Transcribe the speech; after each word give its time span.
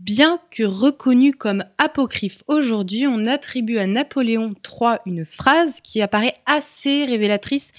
Bien 0.00 0.40
que 0.50 0.62
reconnu 0.62 1.34
comme 1.34 1.62
apocryphe 1.76 2.42
aujourd'hui, 2.48 3.06
on 3.06 3.26
attribue 3.26 3.76
à 3.76 3.86
Napoléon 3.86 4.54
III 4.64 4.96
une 5.04 5.26
phrase 5.26 5.82
qui 5.82 6.00
apparaît 6.00 6.36
assez 6.46 7.04
révélatrice 7.04 7.72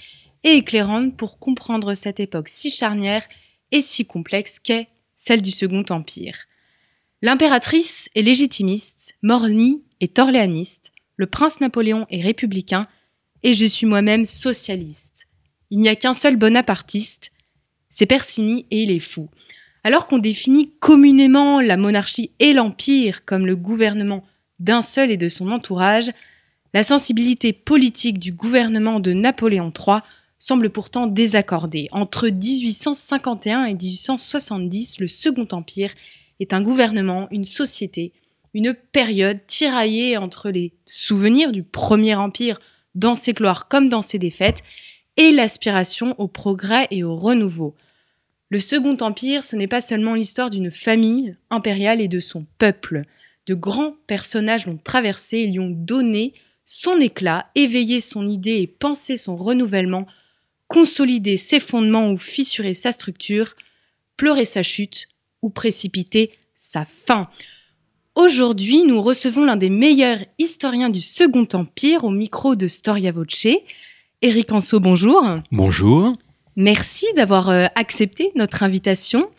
et 0.44 0.52
éclairante 0.52 1.16
pour 1.16 1.40
comprendre 1.40 1.94
cette 1.94 2.20
époque 2.20 2.46
si 2.46 2.70
charnière 2.70 3.26
et 3.72 3.82
si 3.82 4.06
complexe 4.06 4.60
qu'est 4.60 4.86
celle 5.16 5.42
du 5.42 5.50
Second 5.50 5.84
Empire. 5.90 6.46
L'impératrice 7.22 8.08
est 8.14 8.22
légitimiste, 8.22 9.16
Morny 9.22 9.82
est 9.98 10.20
orléaniste, 10.20 10.92
le 11.16 11.26
prince 11.26 11.60
Napoléon 11.60 12.06
est 12.08 12.22
républicain 12.22 12.86
et 13.42 13.52
je 13.52 13.66
suis 13.66 13.86
moi-même 13.86 14.26
socialiste. 14.26 15.26
Il 15.70 15.80
n'y 15.80 15.88
a 15.88 15.96
qu'un 15.96 16.14
seul 16.14 16.36
bonapartiste, 16.36 17.32
c'est 17.90 18.06
Persigny 18.06 18.64
et 18.70 18.84
il 18.84 18.92
est 18.92 19.00
fou. 19.00 19.28
Alors 19.84 20.06
qu'on 20.06 20.18
définit 20.18 20.70
communément 20.78 21.60
la 21.60 21.76
monarchie 21.76 22.30
et 22.38 22.52
l'empire 22.52 23.24
comme 23.24 23.46
le 23.46 23.56
gouvernement 23.56 24.24
d'un 24.60 24.82
seul 24.82 25.10
et 25.10 25.16
de 25.16 25.28
son 25.28 25.50
entourage, 25.50 26.10
la 26.72 26.82
sensibilité 26.82 27.52
politique 27.52 28.18
du 28.18 28.32
gouvernement 28.32 29.00
de 29.00 29.12
Napoléon 29.12 29.72
III 29.76 29.98
semble 30.38 30.70
pourtant 30.70 31.06
désaccordée. 31.06 31.88
Entre 31.92 32.28
1851 32.28 33.64
et 33.64 33.74
1870, 33.74 35.00
le 35.00 35.08
Second 35.08 35.48
Empire 35.50 35.92
est 36.40 36.52
un 36.52 36.62
gouvernement, 36.62 37.28
une 37.30 37.44
société, 37.44 38.12
une 38.54 38.74
période 38.74 39.46
tiraillée 39.46 40.16
entre 40.16 40.50
les 40.50 40.72
souvenirs 40.84 41.52
du 41.52 41.62
Premier 41.62 42.14
Empire 42.14 42.60
dans 42.94 43.14
ses 43.14 43.32
gloires 43.32 43.68
comme 43.68 43.88
dans 43.88 44.02
ses 44.02 44.18
défaites 44.18 44.62
et 45.16 45.32
l'aspiration 45.32 46.14
au 46.18 46.28
progrès 46.28 46.86
et 46.90 47.04
au 47.04 47.16
renouveau. 47.16 47.74
Le 48.52 48.60
Second 48.60 48.98
Empire, 49.00 49.46
ce 49.46 49.56
n'est 49.56 49.66
pas 49.66 49.80
seulement 49.80 50.12
l'histoire 50.12 50.50
d'une 50.50 50.70
famille 50.70 51.34
impériale 51.48 52.02
et 52.02 52.08
de 52.08 52.20
son 52.20 52.44
peuple. 52.58 53.04
De 53.46 53.54
grands 53.54 53.94
personnages 54.06 54.66
l'ont 54.66 54.76
traversé 54.76 55.38
et 55.38 55.46
lui 55.46 55.58
ont 55.58 55.70
donné 55.70 56.34
son 56.66 56.98
éclat, 56.98 57.46
éveillé 57.54 58.02
son 58.02 58.26
idée 58.26 58.60
et 58.60 58.66
pensé 58.66 59.16
son 59.16 59.36
renouvellement, 59.36 60.06
consolidé 60.68 61.38
ses 61.38 61.60
fondements 61.60 62.10
ou 62.10 62.18
fissuré 62.18 62.74
sa 62.74 62.92
structure, 62.92 63.54
pleuré 64.18 64.44
sa 64.44 64.62
chute 64.62 65.08
ou 65.40 65.48
précipité 65.48 66.32
sa 66.54 66.84
fin. 66.84 67.30
Aujourd'hui, 68.16 68.82
nous 68.82 69.00
recevons 69.00 69.46
l'un 69.46 69.56
des 69.56 69.70
meilleurs 69.70 70.26
historiens 70.38 70.90
du 70.90 71.00
Second 71.00 71.48
Empire 71.54 72.04
au 72.04 72.10
micro 72.10 72.54
de 72.54 72.68
Storia 72.68 73.12
Voce. 73.12 73.46
Éric 74.20 74.52
Anso, 74.52 74.78
bonjour. 74.78 75.24
Bonjour. 75.50 76.18
Merci 76.56 77.06
d'avoir 77.16 77.48
euh, 77.48 77.66
accepté 77.76 78.30
notre 78.34 78.62
invitation. 78.62 79.30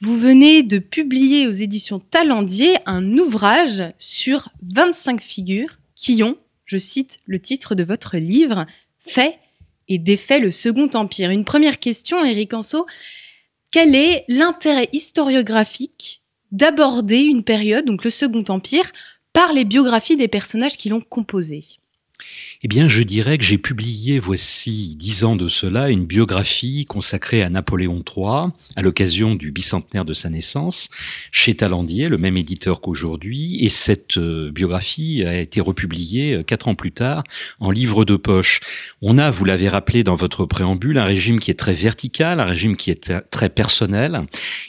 Vous 0.00 0.18
venez 0.18 0.62
de 0.62 0.78
publier 0.78 1.46
aux 1.46 1.52
éditions 1.52 1.98
Talendier 1.98 2.76
un 2.86 3.16
ouvrage 3.18 3.82
sur 3.98 4.48
25 4.74 5.20
figures 5.20 5.78
qui 5.94 6.22
ont, 6.22 6.36
je 6.64 6.78
cite 6.78 7.18
le 7.26 7.38
titre 7.38 7.74
de 7.74 7.84
votre 7.84 8.16
livre, 8.16 8.66
fait 8.98 9.38
et 9.88 9.98
défait 9.98 10.40
le 10.40 10.50
Second 10.50 10.88
Empire. 10.94 11.30
Une 11.30 11.44
première 11.44 11.78
question, 11.78 12.24
Éric 12.24 12.54
Anso. 12.54 12.86
Quel 13.70 13.94
est 13.94 14.24
l'intérêt 14.28 14.88
historiographique 14.92 16.22
d'aborder 16.50 17.20
une 17.20 17.42
période, 17.42 17.84
donc 17.84 18.04
le 18.04 18.10
Second 18.10 18.44
Empire, 18.48 18.90
par 19.32 19.52
les 19.52 19.64
biographies 19.64 20.16
des 20.16 20.28
personnages 20.28 20.76
qui 20.76 20.88
l'ont 20.88 21.00
composé 21.00 21.64
eh 22.64 22.66
bien, 22.66 22.88
je 22.88 23.02
dirais 23.02 23.36
que 23.36 23.44
j'ai 23.44 23.58
publié, 23.58 24.18
voici 24.18 24.96
dix 24.96 25.24
ans 25.24 25.36
de 25.36 25.48
cela, 25.48 25.90
une 25.90 26.06
biographie 26.06 26.86
consacrée 26.86 27.42
à 27.42 27.50
Napoléon 27.50 28.02
III, 28.02 28.52
à 28.74 28.80
l'occasion 28.80 29.34
du 29.34 29.52
bicentenaire 29.52 30.06
de 30.06 30.14
sa 30.14 30.30
naissance, 30.30 30.88
chez 31.30 31.54
Talandier, 31.54 32.08
le 32.08 32.16
même 32.16 32.38
éditeur 32.38 32.80
qu'aujourd'hui, 32.80 33.62
et 33.62 33.68
cette 33.68 34.16
euh, 34.16 34.50
biographie 34.50 35.22
a 35.26 35.38
été 35.40 35.60
republiée 35.60 36.36
euh, 36.36 36.42
quatre 36.42 36.66
ans 36.68 36.74
plus 36.74 36.90
tard 36.90 37.22
en 37.60 37.70
livre 37.70 38.06
de 38.06 38.16
poche. 38.16 38.60
On 39.02 39.18
a, 39.18 39.30
vous 39.30 39.44
l'avez 39.44 39.68
rappelé 39.68 40.02
dans 40.02 40.16
votre 40.16 40.46
préambule, 40.46 40.96
un 40.96 41.04
régime 41.04 41.40
qui 41.40 41.50
est 41.50 41.60
très 41.60 41.74
vertical, 41.74 42.40
un 42.40 42.46
régime 42.46 42.76
qui 42.76 42.90
est 42.90 43.12
très 43.28 43.50
personnel, 43.50 44.22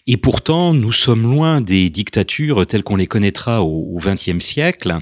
et 0.05 0.17
pourtant, 0.17 0.73
nous 0.73 0.91
sommes 0.91 1.23
loin 1.23 1.61
des 1.61 1.89
dictatures 1.89 2.67
telles 2.67 2.83
qu'on 2.83 2.97
les 2.97 3.07
connaîtra 3.07 3.63
au 3.63 3.97
XXe 4.03 4.43
siècle, 4.43 4.97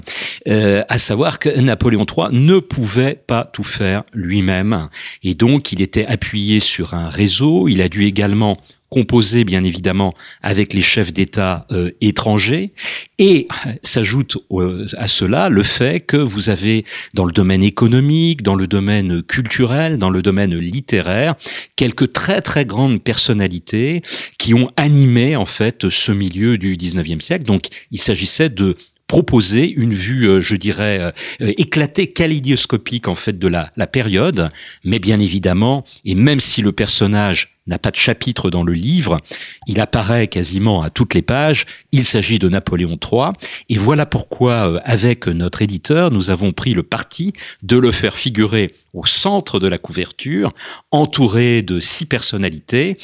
euh, 0.46 0.84
à 0.88 0.98
savoir 0.98 1.40
que 1.40 1.48
Napoléon 1.58 2.06
III 2.08 2.28
ne 2.30 2.60
pouvait 2.60 2.83
pouvait 2.84 3.14
pas 3.26 3.44
tout 3.50 3.64
faire 3.64 4.04
lui-même 4.12 4.90
et 5.22 5.34
donc 5.34 5.72
il 5.72 5.80
était 5.80 6.04
appuyé 6.04 6.60
sur 6.60 6.92
un 6.92 7.08
réseau. 7.08 7.66
Il 7.66 7.80
a 7.80 7.88
dû 7.88 8.04
également 8.04 8.58
composer 8.90 9.44
bien 9.44 9.64
évidemment 9.64 10.12
avec 10.42 10.74
les 10.74 10.82
chefs 10.82 11.10
d'État 11.10 11.66
euh, 11.72 11.90
étrangers 12.02 12.72
et 13.18 13.48
s'ajoute 13.82 14.36
euh, 14.52 14.86
à 14.98 15.08
cela 15.08 15.48
le 15.48 15.62
fait 15.62 16.00
que 16.00 16.18
vous 16.18 16.50
avez 16.50 16.84
dans 17.14 17.24
le 17.24 17.32
domaine 17.32 17.62
économique, 17.62 18.42
dans 18.42 18.54
le 18.54 18.66
domaine 18.66 19.22
culturel, 19.22 19.96
dans 19.96 20.10
le 20.10 20.20
domaine 20.20 20.54
littéraire 20.54 21.36
quelques 21.76 22.12
très 22.12 22.42
très 22.42 22.66
grandes 22.66 23.02
personnalités 23.02 24.02
qui 24.38 24.52
ont 24.52 24.70
animé 24.76 25.36
en 25.36 25.46
fait 25.46 25.88
ce 25.88 26.12
milieu 26.12 26.58
du 26.58 26.76
19e 26.76 27.20
siècle. 27.20 27.46
Donc 27.46 27.68
il 27.90 27.98
s'agissait 27.98 28.50
de 28.50 28.76
proposer 29.06 29.70
une 29.70 29.94
vue, 29.94 30.28
euh, 30.28 30.40
je 30.40 30.56
dirais, 30.56 30.98
euh, 30.98 31.10
euh, 31.42 31.52
éclatée, 31.58 32.06
kaléidoscopique 32.06 33.06
en 33.08 33.14
fait 33.14 33.38
de 33.38 33.48
la, 33.48 33.70
la 33.76 33.86
période, 33.86 34.50
mais 34.82 34.98
bien 34.98 35.20
évidemment, 35.20 35.84
et 36.04 36.14
même 36.14 36.40
si 36.40 36.62
le 36.62 36.72
personnage 36.72 37.58
n'a 37.66 37.78
pas 37.78 37.90
de 37.90 37.96
chapitre 37.96 38.50
dans 38.50 38.62
le 38.62 38.72
livre, 38.72 39.20
il 39.66 39.80
apparaît 39.80 40.26
quasiment 40.26 40.82
à 40.82 40.90
toutes 40.90 41.14
les 41.14 41.22
pages, 41.22 41.64
il 41.92 42.04
s'agit 42.04 42.38
de 42.38 42.48
Napoléon 42.48 42.98
III, 43.00 43.32
et 43.68 43.76
voilà 43.76 44.04
pourquoi, 44.04 44.80
avec 44.84 45.26
notre 45.28 45.62
éditeur, 45.62 46.10
nous 46.10 46.30
avons 46.30 46.52
pris 46.52 46.74
le 46.74 46.82
parti 46.82 47.32
de 47.62 47.78
le 47.78 47.90
faire 47.90 48.16
figurer 48.16 48.74
au 48.92 49.06
centre 49.06 49.60
de 49.60 49.68
la 49.68 49.78
couverture, 49.78 50.52
entouré 50.90 51.62
de 51.62 51.80
six 51.80 52.06
personnalités, 52.06 52.98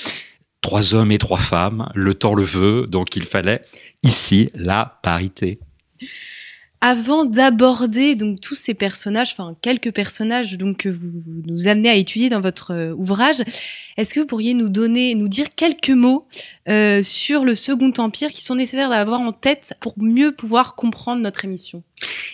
trois 0.61 0.94
hommes 0.94 1.12
et 1.12 1.19
trois 1.19 1.38
femmes, 1.38 1.91
le 1.94 2.15
temps 2.15 2.34
le 2.34 2.44
veut, 2.44 2.87
donc 2.87 3.17
il 3.17 3.25
fallait 3.25 3.62
ici 4.03 4.49
la 4.55 4.99
parité. 5.03 5.59
Avant 6.83 7.27
d'aborder 7.27 8.15
donc 8.15 8.41
tous 8.41 8.55
ces 8.55 8.72
personnages, 8.72 9.33
enfin 9.33 9.55
quelques 9.61 9.93
personnages 9.93 10.56
donc 10.56 10.78
que 10.78 10.88
vous, 10.88 11.11
nous 11.44 11.69
amenez 11.69 11.91
à 11.91 11.94
étudier 11.94 12.31
dans 12.31 12.41
votre 12.41 12.72
euh, 12.72 12.94
ouvrage, 12.94 13.43
est-ce 13.99 14.15
que 14.15 14.21
vous 14.21 14.27
pourriez 14.27 14.55
nous 14.55 14.71
donner, 14.71 15.15
nous 15.15 15.28
dire 15.28 15.55
quelques 15.55 15.91
mots 15.91 16.27
euh, 16.70 17.03
sur 17.03 17.44
le 17.44 17.54
Second 17.54 17.92
Empire 17.98 18.28
qui 18.28 18.42
sont 18.42 18.54
nécessaires 18.54 18.91
d'avoir 18.91 19.20
en 19.20 19.32
tête 19.32 19.75
pour 19.81 19.94
mieux 19.97 20.32
pouvoir 20.32 20.75
comprendre 20.75 21.22
notre 21.22 21.44
émission 21.44 21.82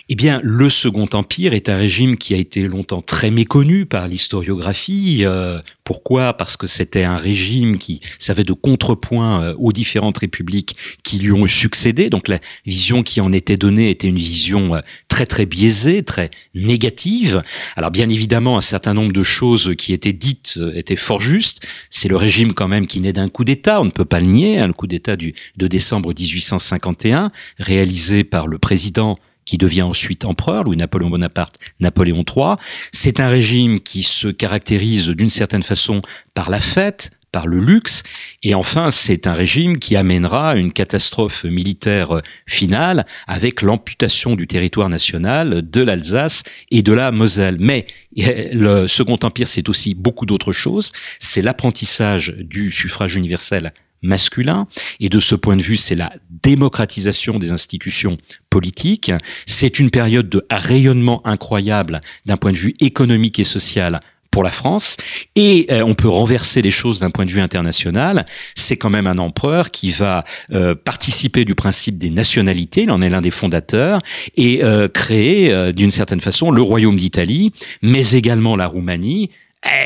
eh 0.09 0.15
bien, 0.15 0.39
le 0.41 0.69
Second 0.69 1.09
Empire 1.11 1.53
est 1.53 1.67
un 1.67 1.77
régime 1.77 2.17
qui 2.17 2.33
a 2.33 2.37
été 2.37 2.61
longtemps 2.61 3.01
très 3.01 3.29
méconnu 3.29 3.85
par 3.85 4.07
l'historiographie. 4.07 5.25
Euh, 5.25 5.59
pourquoi? 5.83 6.33
Parce 6.33 6.55
que 6.55 6.65
c'était 6.65 7.03
un 7.03 7.17
régime 7.17 7.77
qui 7.77 7.99
servait 8.17 8.45
de 8.45 8.53
contrepoint 8.53 9.43
euh, 9.43 9.53
aux 9.57 9.73
différentes 9.73 10.19
républiques 10.19 10.75
qui 11.03 11.19
lui 11.19 11.33
ont 11.33 11.45
succédé. 11.47 12.09
Donc 12.09 12.29
la 12.29 12.39
vision 12.65 13.03
qui 13.03 13.19
en 13.19 13.33
était 13.33 13.57
donnée 13.57 13.89
était 13.89 14.07
une 14.07 14.17
vision 14.17 14.81
très 15.09 15.25
très 15.25 15.45
biaisée, 15.45 16.03
très 16.03 16.31
négative. 16.55 17.43
Alors 17.75 17.91
bien 17.91 18.07
évidemment, 18.07 18.57
un 18.57 18.61
certain 18.61 18.93
nombre 18.93 19.11
de 19.11 19.23
choses 19.23 19.73
qui 19.77 19.91
étaient 19.91 20.13
dites 20.13 20.57
étaient 20.73 20.95
fort 20.95 21.19
justes. 21.19 21.61
C'est 21.89 22.07
le 22.07 22.15
régime 22.15 22.53
quand 22.53 22.69
même 22.69 22.87
qui 22.87 23.01
naît 23.01 23.13
d'un 23.13 23.29
coup 23.29 23.43
d'État, 23.43 23.81
on 23.81 23.85
ne 23.85 23.91
peut 23.91 24.05
pas 24.05 24.21
le 24.21 24.26
nier, 24.27 24.59
un 24.59 24.71
coup 24.71 24.87
d'État 24.87 25.15
de 25.15 25.67
décembre 25.67 26.13
1851, 26.17 27.31
réalisé 27.57 28.23
par 28.23 28.47
le 28.47 28.57
président 28.57 29.17
qui 29.47 29.57
devient 29.57 29.83
ensuite 29.83 30.25
empereur, 30.25 30.65
Louis-Napoléon 30.65 31.09
Bonaparte, 31.09 31.55
Napoléon 31.79 32.23
III. 32.23 32.55
C'est 32.91 33.19
un 33.19 33.29
régime 33.29 33.79
qui 33.79 34.03
se 34.03 34.27
caractérise 34.27 35.07
d'une 35.07 35.29
certaine 35.29 35.63
façon 35.63 36.01
par 36.33 36.49
la 36.49 36.59
fête, 36.59 37.11
par 37.31 37.47
le 37.47 37.59
luxe. 37.59 38.03
Et 38.43 38.55
enfin, 38.55 38.91
c'est 38.91 39.25
un 39.25 39.33
régime 39.33 39.79
qui 39.79 39.95
amènera 39.95 40.55
une 40.55 40.71
catastrophe 40.71 41.45
militaire 41.45 42.21
finale 42.45 43.05
avec 43.25 43.61
l'amputation 43.61 44.35
du 44.35 44.47
territoire 44.47 44.89
national 44.89 45.69
de 45.69 45.81
l'Alsace 45.81 46.43
et 46.71 46.83
de 46.83 46.93
la 46.93 47.11
Moselle. 47.11 47.57
Mais 47.59 47.87
le 48.15 48.87
Second 48.87 49.19
Empire, 49.23 49.47
c'est 49.47 49.69
aussi 49.69 49.93
beaucoup 49.93 50.25
d'autres 50.25 50.53
choses. 50.53 50.91
C'est 51.19 51.41
l'apprentissage 51.41 52.35
du 52.37 52.71
suffrage 52.71 53.15
universel 53.15 53.73
masculin. 54.01 54.67
Et 54.99 55.09
de 55.09 55.19
ce 55.19 55.35
point 55.35 55.55
de 55.55 55.63
vue, 55.63 55.77
c'est 55.77 55.95
la 55.95 56.13
démocratisation 56.29 57.39
des 57.39 57.51
institutions 57.51 58.17
politiques. 58.49 59.11
C'est 59.45 59.79
une 59.79 59.89
période 59.89 60.29
de 60.29 60.45
rayonnement 60.49 61.25
incroyable 61.25 62.01
d'un 62.25 62.37
point 62.37 62.51
de 62.51 62.57
vue 62.57 62.73
économique 62.79 63.39
et 63.39 63.43
social 63.43 63.99
pour 64.31 64.43
la 64.43 64.51
France. 64.51 64.97
Et 65.35 65.65
euh, 65.71 65.83
on 65.83 65.95
peut 65.95 66.07
renverser 66.07 66.61
les 66.61 66.69
choses 66.69 66.99
d'un 66.99 67.09
point 67.09 67.25
de 67.25 67.31
vue 67.31 67.41
international. 67.41 68.25
C'est 68.55 68.77
quand 68.77 68.89
même 68.89 69.07
un 69.07 69.17
empereur 69.17 69.71
qui 69.71 69.89
va 69.89 70.25
euh, 70.53 70.75
participer 70.75 71.43
du 71.43 71.55
principe 71.55 71.97
des 71.97 72.09
nationalités, 72.11 72.83
il 72.83 72.91
en 72.91 73.01
est 73.01 73.09
l'un 73.09 73.21
des 73.21 73.31
fondateurs, 73.31 73.99
et 74.35 74.63
euh, 74.63 74.87
créer 74.87 75.73
d'une 75.73 75.91
certaine 75.91 76.21
façon 76.21 76.51
le 76.51 76.61
royaume 76.61 76.97
d'Italie, 76.97 77.51
mais 77.81 78.11
également 78.11 78.55
la 78.55 78.67
Roumanie, 78.67 79.31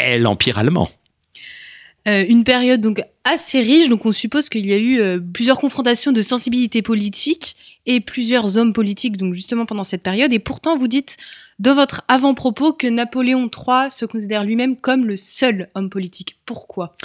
et 0.06 0.20
l'empire 0.20 0.58
allemand. 0.58 0.90
Une 2.06 2.44
période 2.44 2.82
donc 2.82 3.02
assez 3.24 3.62
riche, 3.62 3.90
donc 3.90 4.06
on 4.06 4.12
suppose 4.12 4.50
qu'il 4.50 4.66
y 4.66 4.74
a 4.74 4.80
eu 4.80 5.22
plusieurs 5.34 5.60
confrontations 5.60 6.12
de 6.12 6.22
sensibilité 6.22 6.82
politique 6.82 7.56
et 7.86 8.00
plusieurs 8.00 8.58
hommes 8.58 8.74
politiques 8.74 9.18
donc 9.18 9.34
justement 9.34 9.66
pendant 9.66 9.84
cette 9.84 10.02
période. 10.02 10.34
Et 10.34 10.40
pourtant, 10.40 10.78
vous 10.78 10.88
dites 10.88 11.18
dans 11.60 11.76
votre 11.76 12.02
avant-propos 12.08 12.74
que 12.74 12.88
Napoléon 12.88 13.50
III 13.50 13.92
se 13.92 14.06
considère 14.06 14.44
lui-même 14.44 14.76
comme 14.78 15.06
le 15.06 15.16
seul 15.16 15.70
homme 15.76 15.92
politique. 15.92 16.38
Pourquoi? 16.46 16.96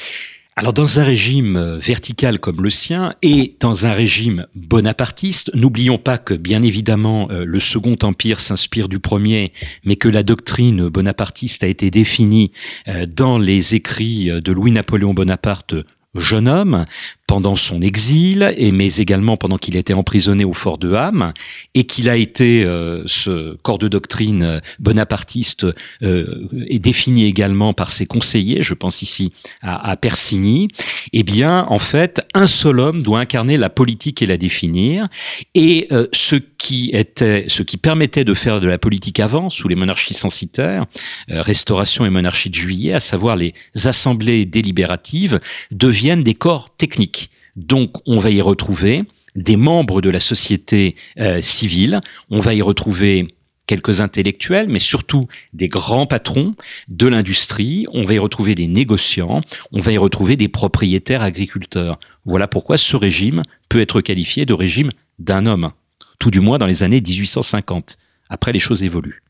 Alors 0.58 0.72
dans 0.72 1.00
un 1.00 1.04
régime 1.04 1.58
euh, 1.58 1.76
vertical 1.76 2.38
comme 2.38 2.62
le 2.62 2.70
sien 2.70 3.14
et 3.20 3.56
dans 3.60 3.84
un 3.84 3.92
régime 3.92 4.46
bonapartiste, 4.54 5.54
n'oublions 5.54 5.98
pas 5.98 6.16
que 6.16 6.32
bien 6.32 6.62
évidemment 6.62 7.28
euh, 7.30 7.44
le 7.44 7.60
Second 7.60 7.96
Empire 8.02 8.40
s'inspire 8.40 8.88
du 8.88 8.98
premier, 8.98 9.52
mais 9.84 9.96
que 9.96 10.08
la 10.08 10.22
doctrine 10.22 10.88
bonapartiste 10.88 11.62
a 11.62 11.66
été 11.66 11.90
définie 11.90 12.52
euh, 12.88 13.04
dans 13.04 13.36
les 13.36 13.74
écrits 13.74 14.30
de 14.30 14.52
Louis-Napoléon 14.52 15.12
Bonaparte 15.12 15.74
jeune 16.14 16.48
homme 16.48 16.86
pendant 17.26 17.56
son 17.56 17.82
exil, 17.82 18.54
et 18.56 18.70
mais 18.70 18.96
également 18.96 19.36
pendant 19.36 19.58
qu'il 19.58 19.76
était 19.76 19.94
emprisonné 19.94 20.44
au 20.44 20.54
fort 20.54 20.78
de 20.78 20.92
Ham, 20.92 21.32
et 21.74 21.84
qu'il 21.84 22.08
a 22.08 22.16
été 22.16 22.64
euh, 22.64 23.02
ce 23.06 23.56
corps 23.62 23.78
de 23.78 23.88
doctrine 23.88 24.44
euh, 24.44 24.60
bonapartiste 24.78 25.66
euh, 26.02 26.48
est 26.68 26.78
défini 26.78 27.24
également 27.24 27.72
par 27.72 27.90
ses 27.90 28.06
conseillers, 28.06 28.62
je 28.62 28.74
pense 28.74 29.02
ici 29.02 29.32
à, 29.60 29.90
à 29.90 29.96
Persigny. 29.96 30.68
Eh 31.12 31.24
bien, 31.24 31.66
en 31.68 31.78
fait, 31.80 32.20
un 32.34 32.46
seul 32.46 32.78
homme 32.78 33.02
doit 33.02 33.20
incarner 33.20 33.56
la 33.56 33.70
politique 33.70 34.22
et 34.22 34.26
la 34.26 34.36
définir, 34.36 35.08
et 35.54 35.88
euh, 35.90 36.06
ce 36.12 36.36
qui 36.36 36.90
était, 36.92 37.44
ce 37.48 37.62
qui 37.62 37.76
permettait 37.76 38.24
de 38.24 38.34
faire 38.34 38.60
de 38.60 38.68
la 38.68 38.78
politique 38.78 39.20
avant, 39.20 39.50
sous 39.50 39.68
les 39.68 39.74
monarchies 39.74 40.14
censitaires, 40.14 40.86
Restauration 41.28 42.06
et 42.06 42.10
monarchie 42.10 42.50
de 42.50 42.54
Juillet, 42.54 42.92
à 42.92 43.00
savoir 43.00 43.36
les 43.36 43.54
assemblées 43.84 44.46
délibératives, 44.46 45.40
deviennent 45.70 46.22
des 46.22 46.34
corps 46.34 46.74
techniques 46.76 47.15
donc 47.56 47.92
on 48.06 48.18
va 48.18 48.30
y 48.30 48.40
retrouver 48.40 49.04
des 49.34 49.56
membres 49.56 50.00
de 50.00 50.10
la 50.10 50.20
société 50.20 50.96
euh, 51.18 51.40
civile, 51.40 52.00
on 52.30 52.40
va 52.40 52.54
y 52.54 52.62
retrouver 52.62 53.28
quelques 53.66 54.00
intellectuels, 54.00 54.68
mais 54.68 54.78
surtout 54.78 55.26
des 55.52 55.68
grands 55.68 56.06
patrons 56.06 56.54
de 56.88 57.06
l'industrie, 57.08 57.86
on 57.92 58.04
va 58.04 58.14
y 58.14 58.18
retrouver 58.18 58.54
des 58.54 58.68
négociants, 58.68 59.40
on 59.72 59.80
va 59.80 59.92
y 59.92 59.98
retrouver 59.98 60.36
des 60.36 60.48
propriétaires 60.48 61.22
agriculteurs. 61.22 61.98
Voilà 62.24 62.46
pourquoi 62.46 62.78
ce 62.78 62.96
régime 62.96 63.42
peut 63.68 63.80
être 63.80 64.00
qualifié 64.00 64.46
de 64.46 64.54
régime 64.54 64.90
d'un 65.18 65.46
homme, 65.46 65.72
tout 66.18 66.30
du 66.30 66.40
moins 66.40 66.58
dans 66.58 66.66
les 66.66 66.82
années 66.82 67.00
1850. 67.00 67.96
Après, 68.28 68.52
les 68.52 68.58
choses 68.58 68.84
évoluent. 68.84 69.22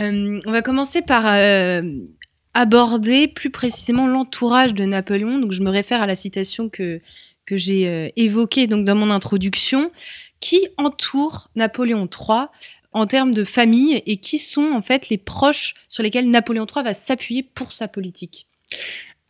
Euh, 0.00 0.40
on 0.46 0.52
va 0.52 0.62
commencer 0.62 1.02
par 1.02 1.24
euh, 1.26 1.82
aborder 2.54 3.28
plus 3.28 3.50
précisément 3.50 4.06
l'entourage 4.06 4.74
de 4.74 4.84
Napoléon. 4.84 5.38
Donc 5.38 5.52
je 5.52 5.62
me 5.62 5.70
réfère 5.70 6.00
à 6.00 6.06
la 6.06 6.14
citation 6.14 6.68
que, 6.68 7.00
que 7.46 7.56
j'ai 7.56 7.88
euh, 7.88 8.08
évoquée 8.16 8.66
donc 8.66 8.84
dans 8.84 8.94
mon 8.94 9.10
introduction, 9.10 9.90
qui 10.40 10.68
entoure 10.78 11.50
Napoléon 11.56 12.08
III 12.08 12.46
en 12.92 13.06
termes 13.06 13.34
de 13.34 13.44
famille 13.44 14.02
et 14.06 14.18
qui 14.18 14.38
sont 14.38 14.72
en 14.72 14.82
fait 14.82 15.08
les 15.08 15.18
proches 15.18 15.74
sur 15.88 16.02
lesquels 16.02 16.30
Napoléon 16.30 16.66
III 16.66 16.84
va 16.84 16.94
s'appuyer 16.94 17.42
pour 17.42 17.72
sa 17.72 17.88
politique? 17.88 18.46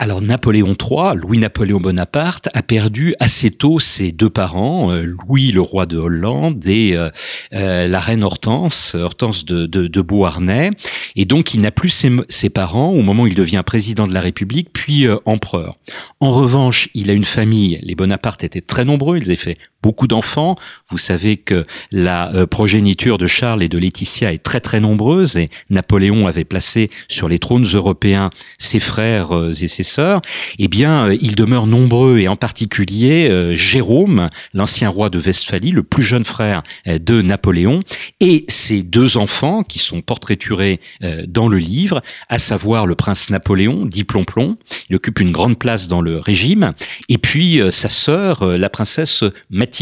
Alors 0.01 0.21
Napoléon 0.21 0.75
III, 0.75 1.15
Louis-Napoléon 1.15 1.79
Bonaparte, 1.79 2.49
a 2.53 2.65
perdu 2.65 3.15
assez 3.21 3.53
tôt 3.53 3.79
ses 3.79 4.11
deux 4.11 4.29
parents, 4.29 4.91
euh, 4.91 5.05
Louis 5.05 5.53
le 5.53 5.61
roi 5.61 5.87
de 5.87 5.97
Hollande 5.97 6.67
et 6.67 6.97
euh, 6.97 7.11
euh, 7.53 7.87
la 7.87 8.01
reine 8.01 8.25
Hortense, 8.25 8.97
Hortense 8.97 9.45
de, 9.45 10.01
Beauharnais. 10.01 10.73
Et 11.15 11.27
donc 11.27 11.55
il 11.55 11.61
n'a 11.61 11.71
plus 11.71 11.91
ses, 11.91 12.11
ses, 12.29 12.51
parents 12.51 12.89
au 12.89 13.03
moment 13.03 13.23
où 13.23 13.27
il 13.29 13.37
devient 13.37 13.63
président 13.65 14.09
de 14.09 14.13
la 14.13 14.21
République, 14.21 14.73
puis 14.73 15.07
empereur. 15.27 15.79
En 16.19 16.33
revanche, 16.33 16.89
il 16.95 17.09
a 17.09 17.13
une 17.13 17.25
famille, 17.25 17.79
les 17.85 17.95
Bonaparte 17.95 18.43
étaient 18.43 18.61
très 18.61 18.85
nombreux, 18.85 19.19
ils 19.19 19.27
avaient 19.27 19.37
fait 19.37 19.59
beaucoup 19.85 20.07
d'enfants. 20.07 20.57
Vous 20.91 20.97
savez 20.97 21.37
que 21.37 21.67
la 21.93 22.33
euh, 22.33 22.47
progéniture 22.47 23.19
de 23.19 23.27
Charles 23.27 23.63
et 23.63 23.69
de 23.69 23.77
Laetitia 23.77 24.33
est 24.33 24.43
très 24.43 24.61
très 24.61 24.81
nombreuse 24.81 25.37
et 25.37 25.51
Napoléon 25.69 26.27
avait 26.27 26.45
placé 26.45 26.89
sur 27.09 27.29
les 27.29 27.39
trônes 27.39 27.67
européens 27.75 28.31
ses 28.57 28.81
frères 28.81 29.37
euh, 29.37 29.51
et 29.51 29.69
ses 29.69 29.83
sœurs. 29.83 30.23
Eh 30.59 30.69
bien, 30.69 31.09
euh, 31.09 31.19
ils 31.21 31.35
demeurent 31.35 31.67
nombreux 31.67 32.19
et 32.19 32.29
en 32.29 32.37
particulier 32.37 33.55
Jérôme, 33.55 34.31
l'ancien 34.55 34.89
roi 34.89 35.11
de 35.11 35.19
Westphalie, 35.19 35.71
le 35.71 35.83
plus 35.83 36.03
jeune 36.03 36.25
frère 36.25 36.63
de 36.87 37.21
Napoléon, 37.21 37.81
et 38.21 38.47
ses 38.49 38.83
deux 38.83 39.19
enfants 39.19 39.63
qui 39.65 39.79
sont 39.79 40.01
portraiturés 40.01 40.81
dans 41.29 41.49
le 41.49 41.59
livre, 41.59 42.03
à 42.29 42.39
savoir 42.39 42.87
le 42.87 42.95
prince 42.95 43.31
Napoléon, 43.31 43.87
dit 43.87 44.05
Plomplon. 44.05 44.57
Il 44.89 44.97
occupe 44.97 45.21
une 45.21 45.31
grande 45.31 45.59
place 45.59 45.89
dans 45.89 46.01
le 46.01 46.19
régime, 46.19 46.73
et 47.09 47.19
puis 47.19 47.61
sa 47.71 47.89
sœur, 47.89 48.45
la 48.45 48.71
princesse 48.71 49.25
Mathilde 49.51 49.74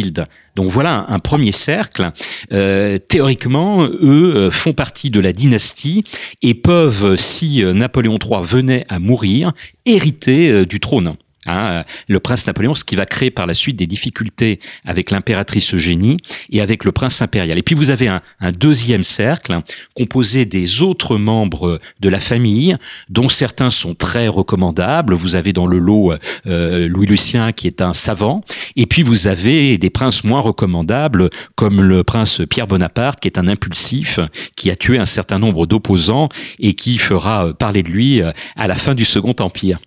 donc 0.54 0.70
voilà 0.70 1.06
un, 1.08 1.18
premier 1.18 1.52
cercle. 1.52 2.10
Euh, 2.52 2.98
théoriquement, 2.98 3.84
eux 3.84 4.34
euh, 4.36 4.50
font 4.50 4.72
partie 4.72 5.10
de 5.10 5.20
la 5.20 5.32
dynastie 5.32 6.04
et 6.42 6.54
peuvent, 6.54 7.16
si 7.16 7.64
euh, 7.64 7.72
Napoléon 7.72 8.18
III 8.22 8.42
venait 8.42 8.84
à 8.88 8.98
mourir, 8.98 9.52
hériter 9.86 10.64
du 10.66 10.80
trône. 10.80 11.14
Hein, 11.46 11.82
le 12.06 12.20
prince 12.20 12.46
Napoléon, 12.46 12.72
ce 12.74 12.84
qui 12.84 12.94
va 12.94 13.04
créer 13.04 13.32
par 13.32 13.48
la 13.48 13.54
suite 13.54 13.74
des 13.74 13.88
difficultés 13.88 14.60
avec 14.84 15.10
l'impératrice 15.10 15.74
Eugénie 15.74 16.18
et 16.52 16.60
avec 16.60 16.84
le 16.84 16.92
prince 16.92 17.20
impérial. 17.20 17.58
Et 17.58 17.62
puis 17.62 17.74
vous 17.74 17.90
avez 17.90 18.06
un, 18.06 18.22
deuxième 18.52 19.02
cercle 19.02 19.60
composé 19.94 20.44
des 20.44 20.82
autres 20.82 21.16
membres 21.16 21.80
de 22.00 22.08
la 22.08 22.20
famille, 22.20 22.76
dont 23.08 23.28
certains 23.28 23.70
sont 23.70 23.94
très 23.94 24.28
recommandables. 24.28 25.14
Vous 25.14 25.34
avez 25.34 25.52
dans 25.52 25.66
le 25.66 25.78
lot 25.78 26.12
euh, 26.46 26.86
Louis 26.86 27.06
Lucien 27.06 27.50
qui 27.50 27.66
est 27.66 27.82
un 27.82 27.92
savant, 27.92 28.42
et 28.76 28.86
puis 28.86 29.02
vous 29.02 29.26
avez 29.26 29.78
des 29.78 29.90
princes 29.90 30.22
moins 30.22 30.40
recommandables 30.40 31.28
comme 31.56 31.82
le 31.82 32.04
prince 32.04 32.42
Pierre 32.48 32.68
Bonaparte 32.68 33.18
qui 33.18 33.26
est 33.26 33.38
un 33.38 33.48
impulsif, 33.48 34.20
qui 34.54 34.70
a 34.70 34.76
tué 34.76 34.98
un 34.98 35.06
certain 35.06 35.40
nombre 35.40 35.66
d'opposants 35.66 36.28
et 36.60 36.74
qui 36.74 36.98
fera 36.98 37.46
euh, 37.46 37.52
parler 37.52 37.82
de 37.82 37.88
lui 37.88 38.22
euh, 38.22 38.30
à 38.54 38.68
la 38.68 38.76
fin 38.76 38.94
du 38.94 39.04
Second 39.04 39.34
Empire. 39.40 39.78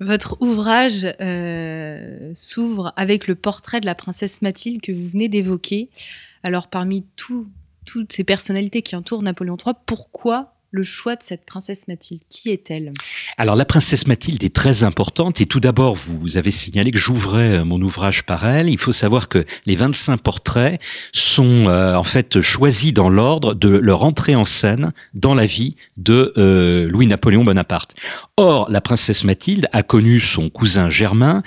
Votre 0.00 0.36
ouvrage 0.40 1.06
euh, 1.20 2.30
s'ouvre 2.34 2.92
avec 2.96 3.26
le 3.26 3.34
portrait 3.34 3.80
de 3.80 3.86
la 3.86 3.94
princesse 3.94 4.42
Mathilde 4.42 4.80
que 4.80 4.92
vous 4.92 5.06
venez 5.06 5.28
d'évoquer. 5.28 5.88
Alors 6.42 6.68
parmi 6.68 7.04
toutes 7.16 8.12
ces 8.12 8.24
personnalités 8.24 8.82
qui 8.82 8.96
entourent 8.96 9.22
Napoléon 9.22 9.56
III, 9.64 9.74
pourquoi 9.86 10.53
le 10.74 10.82
choix 10.82 11.14
de 11.14 11.22
cette 11.22 11.46
princesse 11.46 11.86
Mathilde 11.86 12.20
Qui 12.28 12.50
est-elle? 12.50 12.92
Alors 13.38 13.54
la 13.54 13.64
princesse 13.64 14.08
Mathilde 14.08 14.42
est 14.42 14.54
très 14.54 14.82
importante 14.82 15.40
et 15.40 15.46
tout 15.46 15.60
d'abord 15.60 15.94
vous 15.94 16.36
avez 16.36 16.50
signalé 16.50 16.90
que 16.90 16.98
j'ouvrais 16.98 17.58
euh, 17.58 17.64
mon 17.64 17.80
ouvrage 17.80 18.26
par 18.26 18.44
elle. 18.44 18.68
Il 18.68 18.78
faut 18.78 18.92
savoir 18.92 19.28
que 19.28 19.44
les 19.66 19.76
25 19.76 20.16
portraits 20.16 20.80
sont 21.12 21.68
euh, 21.68 21.94
en 21.94 22.02
fait 22.02 22.40
choisis 22.40 22.92
dans 22.92 23.08
l'ordre 23.08 23.54
de 23.54 23.68
leur 23.68 24.02
entrée 24.02 24.34
en 24.34 24.44
scène 24.44 24.92
dans 25.14 25.34
la 25.34 25.46
vie 25.46 25.76
de 25.96 26.32
euh, 26.38 26.88
Louis-Napoléon 26.88 27.44
Bonaparte. 27.44 27.94
Or 28.36 28.66
la 28.68 28.80
princesse 28.80 29.22
Mathilde 29.22 29.68
a 29.72 29.84
connu 29.84 30.18
son 30.18 30.50
cousin 30.50 30.90
Germain 30.90 31.44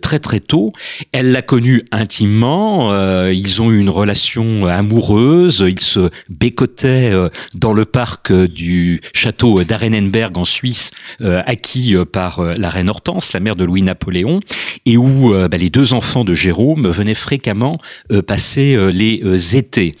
très 0.00 0.20
très 0.20 0.38
tôt. 0.38 0.72
Elle 1.10 1.32
l'a 1.32 1.42
connu 1.42 1.82
intimement. 1.90 2.94
ils 3.28 3.60
ont 3.60 3.72
eu 3.72 3.78
une 3.78 3.90
relation 3.90 4.66
amoureuse. 4.66 5.64
Ils 5.66 5.80
se 5.80 6.10
bécotaient 6.28 7.12
dans 7.54 7.72
le 7.72 7.84
parc 7.84 8.32
du 8.32 8.67
du 8.68 9.00
château 9.14 9.64
d'Arenenberg 9.64 10.36
en 10.36 10.44
Suisse, 10.44 10.90
euh, 11.22 11.42
acquis 11.46 11.94
euh, 11.94 12.04
par 12.04 12.40
euh, 12.40 12.54
la 12.54 12.68
reine 12.68 12.90
Hortense, 12.90 13.32
la 13.32 13.40
mère 13.40 13.56
de 13.56 13.64
Louis-Napoléon, 13.64 14.40
et 14.84 14.98
où 14.98 15.32
bah, 15.32 15.56
les 15.56 15.70
deux 15.70 15.94
enfants 15.94 16.24
de 16.24 16.34
Jérôme 16.34 16.88
venaient 16.88 17.14
fréquemment 17.14 17.78
passer 18.26 18.76
les 18.92 19.56
étés. 19.56 19.94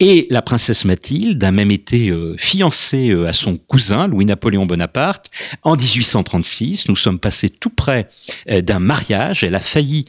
Et 0.00 0.26
la 0.30 0.42
princesse 0.42 0.84
Mathilde 0.84 1.42
a 1.44 1.52
même 1.52 1.70
été 1.70 2.12
fiancée 2.38 3.12
à 3.26 3.32
son 3.32 3.56
cousin, 3.56 4.08
Louis-Napoléon 4.08 4.66
Bonaparte, 4.66 5.30
en 5.62 5.76
1836. 5.76 6.88
Nous 6.88 6.96
sommes 6.96 7.18
passés 7.18 7.50
tout 7.50 7.70
près 7.70 8.08
d'un 8.48 8.80
mariage. 8.80 9.44
Elle 9.44 9.54
a 9.54 9.60
failli 9.60 10.06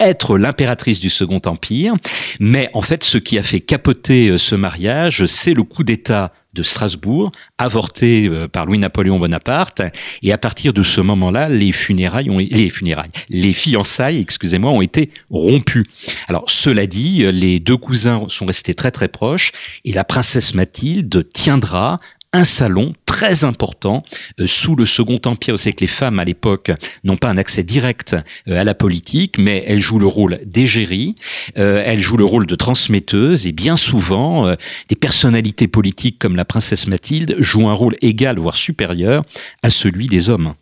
être 0.00 0.38
l'impératrice 0.38 1.00
du 1.00 1.10
Second 1.10 1.42
Empire. 1.44 1.94
Mais 2.40 2.70
en 2.74 2.82
fait, 2.82 3.04
ce 3.04 3.18
qui 3.18 3.38
a 3.38 3.42
fait 3.42 3.60
capoter 3.60 4.36
ce 4.38 4.54
mariage, 4.54 5.26
c'est 5.26 5.54
le 5.54 5.62
coup 5.62 5.84
d'État 5.84 6.32
de 6.54 6.62
Strasbourg, 6.62 7.32
avorté 7.58 8.28
euh, 8.28 8.48
par 8.48 8.66
Louis-Napoléon 8.66 9.18
Bonaparte. 9.18 9.82
Et 10.22 10.32
à 10.32 10.38
partir 10.38 10.72
de 10.72 10.82
ce 10.82 11.00
moment-là, 11.00 11.48
les 11.48 11.72
funérailles 11.72 12.30
ont, 12.30 12.38
les 12.38 12.70
funérailles, 12.70 13.10
les 13.28 13.52
fiançailles, 13.52 14.20
excusez-moi, 14.20 14.70
ont 14.70 14.82
été 14.82 15.10
rompues. 15.30 15.86
Alors, 16.28 16.44
cela 16.48 16.86
dit, 16.86 17.30
les 17.32 17.60
deux 17.60 17.76
cousins 17.76 18.24
sont 18.28 18.46
restés 18.46 18.74
très 18.74 18.90
très 18.90 19.08
proches 19.08 19.52
et 19.84 19.92
la 19.92 20.04
princesse 20.04 20.54
Mathilde 20.54 21.28
tiendra 21.32 22.00
un 22.32 22.44
salon 22.44 22.92
très 23.06 23.44
important 23.44 24.04
euh, 24.38 24.46
sous 24.46 24.76
le 24.76 24.86
Second 24.86 25.20
Empire. 25.24 25.58
Savez 25.58 25.74
que 25.74 25.80
les 25.80 25.86
femmes 25.86 26.18
à 26.18 26.24
l'époque 26.24 26.70
n'ont 27.04 27.16
pas 27.16 27.28
un 27.28 27.36
accès 27.36 27.62
direct 27.62 28.16
euh, 28.48 28.60
à 28.60 28.64
la 28.64 28.74
politique, 28.74 29.38
mais 29.38 29.64
elles 29.66 29.80
jouent 29.80 29.98
le 29.98 30.06
rôle 30.06 30.40
d'égérie, 30.44 31.14
euh, 31.56 31.82
elles 31.84 32.00
jouent 32.00 32.16
le 32.16 32.24
rôle 32.24 32.46
de 32.46 32.54
transmetteuse 32.54 33.46
et 33.46 33.52
bien 33.52 33.76
souvent 33.76 34.54
des 34.88 34.96
personnalités 34.96 35.68
politiques 35.68 36.18
comme 36.18 36.36
la 36.36 36.44
princesse 36.44 36.86
Mathilde 36.86 37.36
jouent 37.38 37.68
un 37.68 37.74
rôle 37.74 37.96
égal, 38.02 38.38
voire 38.38 38.56
supérieur 38.56 39.22
à 39.62 39.70
celui 39.70 40.06
des 40.06 40.30
hommes. 40.30 40.54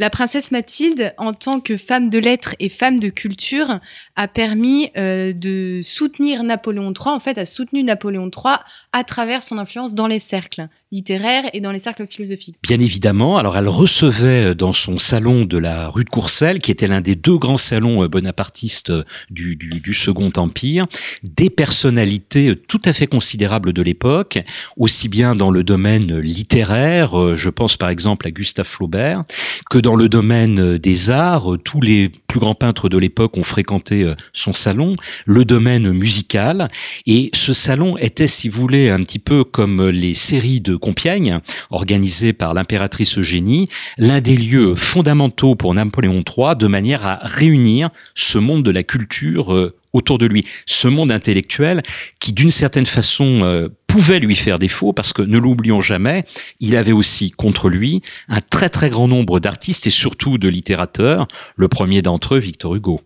La 0.00 0.08
princesse 0.08 0.50
Mathilde, 0.50 1.12
en 1.18 1.34
tant 1.34 1.60
que 1.60 1.76
femme 1.76 2.08
de 2.08 2.18
lettres 2.18 2.54
et 2.58 2.70
femme 2.70 2.98
de 2.98 3.10
culture, 3.10 3.80
a 4.20 4.28
permis 4.28 4.90
euh, 4.98 5.32
de 5.32 5.80
soutenir 5.82 6.42
Napoléon 6.42 6.92
III, 6.92 7.14
en 7.14 7.20
fait, 7.20 7.38
a 7.38 7.46
soutenu 7.46 7.82
Napoléon 7.82 8.26
III 8.26 8.56
à 8.92 9.02
travers 9.02 9.42
son 9.42 9.56
influence 9.56 9.94
dans 9.94 10.06
les 10.06 10.18
cercles 10.18 10.68
littéraires 10.92 11.44
et 11.54 11.60
dans 11.60 11.72
les 11.72 11.78
cercles 11.78 12.06
philosophiques. 12.06 12.56
Bien 12.62 12.80
évidemment, 12.80 13.38
alors 13.38 13.56
elle 13.56 13.68
recevait 13.68 14.50
euh, 14.50 14.54
dans 14.54 14.74
son 14.74 14.98
salon 14.98 15.46
de 15.46 15.56
la 15.56 15.88
rue 15.88 16.04
de 16.04 16.10
Courcelles, 16.10 16.58
qui 16.58 16.70
était 16.70 16.86
l'un 16.86 17.00
des 17.00 17.14
deux 17.14 17.38
grands 17.38 17.56
salons 17.56 18.02
euh, 18.02 18.08
bonapartistes 18.08 18.92
du, 19.30 19.56
Second 19.94 20.30
Empire, 20.36 20.86
des 21.22 21.48
personnalités 21.48 22.54
tout 22.68 22.80
à 22.84 22.92
fait 22.92 23.06
considérables 23.06 23.72
de 23.72 23.80
l'époque, 23.80 24.38
aussi 24.76 25.08
bien 25.08 25.34
dans 25.34 25.50
le 25.50 25.64
domaine 25.64 26.18
littéraire, 26.18 27.36
je 27.36 27.48
pense 27.48 27.76
par 27.76 27.88
exemple 27.88 28.26
à 28.26 28.30
Gustave 28.30 28.66
Flaubert, 28.66 29.24
que 29.70 29.78
dans 29.78 29.96
le 29.96 30.08
domaine 30.08 30.76
des 30.78 31.10
arts, 31.10 31.56
tous 31.64 31.80
les 31.80 32.10
plus 32.26 32.40
grands 32.40 32.54
peintres 32.54 32.88
de 32.88 32.98
l'époque 32.98 33.36
ont 33.36 33.44
fréquenté 33.44 34.09
son 34.32 34.52
salon, 34.52 34.96
le 35.26 35.44
domaine 35.44 35.92
musical, 35.92 36.68
et 37.06 37.30
ce 37.34 37.52
salon 37.52 37.96
était, 37.98 38.26
si 38.26 38.48
vous 38.48 38.60
voulez, 38.60 38.90
un 38.90 39.02
petit 39.02 39.18
peu 39.18 39.44
comme 39.44 39.88
les 39.88 40.14
séries 40.14 40.60
de 40.60 40.76
Compiègne, 40.76 41.40
organisées 41.70 42.32
par 42.32 42.54
l'impératrice 42.54 43.18
Eugénie, 43.18 43.68
l'un 43.98 44.20
des 44.20 44.36
lieux 44.36 44.74
fondamentaux 44.74 45.54
pour 45.54 45.74
Napoléon 45.74 46.22
III, 46.26 46.56
de 46.56 46.66
manière 46.66 47.06
à 47.06 47.18
réunir 47.22 47.90
ce 48.14 48.38
monde 48.38 48.62
de 48.62 48.70
la 48.70 48.82
culture 48.82 49.72
autour 49.92 50.18
de 50.18 50.26
lui, 50.26 50.46
ce 50.66 50.88
monde 50.88 51.12
intellectuel 51.12 51.82
qui 52.18 52.32
d'une 52.32 52.50
certaine 52.50 52.86
façon 52.86 53.40
euh, 53.42 53.68
pouvait 53.86 54.20
lui 54.20 54.36
faire 54.36 54.58
défaut 54.58 54.92
parce 54.92 55.12
que 55.12 55.22
ne 55.22 55.38
l'oublions 55.38 55.80
jamais, 55.80 56.24
il 56.60 56.76
avait 56.76 56.92
aussi 56.92 57.30
contre 57.30 57.68
lui 57.68 58.02
un 58.28 58.40
très 58.40 58.68
très 58.68 58.90
grand 58.90 59.08
nombre 59.08 59.40
d'artistes 59.40 59.86
et 59.86 59.90
surtout 59.90 60.38
de 60.38 60.48
littérateurs, 60.48 61.26
le 61.56 61.68
premier 61.68 62.02
d'entre 62.02 62.36
eux 62.36 62.38
Victor 62.38 62.74
Hugo. 62.74 63.00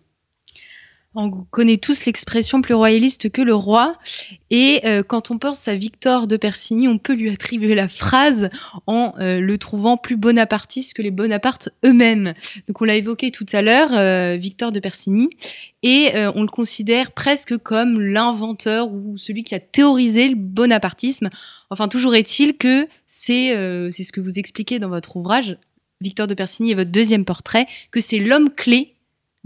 On 1.17 1.31
connaît 1.31 1.77
tous 1.77 2.05
l'expression 2.05 2.61
plus 2.61 2.73
royaliste 2.73 3.29
que 3.29 3.41
le 3.41 3.55
roi. 3.55 3.97
Et 4.49 4.81
euh, 4.83 5.01
quand 5.01 5.31
on 5.31 5.37
pense 5.37 5.67
à 5.69 5.75
Victor 5.75 6.27
de 6.27 6.35
Persigny, 6.35 6.89
on 6.89 6.97
peut 6.97 7.13
lui 7.13 7.29
attribuer 7.29 7.73
la 7.73 7.87
phrase 7.87 8.49
en 8.85 9.13
euh, 9.19 9.39
le 9.39 9.57
trouvant 9.57 9.95
plus 9.95 10.17
bonapartiste 10.17 10.93
que 10.93 11.01
les 11.01 11.11
Bonapartes 11.11 11.69
eux-mêmes. 11.85 12.33
Donc 12.67 12.81
on 12.81 12.85
l'a 12.85 12.95
évoqué 12.95 13.31
tout 13.31 13.45
à 13.53 13.61
l'heure, 13.61 13.91
euh, 13.93 14.35
Victor 14.35 14.73
de 14.73 14.79
Persigny. 14.81 15.29
Et 15.83 16.13
on 16.33 16.41
le 16.41 16.47
considère 16.47 17.11
presque 17.11 17.57
comme 17.57 18.01
l'inventeur 18.01 18.91
ou 18.91 19.19
celui 19.19 19.43
qui 19.43 19.53
a 19.53 19.59
théorisé 19.59 20.27
le 20.27 20.33
bonapartisme. 20.35 21.29
Enfin, 21.69 21.87
toujours 21.87 22.15
est-il 22.15 22.57
que 22.57 22.87
c'est 23.05 23.55
c'est 23.91 24.01
ce 24.01 24.11
que 24.11 24.19
vous 24.19 24.39
expliquez 24.39 24.79
dans 24.79 24.89
votre 24.89 25.15
ouvrage, 25.15 25.59
Victor 26.01 26.25
de 26.25 26.33
Persigny 26.33 26.71
est 26.71 26.75
votre 26.75 26.89
deuxième 26.89 27.23
portrait, 27.23 27.67
que 27.91 27.99
c'est 27.99 28.17
l'homme 28.17 28.49
clé 28.49 28.94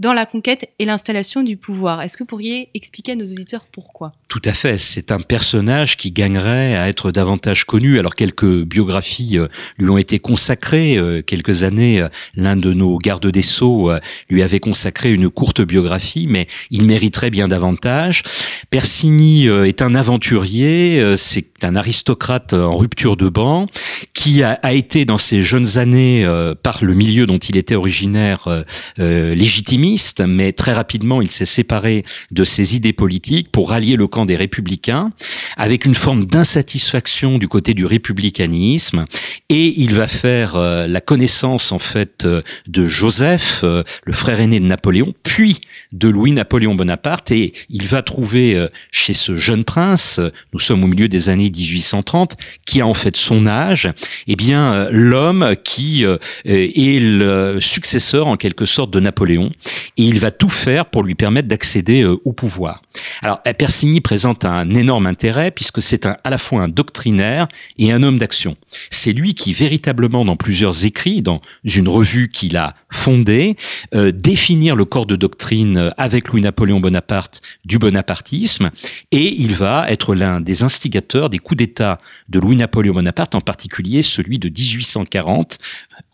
dans 0.00 0.14
la 0.14 0.26
conquête 0.26 0.68
et 0.80 0.84
l'installation 0.86 1.42
du 1.44 1.56
pouvoir. 1.56 2.02
Est-ce 2.02 2.16
que 2.16 2.24
vous 2.24 2.28
pourriez 2.28 2.70
expliquer 2.74 3.12
à 3.12 3.16
nos 3.16 3.26
auditeurs 3.26 3.66
pourquoi? 3.70 4.12
Tout 4.30 4.40
à 4.44 4.52
fait. 4.52 4.78
C'est 4.78 5.10
un 5.10 5.18
personnage 5.18 5.96
qui 5.96 6.12
gagnerait 6.12 6.76
à 6.76 6.88
être 6.88 7.10
davantage 7.10 7.64
connu. 7.64 7.98
Alors 7.98 8.14
quelques 8.14 8.62
biographies 8.62 9.36
euh, 9.36 9.48
lui 9.76 9.90
ont 9.90 9.98
été 9.98 10.20
consacrées. 10.20 10.96
Euh, 10.96 11.20
quelques 11.20 11.64
années, 11.64 12.00
euh, 12.00 12.08
l'un 12.36 12.54
de 12.54 12.72
nos 12.72 12.96
gardes 12.98 13.26
des 13.26 13.42
sceaux 13.42 13.90
lui 14.28 14.44
avait 14.44 14.60
consacré 14.60 15.12
une 15.12 15.30
courte 15.30 15.62
biographie, 15.62 16.28
mais 16.28 16.46
il 16.70 16.84
mériterait 16.84 17.30
bien 17.30 17.48
davantage. 17.48 18.22
Persigny 18.70 19.46
est 19.46 19.82
un 19.82 19.96
aventurier. 19.96 21.16
C'est 21.16 21.64
un 21.64 21.74
aristocrate 21.74 22.52
en 22.52 22.76
rupture 22.76 23.16
de 23.16 23.28
banc 23.28 23.66
qui 24.14 24.44
a, 24.44 24.60
a 24.62 24.72
été 24.72 25.04
dans 25.04 25.18
ses 25.18 25.42
jeunes 25.42 25.76
années 25.76 26.24
par 26.62 26.84
le 26.84 26.94
milieu 26.94 27.26
dont 27.26 27.38
il 27.38 27.56
était 27.56 27.74
originaire 27.74 28.64
légitimiste 28.96 30.22
mais 30.24 30.52
très 30.52 30.72
rapidement, 30.72 31.20
il 31.20 31.32
s'est 31.32 31.44
séparé 31.46 32.04
de 32.30 32.44
ses 32.44 32.76
idées 32.76 32.92
politiques 32.92 33.50
pour 33.50 33.70
rallier 33.70 33.96
le 33.96 34.06
camp 34.06 34.19
des 34.24 34.36
républicains, 34.36 35.12
avec 35.56 35.84
une 35.84 35.94
forme 35.94 36.26
d'insatisfaction 36.26 37.38
du 37.38 37.48
côté 37.48 37.74
du 37.74 37.86
républicanisme, 37.86 39.04
et 39.48 39.74
il 39.80 39.94
va 39.94 40.06
faire 40.06 40.56
euh, 40.56 40.86
la 40.86 41.00
connaissance 41.00 41.72
en 41.72 41.78
fait 41.78 42.24
euh, 42.24 42.42
de 42.66 42.86
Joseph, 42.86 43.60
euh, 43.64 43.82
le 44.04 44.12
frère 44.12 44.40
aîné 44.40 44.60
de 44.60 44.64
Napoléon, 44.64 45.14
puis 45.22 45.60
de 45.92 46.08
Louis-Napoléon 46.08 46.74
Bonaparte, 46.74 47.30
et 47.30 47.52
il 47.68 47.86
va 47.86 48.02
trouver 48.02 48.68
chez 48.90 49.12
ce 49.12 49.34
jeune 49.34 49.64
prince, 49.64 50.20
nous 50.52 50.58
sommes 50.58 50.84
au 50.84 50.86
milieu 50.86 51.08
des 51.08 51.28
années 51.28 51.50
1830, 51.50 52.36
qui 52.66 52.80
a 52.80 52.86
en 52.86 52.94
fait 52.94 53.16
son 53.16 53.46
âge, 53.46 53.90
eh 54.26 54.36
bien 54.36 54.88
l'homme 54.90 55.54
qui 55.64 56.04
est 56.44 57.00
le 57.00 57.58
successeur 57.60 58.28
en 58.28 58.36
quelque 58.36 58.66
sorte 58.66 58.92
de 58.92 59.00
Napoléon. 59.00 59.50
Et 59.96 60.04
il 60.04 60.20
va 60.20 60.30
tout 60.30 60.48
faire 60.48 60.86
pour 60.86 61.02
lui 61.02 61.14
permettre 61.14 61.48
d'accéder 61.48 62.04
au 62.04 62.32
pouvoir. 62.32 62.82
Alors 63.22 63.40
Persigny 63.60 64.00
présente 64.10 64.44
un 64.44 64.68
énorme 64.74 65.06
intérêt 65.06 65.52
puisque 65.52 65.80
c'est 65.80 66.04
à 66.04 66.18
la 66.24 66.36
fois 66.36 66.62
un 66.62 66.68
doctrinaire 66.68 67.46
et 67.78 67.92
un 67.92 68.02
homme 68.02 68.18
d'action. 68.18 68.56
C'est 68.90 69.12
lui 69.12 69.34
qui 69.34 69.52
véritablement 69.52 70.24
dans 70.24 70.34
plusieurs 70.34 70.84
écrits, 70.84 71.22
dans 71.22 71.40
une 71.62 71.88
revue 71.88 72.28
qu'il 72.28 72.56
a 72.56 72.74
fondée, 72.90 73.56
euh, 73.94 74.10
définir 74.10 74.74
le 74.74 74.84
corps 74.84 75.06
de 75.06 75.14
doctrine 75.14 75.94
avec 75.96 76.26
Louis-Napoléon 76.26 76.80
Bonaparte 76.80 77.40
du 77.64 77.78
bonapartisme 77.78 78.70
et 79.12 79.28
il 79.28 79.54
va 79.54 79.88
être 79.88 80.16
l'un 80.16 80.40
des 80.40 80.64
instigateurs 80.64 81.30
des 81.30 81.38
coups 81.38 81.58
d'État 81.58 82.00
de 82.28 82.40
Louis-Napoléon 82.40 82.94
Bonaparte, 82.94 83.36
en 83.36 83.40
particulier 83.40 84.02
celui 84.02 84.40
de 84.40 84.48
1840 84.48 85.58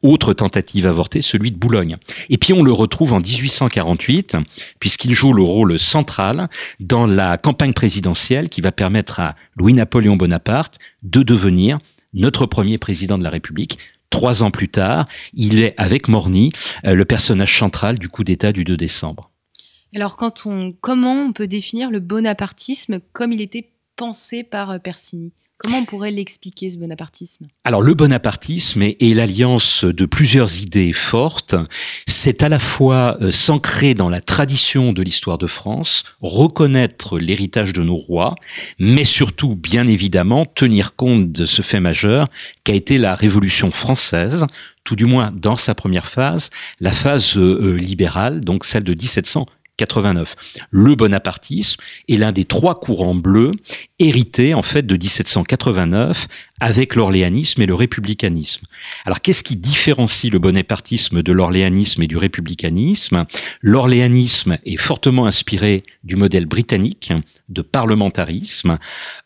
autre 0.06 0.32
tentative 0.32 0.86
avortée, 0.86 1.22
celui 1.22 1.50
de 1.50 1.56
Boulogne. 1.56 1.96
Et 2.30 2.38
puis 2.38 2.52
on 2.52 2.62
le 2.62 2.72
retrouve 2.72 3.12
en 3.12 3.20
1848, 3.20 4.36
puisqu'il 4.80 5.12
joue 5.12 5.32
le 5.32 5.42
rôle 5.42 5.78
central 5.78 6.48
dans 6.80 7.06
la 7.06 7.38
campagne 7.38 7.72
présidentielle 7.72 8.48
qui 8.48 8.60
va 8.60 8.72
permettre 8.72 9.20
à 9.20 9.34
Louis-Napoléon 9.56 10.16
Bonaparte 10.16 10.78
de 11.02 11.22
devenir 11.22 11.78
notre 12.14 12.46
premier 12.46 12.78
président 12.78 13.18
de 13.18 13.24
la 13.24 13.30
République. 13.30 13.78
Trois 14.10 14.42
ans 14.42 14.50
plus 14.50 14.68
tard, 14.68 15.06
il 15.34 15.58
est 15.62 15.74
avec 15.76 16.08
Morny 16.08 16.50
euh, 16.86 16.94
le 16.94 17.04
personnage 17.04 17.58
central 17.58 17.98
du 17.98 18.08
coup 18.08 18.24
d'État 18.24 18.52
du 18.52 18.64
2 18.64 18.76
décembre. 18.76 19.30
Alors, 19.94 20.16
quand 20.16 20.46
on, 20.46 20.72
comment 20.80 21.14
on 21.14 21.32
peut 21.32 21.46
définir 21.46 21.90
le 21.90 22.00
bonapartisme 22.00 23.00
comme 23.12 23.32
il 23.32 23.40
était 23.40 23.70
pensé 23.96 24.42
par 24.42 24.70
euh, 24.70 24.78
Persigny? 24.78 25.32
Comment 25.58 25.78
on 25.78 25.84
pourrait 25.86 26.10
l'expliquer, 26.10 26.70
ce 26.70 26.78
bonapartisme? 26.78 27.46
Alors 27.64 27.80
le 27.80 27.94
bonapartisme 27.94 28.82
est, 28.82 29.14
l'alliance 29.14 29.84
de 29.84 30.04
plusieurs 30.04 30.60
idées 30.60 30.92
fortes. 30.92 31.54
C'est 32.06 32.42
à 32.42 32.48
la 32.48 32.58
fois 32.58 33.16
euh, 33.20 33.32
s'ancrer 33.32 33.94
dans 33.94 34.10
la 34.10 34.20
tradition 34.20 34.92
de 34.92 35.02
l'histoire 35.02 35.38
de 35.38 35.46
France, 35.46 36.04
reconnaître 36.20 37.18
l'héritage 37.18 37.72
de 37.72 37.82
nos 37.82 37.96
rois, 37.96 38.34
mais 38.78 39.04
surtout, 39.04 39.56
bien 39.56 39.86
évidemment, 39.86 40.44
tenir 40.44 40.94
compte 40.94 41.32
de 41.32 41.46
ce 41.46 41.62
fait 41.62 41.80
majeur 41.80 42.26
qu'a 42.64 42.74
été 42.74 42.98
la 42.98 43.14
Révolution 43.14 43.70
française, 43.70 44.46
tout 44.84 44.94
du 44.94 45.06
moins 45.06 45.32
dans 45.34 45.56
sa 45.56 45.74
première 45.74 46.06
phase, 46.06 46.50
la 46.80 46.92
phase 46.92 47.36
euh, 47.38 47.76
libérale, 47.76 48.40
donc 48.40 48.64
celle 48.64 48.84
de 48.84 48.92
1700 48.92 49.46
89. 49.76 50.36
Le 50.70 50.94
bonapartisme 50.94 51.80
est 52.08 52.16
l'un 52.16 52.32
des 52.32 52.44
trois 52.44 52.78
courants 52.78 53.14
bleus 53.14 53.52
hérités 53.98 54.54
en 54.54 54.62
fait 54.62 54.86
de 54.86 54.94
1789 54.94 56.26
avec 56.60 56.94
l'orléanisme 56.94 57.60
et 57.62 57.66
le 57.66 57.74
républicanisme. 57.74 58.66
Alors 59.04 59.20
qu'est-ce 59.20 59.42
qui 59.42 59.56
différencie 59.56 60.32
le 60.32 60.38
bonapartisme 60.38 61.22
de 61.22 61.32
l'orléanisme 61.32 62.02
et 62.02 62.06
du 62.06 62.16
républicanisme? 62.16 63.26
L'orléanisme 63.60 64.58
est 64.64 64.76
fortement 64.76 65.26
inspiré 65.26 65.84
du 66.04 66.16
modèle 66.16 66.46
britannique 66.46 67.12
de 67.48 67.62
parlementarisme. 67.62 68.78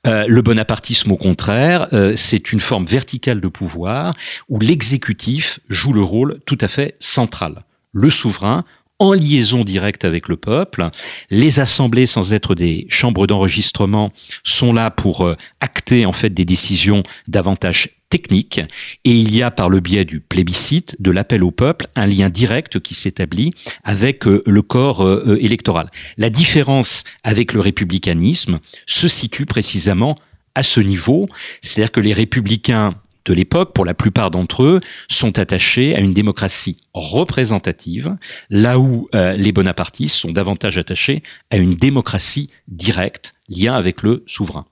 Euh, 0.07 0.25
le 0.29 0.43
bonapartisme, 0.43 1.13
au 1.13 1.17
contraire, 1.17 1.89
euh, 1.93 2.15
c'est 2.17 2.53
une 2.53 2.61
forme 2.61 2.85
verticale 2.85 3.41
de 3.41 3.49
pouvoir 3.49 4.15
où 4.49 4.59
l'exécutif 4.59 5.61
joue 5.69 5.93
le 5.93 6.03
rôle 6.03 6.41
tout 6.47 6.59
à 6.61 6.69
fait 6.69 6.97
central. 6.99 7.65
Le 7.93 8.11
souverain 8.11 8.65
en 9.01 9.13
liaison 9.13 9.65
directe 9.65 10.05
avec 10.05 10.29
le 10.29 10.37
peuple. 10.37 10.89
Les 11.31 11.59
assemblées, 11.59 12.07
sans 12.07 12.33
être 12.33 12.55
des 12.55 12.87
chambres 12.89 13.27
d'enregistrement, 13.27 14.13
sont 14.45 14.73
là 14.73 14.91
pour 14.91 15.27
euh, 15.27 15.37
acter 15.61 16.07
en 16.07 16.13
fait 16.13 16.31
des 16.31 16.45
décisions 16.45 17.03
davantage 17.27 17.89
techniques. 18.11 18.61
Et 19.05 19.13
il 19.13 19.35
y 19.35 19.43
a 19.43 19.51
par 19.51 19.71
le 19.71 19.81
biais 19.81 20.05
du 20.05 20.21
plébiscite, 20.21 20.97
de 21.01 21.11
l'appel 21.11 21.43
au 21.43 21.51
peuple, 21.51 21.87
un 21.97 22.07
lien 22.07 22.29
direct 22.29 22.79
qui 22.81 22.95
s'établit 22.95 23.53
avec 23.83 24.27
euh, 24.27 24.43
le 24.47 24.63
corps 24.63 25.05
euh, 25.05 25.39
électoral. 25.41 25.91
La 26.19 26.29
différence 26.29 27.05
avec 27.25 27.55
le 27.55 27.61
républicanisme 27.61 28.61
se 28.87 29.09
situe 29.09 29.47
précisément 29.47 30.17
à 30.55 30.63
ce 30.63 30.81
niveau, 30.81 31.29
c'est-à-dire 31.63 31.93
que 31.93 32.01
les 32.01 32.13
républicains 32.13 32.97
de 33.31 33.35
l'époque, 33.35 33.73
pour 33.73 33.85
la 33.85 33.95
plupart 33.95 34.33
d'entre 34.33 34.65
eux, 34.65 34.81
sont 35.09 35.39
attachés 35.39 35.95
à 35.95 36.01
une 36.01 36.13
démocratie 36.13 36.79
représentative, 36.95 38.17
là 38.51 38.81
où 38.81 39.09
euh, 39.15 39.35
les 39.35 39.53
bonapartistes 39.53 40.17
sont 40.17 40.33
davantage 40.33 40.79
attachés 40.79 41.23
à 41.51 41.57
une 41.57 41.75
démocratie 41.75 42.51
directe, 42.67 43.35
lien 43.49 43.75
avec 43.75 44.03
le 44.03 44.25
souverain. 44.27 44.67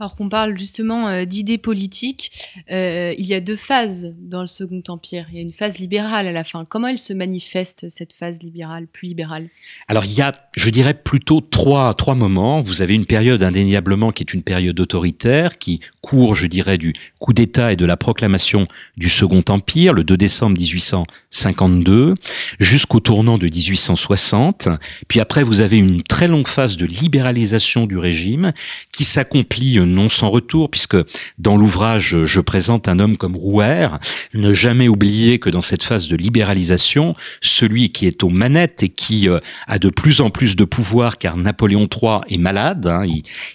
Alors 0.00 0.16
qu'on 0.16 0.30
parle 0.30 0.56
justement 0.56 1.08
euh, 1.08 1.26
d'idées 1.26 1.58
politiques, 1.58 2.32
euh, 2.70 3.14
il 3.18 3.26
y 3.26 3.34
a 3.34 3.40
deux 3.40 3.54
phases 3.54 4.16
dans 4.18 4.40
le 4.40 4.46
Second 4.46 4.82
Empire. 4.88 5.26
Il 5.30 5.36
y 5.36 5.38
a 5.40 5.42
une 5.42 5.52
phase 5.52 5.78
libérale 5.78 6.26
à 6.26 6.32
la 6.32 6.42
fin. 6.42 6.64
Comment 6.64 6.86
elle 6.86 6.96
se 6.96 7.12
manifeste, 7.12 7.90
cette 7.90 8.14
phase 8.14 8.42
libérale, 8.42 8.86
puis 8.90 9.08
libérale? 9.08 9.50
Alors 9.88 10.06
il 10.06 10.14
y 10.14 10.22
a, 10.22 10.32
je 10.56 10.70
dirais, 10.70 10.94
plutôt 10.94 11.42
trois, 11.42 11.92
trois 11.92 12.14
moments. 12.14 12.62
Vous 12.62 12.80
avez 12.80 12.94
une 12.94 13.04
période 13.04 13.42
indéniablement 13.42 14.10
qui 14.10 14.22
est 14.22 14.32
une 14.32 14.42
période 14.42 14.80
autoritaire, 14.80 15.58
qui 15.58 15.80
court, 16.00 16.34
je 16.34 16.46
dirais, 16.46 16.78
du 16.78 16.94
coup 17.18 17.34
d'État 17.34 17.70
et 17.72 17.76
de 17.76 17.84
la 17.84 17.98
proclamation 17.98 18.66
du 18.96 19.10
Second 19.10 19.44
Empire, 19.50 19.92
le 19.92 20.02
2 20.02 20.16
décembre 20.16 20.56
1852, 20.58 22.14
jusqu'au 22.58 23.00
tournant 23.00 23.36
de 23.36 23.44
1860. 23.44 24.70
Puis 25.08 25.20
après, 25.20 25.42
vous 25.42 25.60
avez 25.60 25.76
une 25.76 26.02
très 26.02 26.26
longue 26.26 26.48
phase 26.48 26.78
de 26.78 26.86
libéralisation 26.86 27.86
du 27.86 27.98
régime 27.98 28.54
qui 28.92 29.04
s'accomplit 29.04 29.78
non 29.90 30.08
sans 30.08 30.30
retour, 30.30 30.70
puisque 30.70 30.96
dans 31.38 31.56
l'ouvrage, 31.56 32.24
je 32.24 32.40
présente 32.40 32.88
un 32.88 32.98
homme 32.98 33.16
comme 33.16 33.36
Rouer. 33.36 33.88
Ne 34.34 34.52
jamais 34.52 34.88
oublier 34.88 35.38
que 35.38 35.50
dans 35.50 35.60
cette 35.60 35.82
phase 35.82 36.08
de 36.08 36.16
libéralisation, 36.16 37.14
celui 37.40 37.90
qui 37.90 38.06
est 38.06 38.22
aux 38.22 38.28
manettes 38.28 38.82
et 38.82 38.88
qui 38.88 39.28
euh, 39.28 39.40
a 39.66 39.78
de 39.78 39.90
plus 39.90 40.20
en 40.20 40.30
plus 40.30 40.56
de 40.56 40.64
pouvoir, 40.64 41.18
car 41.18 41.36
Napoléon 41.36 41.88
III 41.90 42.20
est 42.28 42.38
malade, 42.38 42.86
hein, 42.86 43.04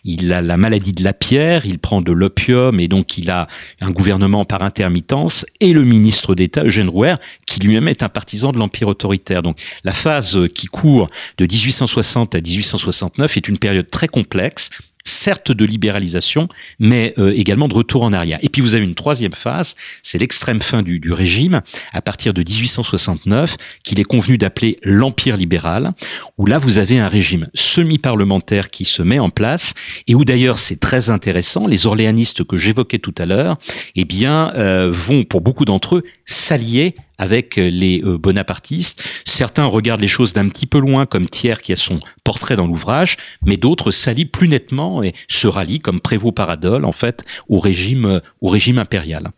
il, 0.03 0.33
a 0.33 0.41
la 0.41 0.57
maladie 0.57 0.93
de 0.93 1.03
la 1.03 1.13
pierre, 1.13 1.65
il 1.65 1.79
prend 1.79 2.01
de 2.01 2.11
l'opium 2.11 2.79
et 2.79 2.87
donc 2.87 3.17
il 3.17 3.29
a 3.29 3.47
un 3.81 3.91
gouvernement 3.91 4.45
par 4.45 4.63
intermittence, 4.63 5.45
et 5.59 5.73
le 5.73 5.83
ministre 5.83 6.35
d'État, 6.35 6.63
Eugène 6.63 6.89
Rouer, 6.89 7.15
qui 7.45 7.59
lui-même 7.59 7.87
est 7.87 8.03
un 8.03 8.09
partisan 8.09 8.51
de 8.51 8.57
l'empire 8.57 8.87
autoritaire. 8.87 9.41
Donc 9.41 9.57
la 9.83 9.93
phase 9.93 10.39
qui 10.53 10.67
court 10.67 11.09
de 11.37 11.45
1860 11.45 12.35
à 12.35 12.41
1869 12.41 13.37
est 13.37 13.47
une 13.47 13.57
période 13.57 13.89
très 13.89 14.07
complexe 14.07 14.69
certes 15.05 15.51
de 15.51 15.65
libéralisation, 15.65 16.47
mais 16.79 17.13
euh, 17.17 17.31
également 17.35 17.67
de 17.67 17.73
retour 17.73 18.03
en 18.03 18.11
arrière. 18.11 18.39
Et 18.41 18.49
puis 18.49 18.61
vous 18.61 18.75
avez 18.75 18.83
une 18.83 18.95
troisième 18.95 19.33
phase, 19.33 19.75
c'est 20.03 20.17
l'extrême 20.17 20.61
fin 20.61 20.81
du, 20.81 20.99
du, 20.99 21.13
régime, 21.13 21.61
à 21.93 22.01
partir 22.01 22.33
de 22.33 22.41
1869, 22.41 23.55
qu'il 23.83 23.99
est 23.99 24.03
convenu 24.03 24.37
d'appeler 24.37 24.79
l'Empire 24.83 25.37
libéral, 25.37 25.93
où 26.37 26.45
là 26.45 26.57
vous 26.57 26.79
avez 26.79 26.99
un 26.99 27.07
régime 27.07 27.47
semi-parlementaire 27.53 28.69
qui 28.69 28.85
se 28.85 29.03
met 29.03 29.19
en 29.19 29.29
place, 29.29 29.73
et 30.07 30.15
où 30.15 30.25
d'ailleurs 30.25 30.59
c'est 30.59 30.79
très 30.79 31.09
intéressant, 31.09 31.67
les 31.67 31.85
orléanistes 31.85 32.43
que 32.43 32.57
j'évoquais 32.57 32.99
tout 32.99 33.15
à 33.17 33.25
l'heure, 33.25 33.57
eh 33.95 34.05
bien, 34.05 34.51
euh, 34.55 34.89
vont 34.91 35.23
pour 35.23 35.41
beaucoup 35.41 35.65
d'entre 35.65 35.97
eux 35.97 36.03
s'allier 36.25 36.95
avec 37.17 37.55
les 37.55 38.01
euh, 38.03 38.17
bonapartistes. 38.17 39.03
Certains 39.25 39.65
regardent 39.65 40.01
les 40.01 40.07
choses 40.07 40.33
d'un 40.33 40.49
petit 40.49 40.65
peu 40.65 40.79
loin, 40.79 41.05
comme 41.05 41.27
Thiers 41.27 41.61
qui 41.61 41.71
a 41.71 41.75
son 41.75 41.99
portrait 42.23 42.55
dans 42.55 42.67
l'ouvrage, 42.67 43.17
mais 43.45 43.57
d'autres 43.57 43.91
s'allient 43.91 44.25
plus 44.25 44.47
nettement 44.47 45.03
et 45.03 45.13
se 45.29 45.47
rallient, 45.47 45.79
comme 45.79 46.01
Prévost 46.01 46.35
Paradol, 46.35 46.85
en 46.85 46.91
fait, 46.91 47.25
au 47.47 47.59
régime, 47.59 48.05
euh, 48.05 48.19
au 48.41 48.49
régime 48.49 48.79
impérial. 48.79 49.31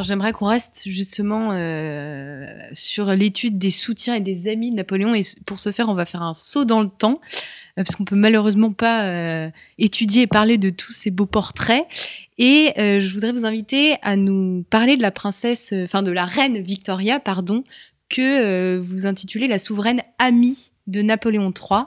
J'aimerais 0.00 0.32
qu'on 0.32 0.46
reste 0.46 0.82
justement 0.86 1.48
euh, 1.50 2.46
sur 2.72 3.06
l'étude 3.06 3.58
des 3.58 3.72
soutiens 3.72 4.14
et 4.14 4.20
des 4.20 4.46
amis 4.46 4.70
de 4.70 4.76
Napoléon. 4.76 5.12
Et 5.12 5.22
pour 5.44 5.58
ce 5.58 5.72
faire, 5.72 5.88
on 5.88 5.94
va 5.94 6.04
faire 6.04 6.22
un 6.22 6.34
saut 6.34 6.64
dans 6.64 6.82
le 6.82 6.88
temps, 6.88 7.20
parce 7.74 7.96
qu'on 7.96 8.04
peut 8.04 8.14
malheureusement 8.14 8.70
pas 8.70 9.50
étudier 9.76 10.22
et 10.22 10.26
parler 10.28 10.56
de 10.56 10.70
tous 10.70 10.92
ces 10.92 11.10
beaux 11.10 11.26
portraits. 11.26 11.84
Et 12.38 12.72
euh, 12.78 13.00
je 13.00 13.12
voudrais 13.12 13.32
vous 13.32 13.44
inviter 13.44 13.96
à 14.02 14.14
nous 14.16 14.64
parler 14.70 14.96
de 14.96 15.02
la 15.02 15.10
princesse, 15.10 15.72
euh, 15.72 15.84
enfin 15.84 16.02
de 16.02 16.12
la 16.12 16.24
reine 16.24 16.58
Victoria, 16.58 17.18
pardon, 17.18 17.64
que 18.08 18.22
euh, 18.22 18.80
vous 18.80 19.06
intitulez 19.06 19.48
la 19.48 19.58
souveraine 19.58 20.02
amie 20.18 20.72
de 20.86 21.02
Napoléon 21.02 21.52
III. 21.52 21.82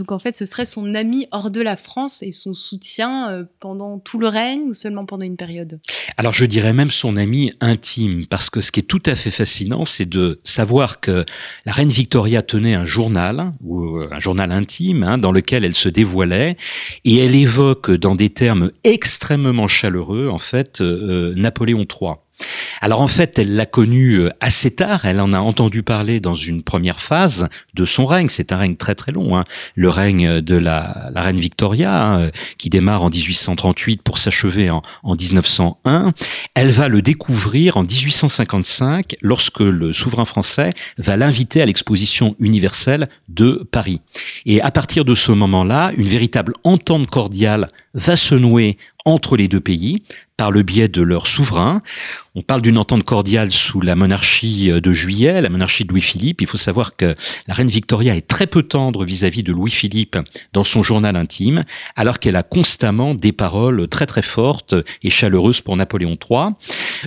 Donc 0.00 0.12
en 0.12 0.18
fait, 0.18 0.34
ce 0.34 0.46
serait 0.46 0.64
son 0.64 0.94
ami 0.94 1.26
hors 1.30 1.50
de 1.50 1.60
la 1.60 1.76
France 1.76 2.22
et 2.22 2.32
son 2.32 2.54
soutien 2.54 3.30
euh, 3.30 3.44
pendant 3.60 3.98
tout 3.98 4.18
le 4.18 4.28
règne 4.28 4.62
ou 4.62 4.72
seulement 4.72 5.04
pendant 5.04 5.26
une 5.26 5.36
période? 5.36 5.78
Alors 6.16 6.32
je 6.32 6.46
dirais 6.46 6.72
même 6.72 6.90
son 6.90 7.18
ami 7.18 7.52
intime, 7.60 8.24
parce 8.26 8.48
que 8.48 8.62
ce 8.62 8.72
qui 8.72 8.80
est 8.80 8.84
tout 8.84 9.02
à 9.04 9.14
fait 9.14 9.30
fascinant, 9.30 9.84
c'est 9.84 10.08
de 10.08 10.40
savoir 10.42 11.00
que 11.00 11.26
la 11.66 11.72
reine 11.72 11.90
Victoria 11.90 12.40
tenait 12.40 12.72
un 12.72 12.86
journal, 12.86 13.52
ou 13.62 13.98
euh, 13.98 14.08
un 14.10 14.20
journal 14.20 14.52
intime, 14.52 15.02
hein, 15.02 15.18
dans 15.18 15.32
lequel 15.32 15.66
elle 15.66 15.76
se 15.76 15.90
dévoilait, 15.90 16.56
et 17.04 17.18
elle 17.18 17.34
évoque 17.34 17.90
dans 17.90 18.14
des 18.14 18.30
termes 18.30 18.70
extrêmement 18.84 19.68
chaleureux, 19.68 20.30
en 20.30 20.38
fait, 20.38 20.80
euh, 20.80 21.34
Napoléon 21.36 21.84
III. 21.84 22.14
Alors 22.80 23.00
en 23.00 23.08
fait, 23.08 23.38
elle 23.38 23.54
l'a 23.54 23.66
connu 23.66 24.14
euh, 24.14 24.30
assez 24.40 24.74
tard, 24.74 25.04
elle 25.04 25.20
en 25.20 25.32
a 25.32 25.38
entendu 25.38 25.82
parler 25.82 26.20
dans 26.20 26.34
une 26.34 26.62
première 26.62 27.00
phase 27.00 27.48
de 27.74 27.84
son 27.84 28.06
règne, 28.06 28.28
c'est 28.28 28.52
un 28.52 28.56
règne 28.56 28.76
très 28.76 28.94
très 28.94 29.12
long, 29.12 29.36
hein. 29.36 29.44
le 29.74 29.88
règne 29.88 30.40
de 30.40 30.56
la, 30.56 31.10
reine 31.14 31.38
Victoria, 31.38 32.02
hein, 32.02 32.30
qui 32.58 32.70
démarre 32.70 33.02
en 33.02 33.10
1838 33.10 34.02
pour 34.02 34.18
s'achever 34.18 34.70
en, 34.70 34.82
en 35.02 35.14
1901. 35.14 36.12
Elle 36.54 36.70
va 36.70 36.88
le 36.88 37.02
découvrir 37.02 37.76
en 37.76 37.82
1855 37.82 39.16
lorsque 39.20 39.60
le 39.60 39.92
souverain 39.92 40.24
français 40.24 40.70
va 40.98 41.16
l'inviter 41.16 41.62
à 41.62 41.66
l'exposition 41.66 42.34
universelle 42.38 43.08
de 43.28 43.68
Paris. 43.70 44.00
Et 44.46 44.60
à 44.60 44.70
partir 44.70 45.04
de 45.04 45.14
ce 45.14 45.32
moment-là, 45.32 45.92
une 45.96 46.08
véritable 46.08 46.54
entente 46.64 47.08
cordiale 47.08 47.68
va 47.94 48.16
se 48.16 48.34
nouer 48.34 48.76
entre 49.04 49.36
les 49.36 49.48
deux 49.48 49.60
pays 49.60 50.02
par 50.36 50.50
le 50.50 50.62
biais 50.62 50.88
de 50.88 51.02
leurs 51.02 51.26
souverains. 51.26 51.82
On 52.34 52.42
parle 52.42 52.62
d'une 52.62 52.78
entente 52.78 53.04
cordiale 53.04 53.52
sous 53.52 53.80
la 53.80 53.94
monarchie 53.94 54.70
de 54.70 54.92
Juillet, 54.92 55.40
la 55.42 55.48
monarchie 55.48 55.84
de 55.84 55.90
Louis-Philippe. 55.90 56.40
Il 56.40 56.46
faut 56.46 56.56
savoir 56.56 56.96
que 56.96 57.14
la 57.46 57.54
reine 57.54 57.68
Victoria 57.68 58.14
est 58.14 58.26
très 58.26 58.46
peu 58.46 58.62
tendre 58.62 59.04
vis-à-vis 59.04 59.42
de 59.42 59.52
Louis-Philippe 59.52 60.16
dans 60.52 60.64
son 60.64 60.82
journal 60.82 61.16
intime, 61.16 61.62
alors 61.96 62.18
qu'elle 62.18 62.36
a 62.36 62.42
constamment 62.42 63.14
des 63.14 63.32
paroles 63.32 63.86
très 63.88 64.06
très 64.06 64.22
fortes 64.22 64.74
et 65.02 65.10
chaleureuses 65.10 65.60
pour 65.60 65.76
Napoléon 65.76 66.16
III. 66.16 66.50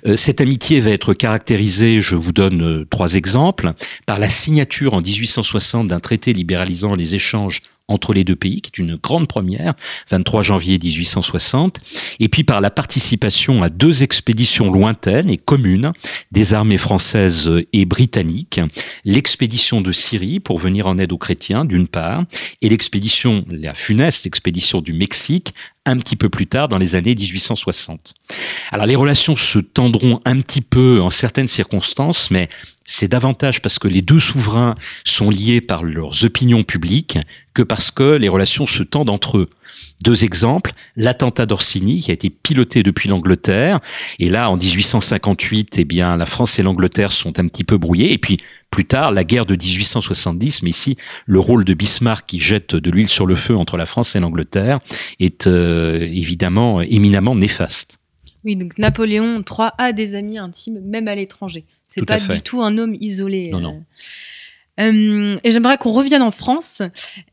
Euh, 0.05 0.15
cette 0.15 0.41
amitié 0.41 0.79
va 0.79 0.91
être 0.91 1.13
caractérisée, 1.13 2.01
je 2.01 2.15
vous 2.15 2.33
donne 2.33 2.61
euh, 2.61 2.87
trois 2.89 3.15
exemples, 3.15 3.73
par 4.05 4.19
la 4.19 4.29
signature 4.29 4.93
en 4.93 5.01
1860 5.01 5.87
d'un 5.87 5.99
traité 5.99 6.33
libéralisant 6.33 6.93
les 6.93 7.15
échanges 7.15 7.61
entre 7.87 8.13
les 8.13 8.23
deux 8.23 8.35
pays, 8.35 8.61
qui 8.61 8.71
est 8.73 8.81
une 8.81 8.95
grande 8.95 9.27
première, 9.27 9.73
23 10.09 10.41
janvier 10.41 10.79
1860, 10.81 11.79
et 12.19 12.29
puis 12.29 12.43
par 12.43 12.61
la 12.61 12.71
participation 12.71 13.61
à 13.61 13.69
deux 13.69 14.03
expéditions 14.03 14.71
lointaines 14.71 15.29
et 15.29 15.37
communes 15.37 15.91
des 16.31 16.53
armées 16.53 16.77
françaises 16.77 17.51
et 17.73 17.85
britanniques, 17.85 18.61
l'expédition 19.03 19.81
de 19.81 19.91
Syrie 19.91 20.39
pour 20.39 20.59
venir 20.59 20.87
en 20.87 20.97
aide 20.97 21.11
aux 21.11 21.17
chrétiens 21.17 21.65
d'une 21.65 21.87
part, 21.87 22.23
et 22.61 22.69
l'expédition, 22.69 23.45
la 23.49 23.75
funeste 23.75 24.25
expédition 24.25 24.81
du 24.81 24.93
Mexique 24.93 25.53
un 25.85 25.97
petit 25.97 26.15
peu 26.15 26.29
plus 26.29 26.47
tard 26.47 26.69
dans 26.69 26.77
les 26.77 26.95
années 26.95 27.15
1860. 27.15 28.13
Alors 28.71 28.85
les 28.85 28.95
relations 28.95 29.35
se 29.35 29.59
tendront 29.59 30.19
un 30.25 30.39
petit 30.41 30.61
peu 30.61 31.01
en 31.01 31.09
certaines 31.09 31.47
circonstances, 31.47 32.31
mais 32.31 32.49
c'est 32.85 33.07
davantage 33.07 33.61
parce 33.61 33.79
que 33.79 33.87
les 33.87 34.01
deux 34.01 34.19
souverains 34.19 34.75
sont 35.03 35.29
liés 35.29 35.61
par 35.61 35.83
leurs 35.83 36.23
opinions 36.23 36.63
publiques 36.63 37.17
que 37.53 37.63
parce 37.63 37.91
que 37.91 38.15
les 38.15 38.29
relations 38.29 38.65
se 38.65 38.83
tendent 38.83 39.09
entre 39.09 39.37
eux. 39.39 39.49
Deux 40.03 40.25
exemples, 40.25 40.73
l'attentat 40.95 41.45
d'Orsini 41.45 42.01
qui 42.01 42.11
a 42.11 42.13
été 42.13 42.29
piloté 42.29 42.83
depuis 42.83 43.07
l'Angleterre 43.07 43.79
et 44.19 44.29
là 44.29 44.49
en 44.49 44.57
1858 44.57 45.77
eh 45.77 45.85
bien 45.85 46.17
la 46.17 46.25
France 46.25 46.59
et 46.59 46.63
l'Angleterre 46.63 47.11
sont 47.11 47.39
un 47.39 47.47
petit 47.47 47.63
peu 47.63 47.77
brouillés 47.77 48.11
et 48.11 48.17
puis 48.17 48.39
plus 48.69 48.85
tard 48.85 49.11
la 49.11 49.23
guerre 49.23 49.45
de 49.45 49.55
1870 49.55 50.63
mais 50.63 50.71
ici 50.71 50.97
le 51.25 51.39
rôle 51.39 51.63
de 51.63 51.73
Bismarck 51.73 52.25
qui 52.27 52.39
jette 52.39 52.75
de 52.75 52.91
l'huile 52.91 53.07
sur 53.07 53.25
le 53.25 53.35
feu 53.35 53.55
entre 53.55 53.77
la 53.77 53.85
France 53.85 54.15
et 54.15 54.19
l'Angleterre 54.19 54.79
est 55.19 55.47
euh, 55.47 56.01
évidemment 56.01 56.81
éminemment 56.81 57.35
néfaste. 57.35 57.99
Oui, 58.43 58.57
donc 58.57 58.77
Napoléon 58.77 59.41
III 59.49 59.69
a 59.77 59.93
des 59.93 60.15
amis 60.15 60.37
intimes 60.37 60.81
même 60.81 61.07
à 61.07 61.15
l'étranger. 61.15 61.65
C'est 61.87 62.03
pas 62.05 62.19
du 62.19 62.41
tout 62.41 62.61
un 62.61 62.77
homme 62.77 62.95
isolé. 62.99 63.51
Non, 63.51 63.61
non. 63.61 63.83
Euh, 64.79 64.91
euh, 64.91 65.31
et 65.43 65.51
j'aimerais 65.51 65.77
qu'on 65.77 65.91
revienne 65.91 66.21
en 66.21 66.31
France. 66.31 66.81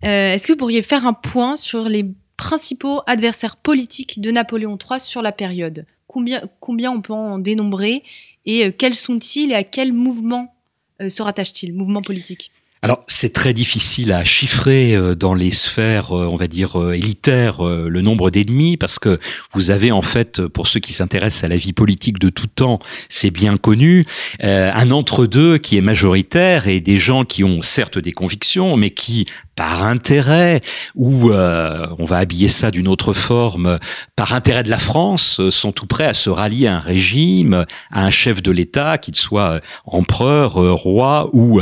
Est-ce 0.02 0.46
que 0.46 0.52
vous 0.52 0.58
pourriez 0.58 0.82
faire 0.82 1.06
un 1.06 1.14
point 1.14 1.56
sur 1.56 1.88
les 1.88 2.04
principaux 2.40 3.02
adversaires 3.06 3.56
politiques 3.56 4.18
de 4.18 4.30
Napoléon 4.30 4.78
III 4.78 4.98
sur 4.98 5.20
la 5.20 5.30
période. 5.30 5.84
Combien, 6.06 6.40
combien 6.58 6.90
on 6.90 7.02
peut 7.02 7.12
en 7.12 7.38
dénombrer 7.38 8.02
et 8.46 8.64
euh, 8.64 8.70
quels 8.76 8.94
sont-ils 8.94 9.52
et 9.52 9.54
à 9.54 9.62
quel 9.62 9.92
mouvement 9.92 10.54
euh, 11.02 11.10
se 11.10 11.22
rattachent-ils, 11.22 11.74
mouvement 11.74 12.00
politique? 12.00 12.50
Alors 12.82 13.04
c'est 13.06 13.34
très 13.34 13.52
difficile 13.52 14.10
à 14.10 14.24
chiffrer 14.24 14.96
euh, 14.96 15.14
dans 15.14 15.34
les 15.34 15.50
sphères, 15.50 16.12
on 16.12 16.36
va 16.36 16.46
dire 16.46 16.82
élitaires, 16.94 17.62
le 17.62 18.00
nombre 18.00 18.30
d'ennemis 18.30 18.78
parce 18.78 18.98
que 18.98 19.18
vous 19.52 19.70
avez 19.70 19.92
en 19.92 20.00
fait, 20.00 20.46
pour 20.46 20.66
ceux 20.66 20.80
qui 20.80 20.94
s'intéressent 20.94 21.44
à 21.44 21.48
la 21.48 21.58
vie 21.58 21.74
politique 21.74 22.18
de 22.18 22.30
tout 22.30 22.46
temps, 22.46 22.78
c'est 23.10 23.30
bien 23.30 23.58
connu, 23.58 24.06
un 24.40 24.90
entre-deux 24.90 25.58
qui 25.58 25.76
est 25.76 25.82
majoritaire 25.82 26.68
et 26.68 26.80
des 26.80 26.96
gens 26.96 27.26
qui 27.26 27.44
ont 27.44 27.60
certes 27.60 27.98
des 27.98 28.12
convictions, 28.12 28.78
mais 28.78 28.88
qui 28.88 29.26
par 29.60 29.82
intérêt 29.82 30.62
ou 30.94 31.32
on 31.32 32.06
va 32.06 32.16
habiller 32.16 32.48
ça 32.48 32.70
d'une 32.70 32.88
autre 32.88 33.12
forme, 33.12 33.78
par 34.16 34.32
intérêt 34.32 34.62
de 34.62 34.70
la 34.70 34.78
France, 34.78 35.50
sont 35.50 35.70
tout 35.70 35.84
prêts 35.84 36.06
à 36.06 36.14
se 36.14 36.30
rallier 36.30 36.66
à 36.66 36.76
un 36.76 36.80
régime, 36.80 37.66
à 37.90 38.06
un 38.06 38.10
chef 38.10 38.42
de 38.42 38.50
l'État, 38.50 38.96
qu'il 38.96 39.16
soit 39.16 39.60
empereur, 39.84 40.54
roi 40.54 41.28
ou 41.34 41.60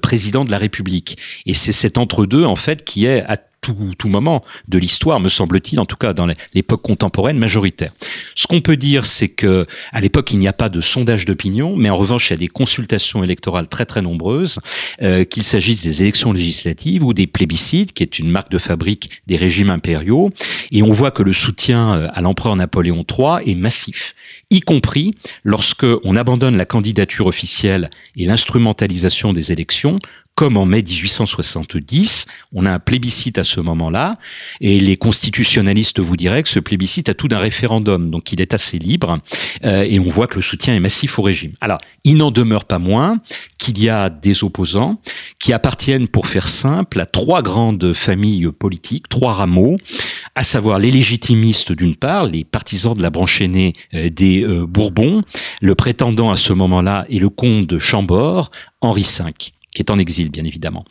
président 0.00 0.44
de 0.44 0.52
la 0.52 0.58
République. 0.58 1.18
Et 1.44 1.54
c'est 1.54 1.72
cet 1.72 1.98
entre-deux, 1.98 2.44
en 2.44 2.54
fait, 2.54 2.84
qui 2.84 3.06
est 3.06 3.24
à 3.28 3.36
tout, 3.60 3.76
tout 3.98 4.08
moment 4.08 4.44
de 4.68 4.78
l'histoire, 4.78 5.20
me 5.20 5.28
semble-t-il, 5.28 5.80
en 5.80 5.86
tout 5.86 5.96
cas 5.96 6.12
dans 6.12 6.28
l'époque 6.54 6.82
contemporaine 6.82 7.38
majoritaire. 7.38 7.92
Ce 8.34 8.46
qu'on 8.46 8.60
peut 8.60 8.76
dire, 8.76 9.06
c'est 9.06 9.28
que 9.28 9.66
à 9.92 10.00
l'époque, 10.00 10.32
il 10.32 10.38
n'y 10.38 10.48
a 10.48 10.52
pas 10.52 10.68
de 10.68 10.80
sondage 10.80 11.24
d'opinion, 11.24 11.76
mais 11.76 11.90
en 11.90 11.96
revanche, 11.96 12.30
il 12.30 12.32
y 12.32 12.34
a 12.34 12.38
des 12.38 12.48
consultations 12.48 13.22
électorales 13.22 13.68
très 13.68 13.86
très 13.86 14.02
nombreuses, 14.02 14.60
euh, 15.02 15.24
qu'il 15.24 15.42
s'agisse 15.42 15.82
des 15.82 16.02
élections 16.02 16.32
législatives 16.32 17.04
ou 17.04 17.12
des 17.12 17.26
plébiscites, 17.26 17.92
qui 17.92 18.02
est 18.02 18.18
une 18.18 18.30
marque 18.30 18.50
de 18.50 18.58
fabrique 18.58 19.22
des 19.26 19.36
régimes 19.36 19.70
impériaux, 19.70 20.30
et 20.72 20.82
on 20.82 20.92
voit 20.92 21.10
que 21.10 21.22
le 21.22 21.32
soutien 21.32 21.94
euh, 21.94 22.08
à 22.12 22.22
l'empereur 22.22 22.56
Napoléon 22.56 23.04
III 23.08 23.50
est 23.50 23.54
massif, 23.54 24.14
y 24.50 24.60
compris 24.60 25.14
lorsque 25.44 25.86
on 26.04 26.16
abandonne 26.16 26.56
la 26.56 26.64
candidature 26.64 27.26
officielle 27.26 27.90
et 28.16 28.26
l'instrumentalisation 28.26 29.32
des 29.32 29.52
élections 29.52 29.98
comme 30.34 30.56
en 30.56 30.64
mai 30.64 30.82
1870. 30.82 32.26
On 32.54 32.64
a 32.64 32.72
un 32.72 32.78
plébiscite 32.78 33.36
à 33.38 33.44
ce 33.44 33.60
moment-là, 33.60 34.16
et 34.60 34.80
les 34.80 34.96
constitutionnalistes 34.96 36.00
vous 36.00 36.16
diraient 36.16 36.42
que 36.42 36.48
ce 36.48 36.60
plébiscite 36.60 37.08
a 37.08 37.14
tout 37.14 37.28
d'un 37.28 37.38
référendum, 37.38 38.10
donc 38.10 38.32
il 38.32 38.40
est 38.40 38.54
assez 38.54 38.78
libre, 38.78 39.18
euh, 39.64 39.84
et 39.86 40.00
on 40.00 40.08
voit 40.08 40.26
que 40.26 40.36
le 40.36 40.42
soutien 40.42 40.74
est 40.74 40.80
massif 40.80 41.18
au 41.18 41.22
régime. 41.22 41.52
Alors, 41.60 41.78
il 42.04 42.16
n'en 42.16 42.30
demeure 42.30 42.64
pas 42.64 42.78
moins 42.78 43.20
qu'il 43.58 43.82
y 43.82 43.90
a 43.90 44.08
des 44.08 44.42
opposants 44.42 45.00
qui 45.38 45.52
appartiennent, 45.52 46.08
pour 46.08 46.26
faire 46.26 46.48
simple, 46.48 47.00
à 47.00 47.06
trois 47.06 47.42
grandes 47.42 47.92
familles 47.92 48.48
politiques, 48.58 49.08
trois 49.08 49.34
rameaux, 49.34 49.76
à 50.34 50.42
savoir 50.42 50.78
les 50.78 50.90
légitimistes 50.90 51.72
d'une 51.72 51.96
part, 51.96 52.24
les 52.24 52.44
partisans 52.44 52.94
de 52.94 53.02
la 53.02 53.10
branche 53.10 53.40
aînée 53.40 53.74
euh, 53.94 54.08
des 54.08 54.42
euh, 54.42 54.66
Bourbons, 54.66 55.22
le 55.60 55.74
prétendant 55.74 56.30
à 56.30 56.36
ce 56.36 56.52
moment-là 56.52 57.04
est 57.10 57.18
le 57.18 57.28
comte 57.28 57.66
de 57.66 57.78
Chambord, 57.78 58.50
Henri 58.80 59.02
V 59.02 59.52
qui 59.74 59.82
est 59.82 59.90
en 59.90 59.98
exil, 59.98 60.30
bien 60.30 60.44
évidemment. 60.44 60.84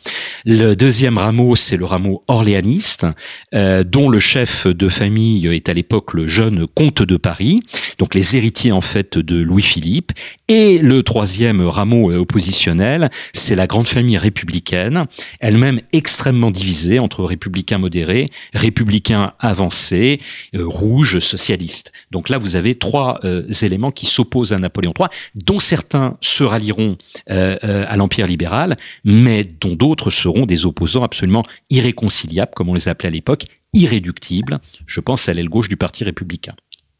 Le 0.44 0.74
deuxième 0.74 1.18
rameau, 1.18 1.56
c'est 1.56 1.76
le 1.76 1.84
rameau 1.84 2.24
orléaniste, 2.28 3.06
euh, 3.54 3.84
dont 3.84 4.08
le 4.08 4.20
chef 4.20 4.66
de 4.66 4.88
famille 4.88 5.46
est 5.48 5.68
à 5.68 5.74
l'époque 5.74 6.14
le 6.14 6.26
jeune 6.26 6.66
comte 6.66 7.02
de 7.02 7.16
Paris, 7.16 7.60
donc 7.98 8.14
les 8.14 8.36
héritiers 8.36 8.72
en 8.72 8.80
fait 8.80 9.18
de 9.18 9.40
Louis-Philippe. 9.40 10.12
Et 10.52 10.78
le 10.78 11.04
troisième 11.04 11.60
rameau 11.60 12.12
oppositionnel, 12.12 13.10
c'est 13.32 13.54
la 13.54 13.68
grande 13.68 13.86
famille 13.86 14.18
républicaine, 14.18 15.06
elle-même 15.38 15.80
extrêmement 15.92 16.50
divisée 16.50 16.98
entre 16.98 17.22
républicains 17.22 17.78
modérés, 17.78 18.26
républicains 18.52 19.32
avancés, 19.38 20.20
euh, 20.56 20.64
rouges, 20.66 21.20
socialistes. 21.20 21.92
Donc 22.10 22.28
là, 22.28 22.36
vous 22.36 22.56
avez 22.56 22.74
trois 22.74 23.20
euh, 23.22 23.48
éléments 23.62 23.92
qui 23.92 24.06
s'opposent 24.06 24.52
à 24.52 24.58
Napoléon 24.58 24.92
III, 24.98 25.06
dont 25.36 25.60
certains 25.60 26.16
se 26.20 26.42
rallieront 26.42 26.98
euh, 27.30 27.56
à 27.62 27.96
l'Empire 27.96 28.26
libéral, 28.26 28.76
mais 29.04 29.44
dont 29.44 29.76
d'autres 29.76 30.10
seront 30.10 30.46
des 30.46 30.66
opposants 30.66 31.04
absolument 31.04 31.44
irréconciliables, 31.70 32.50
comme 32.56 32.70
on 32.70 32.74
les 32.74 32.88
appelait 32.88 33.06
à 33.06 33.12
l'époque, 33.12 33.44
irréductibles. 33.72 34.58
Je 34.86 34.98
pense 34.98 35.28
à 35.28 35.32
l'aile 35.32 35.48
gauche 35.48 35.68
du 35.68 35.76
Parti 35.76 36.02
républicain. 36.02 36.54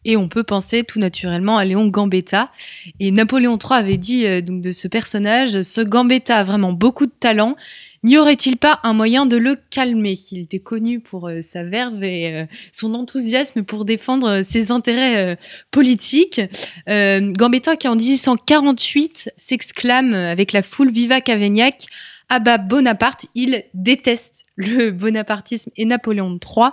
Et 0.04 0.16
on 0.16 0.28
peut 0.28 0.44
penser 0.44 0.82
tout 0.82 0.98
naturellement 0.98 1.58
à 1.58 1.64
Léon 1.64 1.88
Gambetta. 1.88 2.50
Et 3.00 3.10
Napoléon 3.10 3.58
III 3.58 3.78
avait 3.78 3.98
dit 3.98 4.26
euh, 4.26 4.40
donc 4.40 4.62
de 4.62 4.72
ce 4.72 4.88
personnage, 4.88 5.62
ce 5.62 5.82
Gambetta 5.82 6.38
a 6.38 6.44
vraiment 6.44 6.72
beaucoup 6.72 7.06
de 7.06 7.12
talent 7.18 7.56
N'y 8.02 8.16
aurait-il 8.16 8.56
pas 8.56 8.80
un 8.82 8.94
moyen 8.94 9.26
de 9.26 9.36
le 9.36 9.56
calmer? 9.68 10.18
Il 10.32 10.38
était 10.40 10.58
connu 10.58 11.00
pour 11.00 11.28
euh, 11.28 11.42
sa 11.42 11.64
verve 11.64 12.02
et 12.02 12.34
euh, 12.34 12.46
son 12.72 12.94
enthousiasme 12.94 13.62
pour 13.62 13.84
défendre 13.84 14.42
ses 14.42 14.70
intérêts 14.70 15.36
politiques. 15.70 16.40
Gambetta 16.86 17.76
qui 17.76 17.88
en 17.88 17.96
1848 17.96 19.32
s'exclame 19.36 20.14
avec 20.14 20.52
la 20.52 20.62
foule 20.62 20.90
Viva 20.90 21.20
Cavaignac 21.20 21.88
«Abba 22.32 22.58
Bonaparte, 22.58 23.26
il 23.34 23.64
déteste 23.74 24.44
le 24.54 24.92
bonapartisme 24.92 25.72
et 25.76 25.84
Napoléon 25.84 26.38
III. 26.38 26.70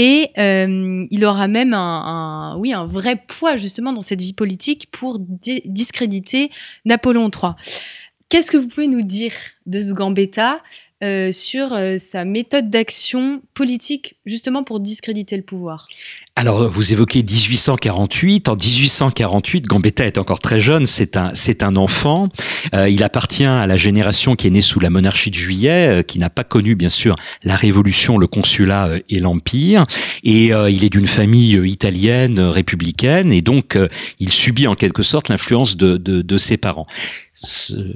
Et 0.00 0.30
il 0.36 1.24
aura 1.24 1.48
même 1.48 1.74
un, 1.74 2.56
oui, 2.58 2.72
un 2.72 2.86
vrai 2.86 3.16
poids 3.16 3.56
justement 3.56 3.92
dans 3.92 4.00
cette 4.00 4.20
vie 4.20 4.32
politique 4.32 4.86
pour 4.92 5.18
discréditer 5.18 6.50
Napoléon 6.84 7.28
III. 7.34 7.54
Qu'est-ce 8.28 8.50
que 8.50 8.58
vous 8.58 8.68
pouvez 8.68 8.86
nous 8.88 9.02
dire 9.02 9.32
de 9.66 9.80
ce 9.80 9.94
Gambetta 9.94 10.60
euh, 11.02 11.32
sur 11.32 11.72
euh, 11.72 11.96
sa 11.96 12.26
méthode 12.26 12.68
d'action 12.68 13.40
politique 13.54 14.16
justement 14.26 14.64
pour 14.64 14.80
discréditer 14.80 15.36
le 15.36 15.42
pouvoir? 15.42 15.86
Alors, 16.38 16.70
vous 16.70 16.92
évoquez 16.92 17.24
1848. 17.24 18.48
En 18.48 18.54
1848, 18.54 19.66
Gambetta 19.66 20.06
est 20.06 20.18
encore 20.18 20.38
très 20.38 20.60
jeune. 20.60 20.86
C'est 20.86 21.16
un, 21.16 21.32
c'est 21.34 21.64
un 21.64 21.74
enfant. 21.74 22.28
Euh, 22.76 22.88
il 22.88 23.02
appartient 23.02 23.44
à 23.44 23.66
la 23.66 23.76
génération 23.76 24.36
qui 24.36 24.46
est 24.46 24.50
née 24.50 24.60
sous 24.60 24.78
la 24.78 24.88
monarchie 24.88 25.30
de 25.30 25.34
Juillet, 25.34 26.04
qui 26.06 26.20
n'a 26.20 26.30
pas 26.30 26.44
connu, 26.44 26.76
bien 26.76 26.90
sûr, 26.90 27.16
la 27.42 27.56
Révolution, 27.56 28.18
le 28.18 28.28
Consulat 28.28 28.90
et 29.08 29.18
l'Empire. 29.18 29.84
Et 30.22 30.52
il 30.52 30.84
est 30.84 30.90
d'une 30.90 31.08
famille 31.08 31.60
italienne, 31.68 32.38
républicaine, 32.38 33.32
et 33.32 33.42
donc 33.42 33.76
il 34.20 34.30
subit 34.30 34.68
en 34.68 34.76
quelque 34.76 35.02
sorte 35.02 35.30
l'influence 35.30 35.76
de, 35.76 35.96
de, 35.96 36.22
de 36.22 36.38
ses 36.38 36.56
parents. 36.56 36.86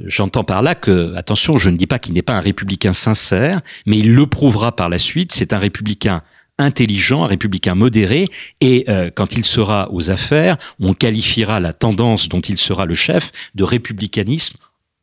J'entends 0.07 0.45
par 0.45 0.63
là 0.63 0.75
que, 0.75 1.15
attention, 1.15 1.59
je 1.59 1.71
ne 1.71 1.77
dis 1.77 1.87
pas 1.87 2.01
qu'il 2.01 2.15
n'est 2.15 2.23
pas 2.23 2.35
un 2.35 2.41
républicain 2.41 2.93
sincère, 2.93 3.61
mais 3.87 3.99
il 3.99 4.15
le 4.15 4.27
prouvera 4.27 4.75
par 4.75 4.89
la 4.89 4.99
suite. 4.99 5.31
C'est 5.31 5.53
un 5.53 5.59
républicain 5.59 6.23
intelligent, 6.59 7.25
un 7.25 7.27
républicain 7.27 7.75
modéré, 7.75 8.29
et 8.61 8.85
euh, 8.89 9.11
quand 9.15 9.33
il 9.33 9.45
sera 9.45 9.89
aux 9.93 10.11
affaires, 10.11 10.57
on 10.81 10.95
qualifiera 10.95 11.61
la 11.61 11.73
tendance 11.73 12.29
dont 12.29 12.41
il 12.41 12.59
sera 12.59 12.87
le 12.87 12.95
chef 12.95 13.31
de 13.55 13.65
républicanisme 13.65 14.57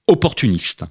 opportuniste. 0.09 0.83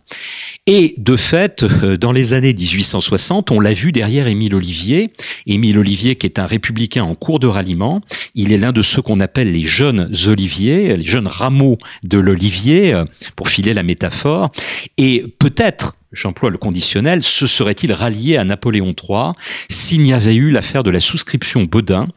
Et 0.66 0.94
de 0.96 1.16
fait, 1.16 1.62
euh, 1.62 1.96
dans 1.96 2.12
les 2.12 2.35
années 2.35 2.54
1860, 2.54 3.50
on 3.50 3.61
l'a 3.61 3.72
vu 3.72 3.92
derrière 3.92 4.26
Émile 4.26 4.54
Olivier. 4.54 5.11
Émile 5.46 5.78
Olivier, 5.78 6.16
qui 6.16 6.26
est 6.26 6.38
un 6.38 6.46
républicain 6.46 7.02
en 7.02 7.14
cours 7.14 7.40
de 7.40 7.46
ralliement, 7.46 8.00
il 8.35 8.52
est 8.52 8.59
l'un 8.59 8.72
de 8.72 8.83
ceux 8.83 9.02
qu'on 9.02 9.20
appelle 9.20 9.52
les 9.52 9.62
jeunes 9.62 10.12
oliviers, 10.26 10.96
les 10.96 11.04
jeunes 11.04 11.26
rameaux 11.26 11.78
de 12.04 12.18
l'olivier, 12.18 12.94
euh, 12.94 13.04
pour 13.35 13.48
filer 13.48 13.74
la 13.74 13.83
métaphore. 13.83 14.50
Et 14.96 15.24
peut-être 15.38 15.96
j'emploie 16.11 16.48
le 16.48 16.57
conditionnel, 16.57 17.22
se 17.22 17.46
serait-il 17.46 17.92
rallié 17.92 18.38
à 18.38 18.44
Napoléon 18.44 18.94
III 18.94 19.33
s'il 19.68 20.00
n'y 20.00 20.14
avait 20.14 20.37
eu 20.37 20.50
l'affaire 20.50 20.83
de 20.83 20.90
la 20.90 21.00
souscription 21.00 21.64
Baudin, 21.64 22.09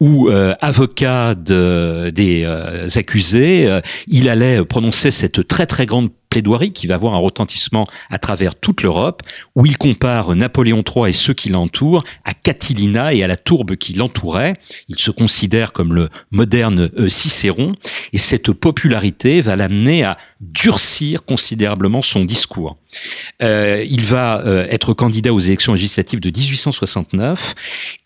où, 0.00 0.28
euh, 0.28 0.52
avocat 0.60 1.36
des 1.36 2.44
accusés, 2.96 3.80
il 4.08 4.28
allait 4.28 4.64
prononcer 4.64 5.12
cette 5.12 5.46
très 5.46 5.66
très 5.66 5.86
grande 5.86 6.10
plaidoirie 6.28 6.72
qui 6.72 6.86
va 6.86 6.94
avoir 6.94 7.14
un 7.14 7.18
retentissement 7.18 7.86
à 8.10 8.18
travers 8.18 8.54
toute 8.54 8.82
l'Europe, 8.82 9.22
où 9.54 9.66
il 9.66 9.78
compare 9.78 10.34
Napoléon 10.34 10.82
III 10.86 11.10
et 11.10 11.12
ceux 11.12 11.34
qui 11.34 11.48
l'entourent 11.48 12.04
à 12.24 12.34
Catilina 12.34 13.14
et 13.14 13.22
à 13.22 13.26
la 13.26 13.36
tourbe 13.36 13.76
qui 13.76 13.94
l'entourait. 13.94 14.54
Il 14.88 14.98
se 14.98 15.10
considère 15.10 15.72
comme 15.72 15.94
le 15.94 16.08
moderne 16.30 16.90
euh, 16.98 17.08
Cicéron, 17.08 17.74
et 18.12 18.18
cette 18.18 18.52
popularité 18.52 19.40
va 19.40 19.56
l'amener 19.56 20.04
à 20.04 20.16
durcir 20.40 21.24
considérablement 21.24 22.02
son 22.02 22.24
discours. 22.24 22.76
Euh, 23.42 23.84
il 23.88 24.04
va 24.04 24.42
euh, 24.46 24.66
être 24.70 24.94
candidat 24.94 25.32
aux 25.32 25.40
élections 25.40 25.72
législatives 25.72 26.20
de 26.20 26.30
1869 26.30 27.54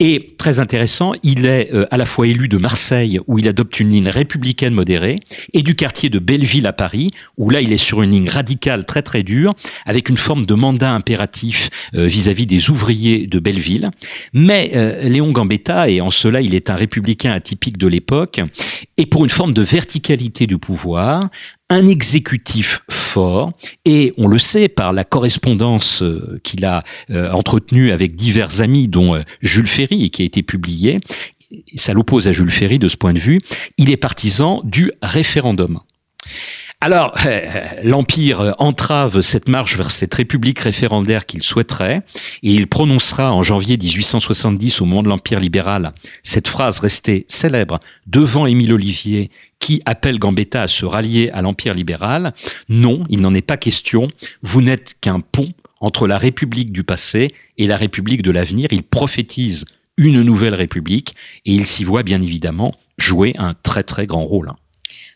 et 0.01 0.35
très 0.39 0.61
intéressant, 0.61 1.13
il 1.23 1.47
est 1.47 1.71
à 1.91 1.97
la 1.97 2.07
fois 2.07 2.27
élu 2.27 2.49
de 2.49 2.57
Marseille 2.57 3.21
où 3.27 3.39
il 3.39 3.49
adopte 3.49 3.79
une 3.81 3.91
ligne 3.91 4.09
républicaine 4.09 4.75
modérée 4.75 5.21
et 5.53 5.63
du 5.63 5.75
quartier 5.75 6.09
de 6.09 6.19
Belleville 6.19 6.67
à 6.67 6.73
Paris 6.73 7.11
où 7.37 7.51
là 7.51 7.61
il 7.61 7.73
est 7.73 7.79
sur 7.79 8.03
une 8.03 8.11
ligne 8.11 8.29
radicale 8.29 8.85
très 8.85 9.03
très 9.03 9.23
dure, 9.23 9.55
avec 9.87 10.09
une 10.09 10.17
forme 10.17 10.47
de 10.47 10.55
mandat 10.55 10.93
impératif 10.93 11.71
euh, 11.95 12.07
vis-à-vis 12.07 12.47
des 12.47 12.71
ouvriers 12.71 13.27
de 13.27 13.39
Belleville. 13.39 13.91
Mais 14.33 14.73
euh, 14.75 15.09
Léon 15.09 15.33
Gambetta, 15.33 15.89
et 15.89 16.01
en 16.01 16.11
cela 16.11 16.41
il 16.41 16.55
est 16.55 16.71
un 16.71 16.77
républicain 16.77 17.33
atypique 17.33 17.79
de 17.79 17.87
l'époque, 17.87 18.41
et 18.97 19.07
pour 19.07 19.25
une 19.25 19.31
forme 19.31 19.55
de 19.55 19.63
verticalité 19.63 20.47
du 20.47 20.59
pouvoir, 20.59 21.29
un 21.69 21.87
exécutif 21.87 22.83
fort, 23.11 23.53
et 23.85 24.13
on 24.19 24.27
le 24.29 24.39
sait 24.39 24.69
par 24.69 24.93
la 24.93 25.05
correspondance 25.05 26.03
euh, 26.03 26.41
qu'il 26.43 26.65
a 26.65 26.83
entretenue 27.33 27.91
avec 27.91 28.15
divers 28.15 28.61
amis, 28.61 28.89
dont 28.89 29.23
Jules 29.41 29.67
Ferry, 29.67 30.11
qui 30.11 30.23
a 30.23 30.25
été 30.25 30.43
publié, 30.43 31.01
ça 31.77 31.93
l'oppose 31.93 32.29
à 32.29 32.33
Jules 32.33 32.51
Ferry 32.51 32.79
de 32.79 32.89
ce 32.89 32.97
point 32.97 33.13
de 33.13 33.19
vue, 33.19 33.39
il 33.77 33.91
est 33.91 33.97
partisan 33.97 34.61
du 34.65 34.93
référendum. 35.03 35.81
Alors, 36.83 37.15
l'Empire 37.83 38.55
entrave 38.59 39.21
cette 39.21 39.51
marche 39.51 39.77
vers 39.77 39.91
cette 39.91 40.15
république 40.15 40.61
référendaire 40.61 41.27
qu'il 41.27 41.43
souhaiterait, 41.43 42.01
et 42.43 42.55
il 42.55 42.69
prononcera 42.69 43.35
en 43.35 43.43
janvier 43.43 43.77
1870, 43.77 44.81
au 44.81 44.87
moment 44.87 45.03
de 45.03 45.11
l'Empire 45.11 45.41
libéral, 45.41 45.93
cette 46.23 46.49
phrase 46.49 46.81
restée 46.81 47.27
célèbre 47.29 47.81
devant 48.07 48.47
Émile 48.47 48.73
Olivier, 48.73 49.31
qui 49.59 49.83
appelle 49.85 50.19
Gambetta 50.19 50.63
à 50.63 50.69
se 50.69 50.87
rallier 50.87 51.29
à 51.35 51.43
l'Empire 51.43 51.75
libéral. 51.75 52.33
Non, 52.71 53.05
il 53.11 53.21
n'en 53.21 53.35
est 53.35 53.43
pas 53.43 53.59
question. 53.59 54.09
Vous 54.43 54.63
n'êtes 54.63 54.95
qu'un 55.03 55.21
pont 55.21 55.53
entre 55.81 56.07
la 56.07 56.17
République 56.17 56.73
du 56.73 56.83
passé 56.83 57.35
et 57.59 57.67
la 57.67 57.77
République 57.77 58.23
de 58.23 58.31
l'avenir. 58.31 58.69
Il 58.71 58.85
prophétise 58.85 59.67
une 59.99 60.23
nouvelle 60.23 60.55
République 60.55 61.15
et 61.45 61.53
il 61.53 61.67
s'y 61.67 61.85
voit 61.85 62.05
bien 62.05 62.23
évidemment 62.23 62.73
jouer 62.97 63.35
un 63.37 63.53
très 63.53 63.83
très 63.83 64.07
grand 64.07 64.25
rôle. 64.25 64.51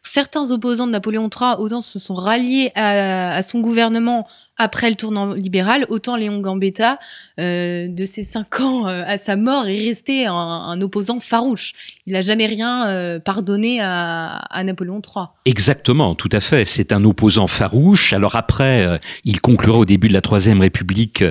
Certains 0.07 0.51
opposants 0.51 0.87
de 0.87 0.93
Napoléon 0.93 1.29
III, 1.29 1.55
autant 1.59 1.81
se 1.81 1.99
sont 1.99 2.15
ralliés 2.15 2.71
à, 2.75 3.41
son 3.43 3.61
gouvernement 3.61 4.29
après 4.57 4.89
le 4.89 4.95
tournant 4.95 5.33
libéral, 5.33 5.85
autant 5.89 6.15
Léon 6.15 6.41
Gambetta, 6.41 6.99
euh, 7.41 7.89
de 7.89 8.05
ses 8.05 8.23
cinq 8.23 8.61
ans 8.61 8.87
euh, 8.87 9.03
à 9.05 9.17
sa 9.17 9.35
mort, 9.35 9.67
est 9.67 9.79
resté 9.79 10.27
un, 10.27 10.81
opposant 10.81 11.19
farouche. 11.19 11.73
Il 12.07 12.13
n'a 12.13 12.21
jamais 12.21 12.47
rien 12.47 12.87
euh, 12.89 13.19
pardonné 13.19 13.81
à, 13.81 14.63
Napoléon 14.65 15.01
III. 15.01 15.27
Exactement, 15.47 16.15
tout 16.15 16.29
à 16.33 16.41
fait. 16.41 16.65
C'est 16.65 16.93
un 16.93 17.05
opposant 17.05 17.47
farouche. 17.47 18.13
Alors 18.13 18.37
après, 18.37 19.01
il 19.25 19.41
conclura 19.41 19.79
au 19.79 19.85
début 19.85 20.09
de 20.09 20.13
la 20.13 20.21
Troisième 20.21 20.61
République 20.61 21.25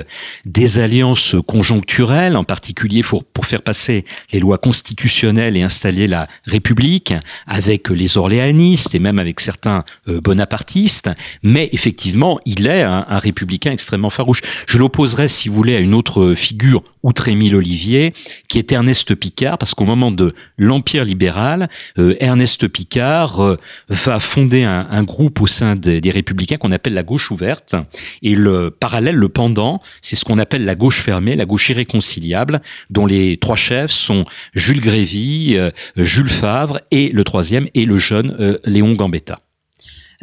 des 0.44 0.78
alliances 0.78 1.36
conjoncturelles, 1.46 2.36
en 2.36 2.44
particulier 2.44 3.02
pour, 3.02 3.24
pour 3.24 3.46
faire 3.46 3.62
passer 3.62 4.04
les 4.32 4.40
lois 4.40 4.58
constitutionnelles 4.58 5.56
et 5.56 5.62
installer 5.62 6.06
la 6.06 6.28
République, 6.44 7.14
avec 7.46 7.88
les 7.88 8.18
orléanistes 8.18 8.94
et 8.94 8.98
même 8.98 9.18
avec 9.18 9.40
certains 9.40 9.84
bonapartistes. 10.06 11.10
Mais 11.42 11.68
effectivement, 11.72 12.40
il 12.44 12.66
est 12.66 12.82
un 12.82 13.04
un 13.08 13.18
républicain 13.18 13.72
extrêmement 13.72 14.10
farouche. 14.10 14.40
Je 14.66 14.78
l'opposerais, 14.78 15.28
si 15.28 15.48
vous 15.48 15.54
voulez, 15.54 15.76
à 15.76 15.80
une 15.80 15.94
autre 15.94 16.34
figure, 16.34 16.82
outre 17.04 17.28
Émile 17.28 17.54
Olivier, 17.54 18.12
qui 18.48 18.58
est 18.58 18.72
Ernest 18.72 19.14
Picard, 19.14 19.58
parce 19.58 19.74
qu'au 19.74 19.84
moment 19.84 20.10
de 20.10 20.34
l'Empire 20.56 21.04
libéral, 21.04 21.68
euh, 21.98 22.16
Ernest 22.18 22.66
Picard 22.66 23.40
euh, 23.40 23.56
va 23.88 24.18
fonder 24.18 24.64
un, 24.64 25.04
groupe 25.04 25.42
au 25.42 25.46
sein 25.46 25.76
des, 25.76 26.00
des 26.00 26.10
républicains 26.10 26.56
qu'on 26.56 26.72
appelle 26.72 26.94
la 26.94 27.02
gauche 27.02 27.30
ouverte, 27.30 27.76
et 28.22 28.34
le 28.34 28.70
parallèle, 28.70 29.16
le 29.16 29.28
pendant, 29.28 29.82
c'est 30.00 30.16
ce 30.16 30.24
qu'on 30.24 30.38
appelle 30.38 30.64
la 30.64 30.74
gauche 30.74 31.00
fermée, 31.00 31.36
la 31.36 31.44
gauche 31.44 31.68
irréconciliable, 31.68 32.62
dont 32.88 33.06
les 33.06 33.36
trois 33.36 33.56
chefs 33.56 33.90
sont 33.90 34.24
Jules 34.54 34.80
Grévy, 34.80 35.56
euh, 35.56 35.70
Jules 35.96 36.30
Favre, 36.30 36.80
et 36.90 37.10
le 37.10 37.22
troisième 37.22 37.68
est 37.74 37.84
le 37.84 37.98
jeune 37.98 38.58
Léon 38.64 38.94
Gambetta. 38.94 39.40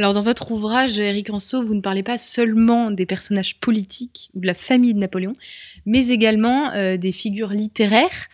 Alors 0.01 0.15
dans 0.15 0.23
votre 0.23 0.51
ouvrage, 0.51 0.97
Eric 0.97 1.29
Anso, 1.29 1.61
vous 1.61 1.75
ne 1.75 1.79
parlez 1.79 2.01
pas 2.01 2.17
seulement 2.17 2.89
des 2.89 3.05
personnages 3.05 3.59
politiques 3.59 4.31
ou 4.33 4.39
de 4.39 4.47
la 4.47 4.55
famille 4.55 4.95
de 4.95 4.99
Napoléon, 4.99 5.35
mais 5.85 6.07
également 6.07 6.71
euh, 6.73 6.97
des 6.97 7.11
figures 7.11 7.49
littéraires. 7.51 8.25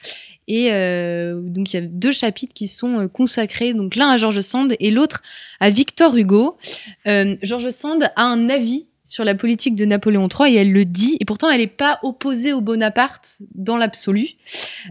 Et 0.47 0.71
euh, 0.71 1.41
donc 1.41 1.73
il 1.73 1.75
y 1.75 1.83
a 1.83 1.85
deux 1.85 2.13
chapitres 2.13 2.53
qui 2.53 2.69
sont 2.69 3.01
euh, 3.01 3.07
consacrés, 3.09 3.73
donc 3.73 3.97
l'un 3.97 4.11
à 4.11 4.15
George 4.15 4.39
Sand 4.39 4.75
et 4.79 4.91
l'autre 4.91 5.21
à 5.59 5.69
Victor 5.69 6.15
Hugo. 6.15 6.57
George 7.05 7.69
Sand 7.71 8.09
a 8.15 8.23
un 8.23 8.49
avis 8.49 8.87
sur 9.03 9.25
la 9.25 9.35
politique 9.35 9.75
de 9.75 9.83
Napoléon 9.83 10.29
III 10.29 10.55
et 10.55 10.59
elle 10.59 10.71
le 10.71 10.85
dit, 10.85 11.17
et 11.19 11.25
pourtant 11.25 11.49
elle 11.49 11.59
n'est 11.59 11.67
pas 11.67 11.99
opposée 12.01 12.53
au 12.53 12.61
Bonaparte 12.61 13.41
dans 13.55 13.75
l'absolu. 13.75 14.29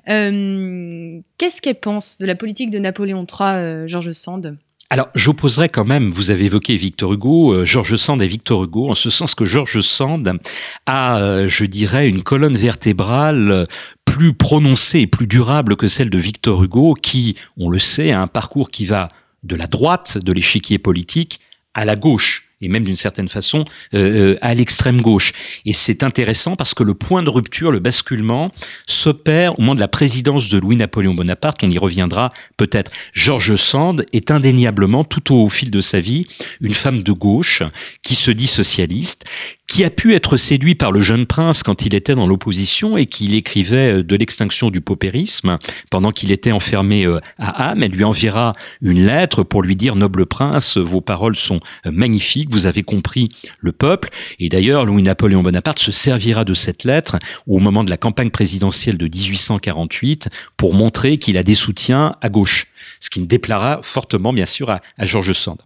Qu'est-ce 0.05 1.63
qu'elle 1.63 1.81
pense 1.81 2.19
de 2.19 2.27
la 2.27 2.35
politique 2.35 2.69
de 2.69 2.79
Napoléon 2.79 3.25
III, 3.27 3.89
George 3.89 4.13
Sand? 4.13 4.59
Alors, 4.89 5.09
j'opposerais 5.17 5.69
quand 5.69 5.85
même, 5.85 6.11
vous 6.11 6.31
avez 6.31 6.45
évoqué 6.45 6.77
Victor 6.77 7.13
Hugo, 7.13 7.53
euh, 7.53 7.65
Georges 7.65 7.97
Sand 7.97 8.23
et 8.23 8.29
Victor 8.29 8.63
Hugo, 8.63 8.91
en 8.91 8.95
ce 8.95 9.11
sens 9.11 9.35
que 9.35 9.45
Georges 9.45 9.81
Sand 9.81 10.39
a, 10.87 11.19
euh, 11.19 11.49
je 11.49 11.65
dirais, 11.65 12.09
une 12.09 12.23
colonne 12.23 12.57
vertébrale 12.57 13.51
euh, 13.51 13.65
plus 14.05 14.33
prononcée 14.33 15.01
et 15.01 15.07
plus 15.09 15.27
durable 15.27 15.77
que 15.77 15.89
celle 15.89 16.09
de 16.09 16.19
Victor 16.19 16.63
Hugo, 16.63 16.95
qui, 16.95 17.35
on 17.57 17.69
le 17.69 17.81
sait, 17.81 18.13
a 18.13 18.21
un 18.21 18.29
parcours 18.29 18.71
qui 18.71 18.87
va 18.87 19.09
de 19.43 19.57
la 19.57 19.67
droite 19.67 20.19
de 20.19 20.33
l'échiquier 20.33 20.79
politique 20.79 21.41
à 21.75 21.85
la 21.85 21.97
gauche 21.97 22.46
et 22.61 22.69
même 22.69 22.85
d'une 22.85 22.97
certaine 22.97 23.29
façon 23.29 23.65
euh, 23.95 24.35
euh, 24.35 24.39
à 24.41 24.55
l'extrême 24.55 25.03
gauche. 25.03 25.33
Et 25.67 25.73
c'est 25.73 26.03
intéressant 26.03 26.57
parce 26.57 26.75
que 26.75 26.83
le 26.83 26.95
point 26.95 27.23
de 27.23 27.31
rupture, 27.31 27.71
le 27.71 27.81
basculement, 27.81 28.51
s'opère 28.87 29.59
au 29.59 29.63
moment 29.63 29.75
de 29.75 29.81
la 29.81 29.89
présidence 29.89 30.49
de 30.49 30.59
Louis-Napoléon 30.59 31.15
Bonaparte. 31.15 31.63
On 31.63 31.71
y 31.71 31.79
reviendra 31.79 32.33
peut-être. 32.57 32.91
Georges 33.13 33.57
Sand 33.57 34.07
est 34.13 34.31
indéniablement, 34.31 35.05
tout 35.05 35.35
au 35.35 35.49
fil 35.49 35.71
de 35.71 35.81
sa 35.81 36.01
vie, 36.01 36.27
une 36.61 36.75
femme 36.75 37.03
de 37.03 37.13
gauche 37.13 37.63
qui 38.03 38.15
se 38.15 38.31
dit 38.31 38.47
socialiste, 38.47 39.25
qui 39.67 39.85
a 39.85 39.91
pu 39.91 40.15
être 40.15 40.37
séduit 40.37 40.75
par 40.75 40.93
le 40.93 41.01
jeune 41.01 41.27
prince 41.27 41.63
quand 41.63 41.85
il 41.85 41.95
était 41.95 42.15
dans 42.15 42.27
l'opposition 42.27 42.97
et 42.97 43.07
qu'il 43.07 43.35
écrivait 43.35 43.99
euh, 43.99 44.05
de 44.05 44.17
l'extinction 44.17 44.71
du 44.71 44.81
paupérisme 44.81 45.59
pendant 45.91 46.13
qu'il 46.13 46.31
était 46.31 46.53
enfermé 46.53 47.05
euh, 47.05 47.21
à 47.39 47.71
Ham. 47.71 47.83
Elle 47.83 47.91
lui 47.91 48.05
enverra 48.05 48.55
une 48.81 49.05
lettre 49.05 49.43
pour 49.43 49.63
lui 49.63 49.77
dire 49.77 49.97
Noble 49.97 50.27
prince, 50.27 50.77
vos 50.77 51.01
paroles 51.01 51.37
sont 51.37 51.61
magnifiques, 51.85 52.51
vous 52.57 52.65
avez 52.67 52.83
compris 52.83 53.29
le 53.61 53.73
peuple. 53.73 54.09
Et 54.39 54.49
d'ailleurs, 54.49 54.87
Louis-Napoléon 54.87 55.43
Bonaparte 55.43 55.79
se 55.79 55.93
servira 55.93 56.47
de 56.47 56.55
cette 56.55 56.85
lettre 56.85 57.19
au 57.47 57.59
moment 57.59 57.85
de 57.85 57.91
la 57.91 57.99
campagne 57.99 58.31
présidentielle 58.31 58.97
de 58.97 59.05
1848 59.07 60.31
pour 60.57 60.73
montrer 60.73 61.19
qu'il 61.19 61.37
a 61.37 61.43
des 61.43 61.55
soutiens 61.55 62.17
à 62.23 62.31
gauche 62.31 62.69
ce 63.01 63.11
qui 63.11 63.21
ne 63.21 63.27
déplaiera 63.27 63.81
fortement, 63.83 64.33
bien 64.33 64.47
sûr, 64.47 64.71
à, 64.71 64.81
Georges 65.01 65.33
Sand. 65.33 65.59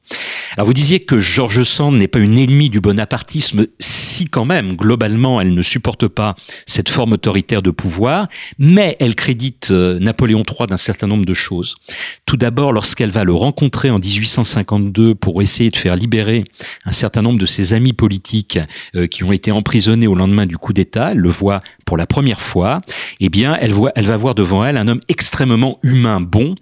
Alors, 0.56 0.66
vous 0.66 0.72
disiez 0.72 1.00
que 1.00 1.20
Georges 1.20 1.62
Sand 1.62 1.96
n'est 1.96 2.08
pas 2.08 2.18
une 2.18 2.38
ennemie 2.38 2.70
du 2.70 2.80
bonapartisme, 2.80 3.66
si 3.78 4.26
quand 4.26 4.44
même, 4.44 4.76
globalement, 4.76 5.40
elle 5.40 5.54
ne 5.54 5.62
supporte 5.62 6.08
pas 6.08 6.34
cette 6.66 6.88
forme 6.88 7.12
autoritaire 7.12 7.62
de 7.62 7.70
pouvoir, 7.70 8.26
mais 8.58 8.96
elle 9.00 9.14
crédite 9.14 9.68
euh, 9.70 9.98
Napoléon 10.00 10.42
III 10.48 10.66
d'un 10.66 10.76
certain 10.76 11.06
nombre 11.06 11.24
de 11.24 11.34
choses. 11.34 11.76
Tout 12.26 12.36
d'abord, 12.36 12.72
lorsqu'elle 12.72 13.10
va 13.10 13.24
le 13.24 13.34
rencontrer 13.34 13.90
en 13.90 13.98
1852 13.98 15.14
pour 15.14 15.42
essayer 15.42 15.70
de 15.70 15.76
faire 15.76 15.96
libérer 15.96 16.44
un 16.84 16.92
certain 16.92 17.22
nombre 17.22 17.38
de 17.38 17.46
ses 17.46 17.74
amis 17.74 17.92
politiques 17.92 18.58
euh, 18.94 19.06
qui 19.06 19.24
ont 19.24 19.32
été 19.32 19.52
emprisonnés 19.52 20.06
au 20.06 20.14
lendemain 20.14 20.46
du 20.46 20.58
coup 20.58 20.72
d'État, 20.72 21.10
elle 21.12 21.18
le 21.18 21.30
voit 21.30 21.62
pour 21.84 21.96
la 21.96 22.06
première 22.06 22.40
fois, 22.40 22.82
eh 23.18 23.28
bien, 23.28 23.56
elle, 23.60 23.72
voit, 23.72 23.90
elle 23.96 24.06
va 24.06 24.16
voir 24.16 24.34
devant 24.34 24.64
elle 24.64 24.76
un 24.76 24.86
homme 24.86 25.00
extrêmement 25.08 25.78
humain, 25.82 26.20
bon, 26.20 26.54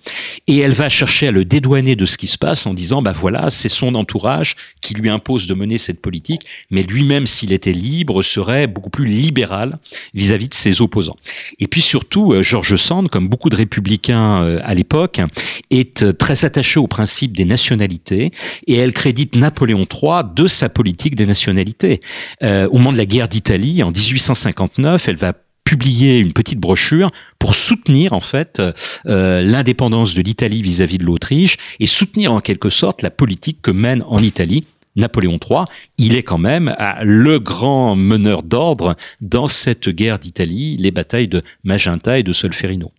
et 0.47 0.59
elle 0.59 0.73
va 0.73 0.89
chercher 0.89 1.29
à 1.29 1.31
le 1.33 1.45
dédouaner 1.45 1.97
de 1.97 2.07
ce 2.07 2.17
qui 2.17 2.27
se 2.27 2.39
passe 2.39 2.67
en 2.67 2.73
disant, 2.73 3.03
bah 3.03 3.13
voilà, 3.13 3.51
c'est 3.51 3.69
son 3.69 3.95
entourage 3.95 4.57
qui 4.81 4.95
lui 4.95 5.11
impose 5.11 5.47
de 5.47 5.55
mener 5.55 5.77
cette 5.77 6.01
politique, 6.01 6.47
mais 6.71 6.83
lui-même, 6.83 7.27
s'il 7.27 7.53
était 7.53 7.73
libre, 7.73 8.23
serait 8.23 8.67
beaucoup 8.67 8.91
plus 8.91 9.05
libéral 9.05 9.79
vis-à-vis 10.15 10.49
de 10.49 10.55
ses 10.55 10.81
opposants. 10.81 11.17
Et 11.59 11.67
puis 11.67 11.83
surtout, 11.83 12.33
euh, 12.33 12.43
Georges 12.43 12.77
Sand, 12.77 13.09
comme 13.09 13.29
beaucoup 13.29 13.51
de 13.51 13.57
républicains 13.57 14.43
euh, 14.43 14.61
à 14.65 14.75
l'époque, 14.75 15.21
est 15.71 16.03
euh, 16.03 16.13
très 16.13 16.45
attaché 16.45 16.81
au 16.81 16.87
principe 16.87 17.37
des 17.37 17.45
nationalités 17.45 18.33
et 18.67 18.77
elle 18.77 18.93
crédite 18.93 19.35
Napoléon 19.35 19.87
III 19.91 19.98
de 20.35 20.47
sa 20.47 20.69
politique 20.69 21.15
des 21.15 21.27
nationalités. 21.27 22.01
au 22.43 22.73
moment 22.73 22.93
de 22.93 22.99
la 22.99 23.07
guerre 23.07 23.29
d'Italie, 23.29 23.83
en 23.83 23.91
1859, 23.91 25.09
elle 25.09 25.17
va 25.17 25.33
publier 25.69 26.19
une 26.19 26.33
petite 26.33 26.59
brochure 26.59 27.11
pour 27.39 27.55
soutenir 27.55 28.15
en 28.15 28.23
fait 28.23 28.63
euh, 29.05 29.43
l'indépendance 29.43 30.15
de 30.15 30.23
l'Italie 30.23 30.63
vis-à-vis 30.63 30.97
de 30.97 31.05
l'Autriche 31.05 31.59
et 31.79 31.87
soutenir 31.87 32.33
en 32.33 32.41
quelque 32.41 32.71
sorte 32.71 33.03
la 33.03 33.11
politique 33.11 33.61
que 33.61 33.71
mène 33.71 34.03
en 34.09 34.19
Italie 34.19 34.65
Napoléon 34.97 35.39
III, 35.39 35.65
il 35.99 36.17
est 36.17 36.23
quand 36.23 36.39
même 36.39 36.75
le 37.03 37.39
grand 37.39 37.95
meneur 37.95 38.43
d'ordre 38.43 38.97
dans 39.21 39.47
cette 39.47 39.91
guerre 39.91 40.19
d'Italie, 40.19 40.77
les 40.79 40.91
batailles 40.91 41.29
de 41.29 41.43
Magenta 41.65 42.19
et 42.19 42.23
de 42.23 42.33
Solferino. 42.33 42.91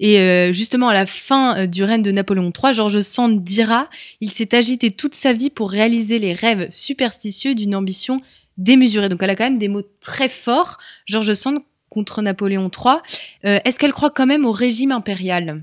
Et 0.00 0.18
euh, 0.18 0.50
justement, 0.52 0.88
à 0.88 0.94
la 0.94 1.06
fin 1.06 1.56
euh, 1.56 1.66
du 1.66 1.84
règne 1.84 2.02
de 2.02 2.10
Napoléon 2.10 2.50
III, 2.50 2.72
Georges 2.72 3.02
Sand 3.02 3.42
dira 3.44 3.88
Il 4.20 4.30
s'est 4.32 4.54
agité 4.54 4.90
toute 4.90 5.14
sa 5.14 5.34
vie 5.34 5.50
pour 5.50 5.70
réaliser 5.70 6.18
les 6.18 6.32
rêves 6.32 6.68
superstitieux 6.70 7.54
d'une 7.54 7.74
ambition 7.74 8.20
démesurée. 8.56 9.10
Donc, 9.10 9.22
elle 9.22 9.30
a 9.30 9.36
quand 9.36 9.44
même 9.44 9.58
des 9.58 9.68
mots 9.68 9.86
très 10.00 10.30
forts. 10.30 10.78
Georges 11.06 11.34
Sand 11.34 11.60
contre 11.90 12.22
Napoléon 12.22 12.70
III. 12.70 12.96
Euh, 13.44 13.58
est-ce 13.64 13.78
qu'elle 13.78 13.92
croit 13.92 14.10
quand 14.10 14.26
même 14.26 14.46
au 14.46 14.52
régime 14.52 14.92
impérial? 14.92 15.62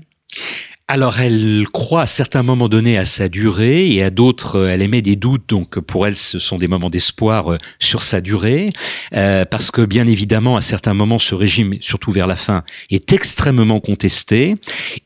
Alors 0.90 1.20
elle 1.20 1.66
croit 1.70 2.02
à 2.02 2.06
certains 2.06 2.42
moments 2.42 2.70
donnés 2.70 2.96
à 2.96 3.04
sa 3.04 3.28
durée 3.28 3.86
et 3.88 4.02
à 4.02 4.08
d'autres 4.08 4.56
euh, 4.56 4.68
elle 4.68 4.80
émet 4.80 5.02
des 5.02 5.16
doutes. 5.16 5.44
Donc 5.46 5.78
pour 5.80 6.06
elle 6.06 6.16
ce 6.16 6.38
sont 6.38 6.56
des 6.56 6.66
moments 6.66 6.88
d'espoir 6.88 7.52
euh, 7.52 7.58
sur 7.78 8.00
sa 8.00 8.22
durée. 8.22 8.70
Euh, 9.14 9.44
parce 9.44 9.70
que 9.70 9.82
bien 9.82 10.06
évidemment 10.06 10.56
à 10.56 10.62
certains 10.62 10.94
moments 10.94 11.18
ce 11.18 11.34
régime 11.34 11.74
surtout 11.82 12.10
vers 12.10 12.26
la 12.26 12.36
fin 12.36 12.64
est 12.90 13.12
extrêmement 13.12 13.80
contesté. 13.80 14.56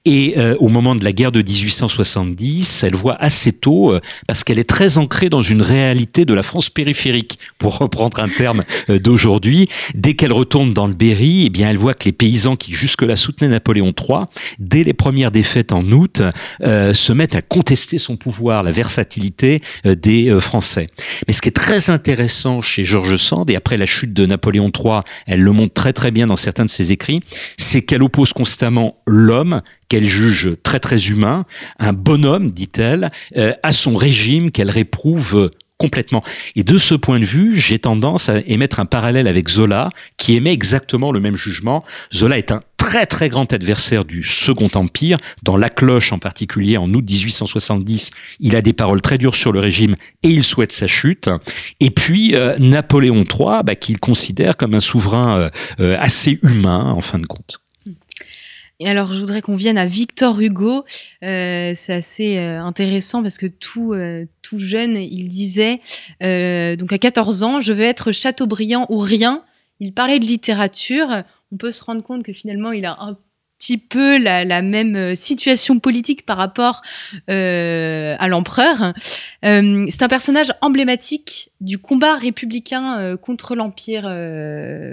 Et 0.05 0.37
au 0.59 0.68
moment 0.68 0.95
de 0.95 1.05
la 1.05 1.12
guerre 1.12 1.33
de 1.33 1.40
1870, 1.42 2.85
elle 2.85 2.95
voit 2.95 3.16
assez 3.21 3.53
tôt, 3.53 3.95
parce 4.27 4.45
qu'elle 4.45 4.59
est 4.59 4.68
très 4.68 4.99
ancrée 4.99 5.29
dans 5.29 5.42
une 5.42 5.62
réalité 5.62 6.25
de 6.25 6.35
la 6.35 6.42
France 6.42 6.71
périphérique, 6.71 7.38
pour 7.59 7.79
reprendre 7.79 8.21
un 8.21 8.29
terme 8.29 8.62
d'aujourd'hui. 8.88 9.68
Dès 9.95 10.14
qu'elle 10.14 10.33
retourne 10.33 10.73
dans 10.73 10.87
le 10.87 10.95
Berry, 10.95 11.45
eh 11.47 11.51
bien, 11.51 11.71
elle 11.71 11.79
voit 11.79 11.95
que 11.95 12.05
les 12.05 12.12
paysans 12.12 12.57
qui 12.57 12.73
jusque-là 12.73 13.16
soutenaient 13.16 13.51
Napoléon 13.51 13.92
III, 13.99 14.25
dès 14.59 14.85
les 14.85 14.95
premières 14.95 15.31
défaites 15.31 15.72
en 15.73 15.91
août, 15.93 16.23
se 16.63 17.13
mettent 17.13 17.35
à 17.35 17.43
contester 17.43 17.99
son 17.99 18.17
pouvoir, 18.17 18.63
la 18.63 18.73
versatilité 18.73 19.63
des 19.85 20.37
Français. 20.41 20.89
Mais 21.27 21.33
ce 21.33 21.41
qui 21.41 21.49
est 21.49 21.53
très 21.53 21.91
intéressant 21.91 22.63
chez 22.63 22.85
Georges 22.85 23.17
Sand, 23.17 23.51
et 23.51 23.57
après 23.57 23.77
la 23.77 23.87
chute 23.87 24.13
de 24.13 24.27
Napoléon 24.27 24.71
III, 24.75 25.01
elle 25.27 25.41
le 25.41 25.53
montre 25.53 25.75
très 25.75 25.93
très 25.93 26.11
bien 26.11 26.27
dans 26.27 26.37
certains 26.37 26.65
de 26.65 26.71
ses 26.71 26.93
écrits, 26.93 27.21
c'est 27.57 27.83
qu'elle 27.83 28.03
oppose 28.03 28.33
constamment 28.33 28.97
l'homme 29.07 29.63
qu'elle 29.89 30.05
juge 30.07 30.57
très 30.63 30.81
très 30.81 31.09
humain, 31.09 31.45
un 31.79 31.93
bonhomme, 31.93 32.51
dit-elle, 32.51 33.11
euh, 33.37 33.53
à 33.63 33.73
son 33.73 33.95
régime 33.95 34.51
qu'elle 34.51 34.71
réprouve 34.71 35.51
complètement. 35.77 36.23
Et 36.55 36.63
de 36.63 36.79
ce 36.79 36.95
point 36.95 37.19
de 37.19 37.25
vue, 37.25 37.57
j'ai 37.57 37.79
tendance 37.79 38.29
à 38.29 38.39
émettre 38.47 38.79
un 38.79 38.87
parallèle 38.87 39.27
avec 39.27 39.49
Zola, 39.49 39.91
qui 40.17 40.35
émet 40.35 40.53
exactement 40.53 41.11
le 41.11 41.21
même 41.21 41.37
jugement. 41.37 41.85
Zola 42.15 42.39
est 42.39 42.53
un 42.53 42.63
très 42.92 43.07
très 43.07 43.31
grand 43.31 43.50
adversaire 43.55 44.05
du 44.05 44.22
Second 44.22 44.68
Empire. 44.74 45.16
Dans 45.42 45.57
La 45.57 45.70
Cloche 45.70 46.12
en 46.12 46.18
particulier, 46.18 46.76
en 46.76 46.92
août 46.92 47.02
1870, 47.09 48.11
il 48.38 48.55
a 48.55 48.61
des 48.61 48.74
paroles 48.74 49.00
très 49.00 49.16
dures 49.16 49.35
sur 49.35 49.50
le 49.50 49.61
régime 49.61 49.96
et 50.22 50.28
il 50.28 50.44
souhaite 50.44 50.72
sa 50.72 50.87
chute. 50.87 51.31
Et 51.81 51.88
puis 51.90 52.35
euh, 52.35 52.55
Napoléon 52.59 53.24
III, 53.24 53.62
bah, 53.64 53.76
qu'il 53.76 53.98
considère 53.98 54.59
comme 54.59 54.74
un 54.74 54.81
souverain 54.81 55.38
euh, 55.38 55.50
euh, 55.81 55.96
assez 56.00 56.38
humain 56.42 56.92
en 56.92 57.00
fin 57.00 57.18
de 57.18 57.24
compte. 57.24 57.61
Et 58.78 58.87
alors, 58.87 59.14
je 59.14 59.20
voudrais 59.20 59.40
qu'on 59.40 59.57
vienne 59.57 59.78
à 59.78 59.87
Victor 59.87 60.38
Hugo. 60.38 60.85
C'est 61.22 61.88
assez 61.88 62.37
intéressant 62.38 63.22
parce 63.22 63.38
que 63.38 63.46
tout, 63.46 63.94
tout 64.42 64.59
jeune, 64.59 64.96
il 64.96 65.28
disait, 65.28 65.81
donc 66.20 66.92
à 66.92 66.98
14 66.98 67.42
ans, 67.42 67.61
je 67.62 67.72
veux 67.72 67.85
être 67.85 68.12
Chateaubriand 68.12 68.87
ou 68.90 68.98
rien. 68.98 69.44
Il 69.81 69.94
parlait 69.94 70.18
de 70.18 70.26
littérature. 70.26 71.22
On 71.53 71.57
peut 71.57 71.71
se 71.71 71.85
rendre 71.85 72.03
compte 72.03 72.25
que 72.25 72.33
finalement, 72.33 72.73
il 72.73 72.85
a 72.87 73.01
un 73.03 73.17
petit 73.62 73.79
peu 73.79 74.18
la, 74.18 74.62
même 74.62 74.96
euh, 74.96 75.14
situation 75.14 75.79
politique 75.79 76.27
par 76.27 76.37
rapport 76.37 76.83
euh, 77.31 78.16
à 78.18 78.27
l'empereur. 78.27 78.92
Euh, 79.44 79.87
c'est 79.88 80.03
un 80.03 80.09
personnage 80.09 80.53
emblématique 80.62 81.51
du 81.61 81.79
combat 81.79 82.16
républicain 82.16 83.16
contre 83.18 83.55
l'Empire, 83.55 84.12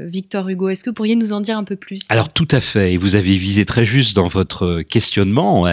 Victor 0.07 0.47
Hugo. 0.49 0.69
Est-ce 0.69 0.83
que 0.83 0.91
vous 0.91 0.93
pourriez 0.93 1.15
nous 1.15 1.33
en 1.33 1.41
dire 1.41 1.57
un 1.57 1.63
peu 1.63 1.75
plus? 1.75 2.01
Alors 2.09 2.29
tout 2.29 2.47
à 2.51 2.59
fait, 2.59 2.93
et 2.93 2.97
vous 2.97 3.15
avez 3.15 3.37
visé 3.37 3.65
très 3.65 3.85
juste 3.85 4.15
dans 4.15 4.27
votre 4.27 4.83
questionnement. 4.83 5.65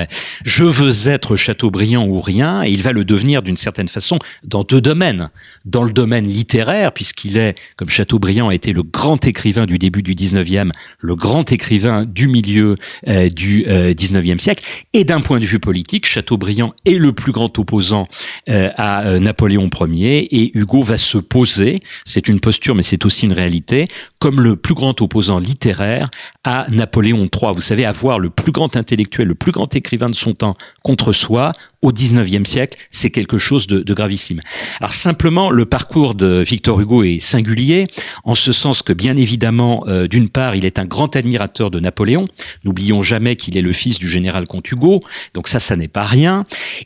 Je 0.46 0.64
veux 0.64 1.10
être 1.10 1.36
Chateaubriand 1.36 2.06
ou 2.06 2.22
rien, 2.22 2.64
et 2.64 2.70
il 2.70 2.80
va 2.80 2.92
le 2.92 3.04
devenir 3.04 3.42
d'une 3.42 3.58
certaine 3.58 3.88
façon 3.88 4.18
dans 4.42 4.64
deux 4.64 4.80
domaines. 4.80 5.28
Dans 5.66 5.84
le 5.84 5.92
domaine 5.92 6.26
littéraire, 6.26 6.92
puisqu'il 6.92 7.36
est, 7.36 7.56
comme 7.76 7.90
Chateaubriand 7.90 8.48
a 8.48 8.54
été 8.54 8.72
le 8.72 8.82
grand 8.82 9.26
écrivain 9.26 9.66
du 9.66 9.78
début 9.78 10.02
du 10.02 10.14
19e, 10.14 10.70
le 11.00 11.14
grand 11.14 11.52
écrivain 11.52 12.04
du 12.06 12.26
milieu 12.26 12.76
euh, 13.08 13.28
du 13.28 13.64
euh, 13.66 13.94
19e 13.94 14.38
siècle. 14.38 14.64
Et 14.92 15.04
d'un 15.04 15.20
point 15.20 15.38
de 15.40 15.44
vue 15.44 15.58
politique, 15.58 16.06
Chateaubriand 16.06 16.74
est 16.84 16.98
le 16.98 17.12
plus 17.12 17.32
grand 17.32 17.58
opposant 17.58 18.06
euh, 18.48 18.70
à 18.76 19.06
euh, 19.06 19.18
Napoléon 19.18 19.68
Ier 19.88 20.18
et 20.34 20.56
Hugo 20.58 20.82
va 20.82 20.96
se 20.96 21.18
poser, 21.18 21.80
c'est 22.04 22.28
une 22.28 22.40
posture 22.40 22.74
mais 22.74 22.82
c'est 22.82 23.04
aussi 23.04 23.26
une 23.26 23.32
réalité, 23.32 23.88
comme 24.18 24.40
le 24.40 24.56
plus 24.56 24.74
grand 24.74 25.00
opposant 25.02 25.38
littéraire 25.38 26.10
à 26.44 26.66
Napoléon 26.70 27.28
III. 27.32 27.54
Vous 27.54 27.60
savez, 27.60 27.84
avoir 27.84 28.18
le 28.18 28.30
plus 28.30 28.52
grand 28.52 28.76
intellectuel, 28.76 29.28
le 29.28 29.34
plus 29.34 29.52
grand 29.52 29.74
écrivain 29.74 30.08
de 30.08 30.14
son 30.14 30.34
temps 30.34 30.56
contre 30.82 31.12
soi, 31.12 31.52
au 31.86 31.92
19e 31.92 32.44
siècle, 32.44 32.76
c'est 32.90 33.10
quelque 33.10 33.38
chose 33.38 33.68
de, 33.68 33.94
gravissime. 33.94 34.40
Alors 34.80 34.92
simplement, 34.92 35.50
le 35.50 35.66
parcours 35.66 36.16
de 36.16 36.42
Victor 36.44 36.80
Hugo 36.80 37.04
est 37.04 37.20
singulier, 37.20 37.86
en 38.24 38.34
ce 38.34 38.50
sens 38.50 38.82
que 38.82 38.92
bien 38.92 39.16
évidemment, 39.16 39.84
euh, 39.86 40.08
d'une 40.08 40.28
part, 40.28 40.56
il 40.56 40.64
est 40.64 40.80
un 40.80 40.84
grand 40.84 41.14
admirateur 41.14 41.70
de 41.70 41.78
Napoléon. 41.78 42.26
N'oublions 42.64 43.02
jamais 43.02 43.36
qu'il 43.36 43.56
est 43.56 43.62
le 43.62 43.72
fils 43.72 44.00
du 44.00 44.08
général 44.08 44.48
comte 44.48 44.68
Hugo, 44.68 45.00
donc 45.32 45.46
ça, 45.46 45.60
ça 45.60 45.76
n'est 45.76 45.86
pas 45.86 46.04
rien. 46.04 46.44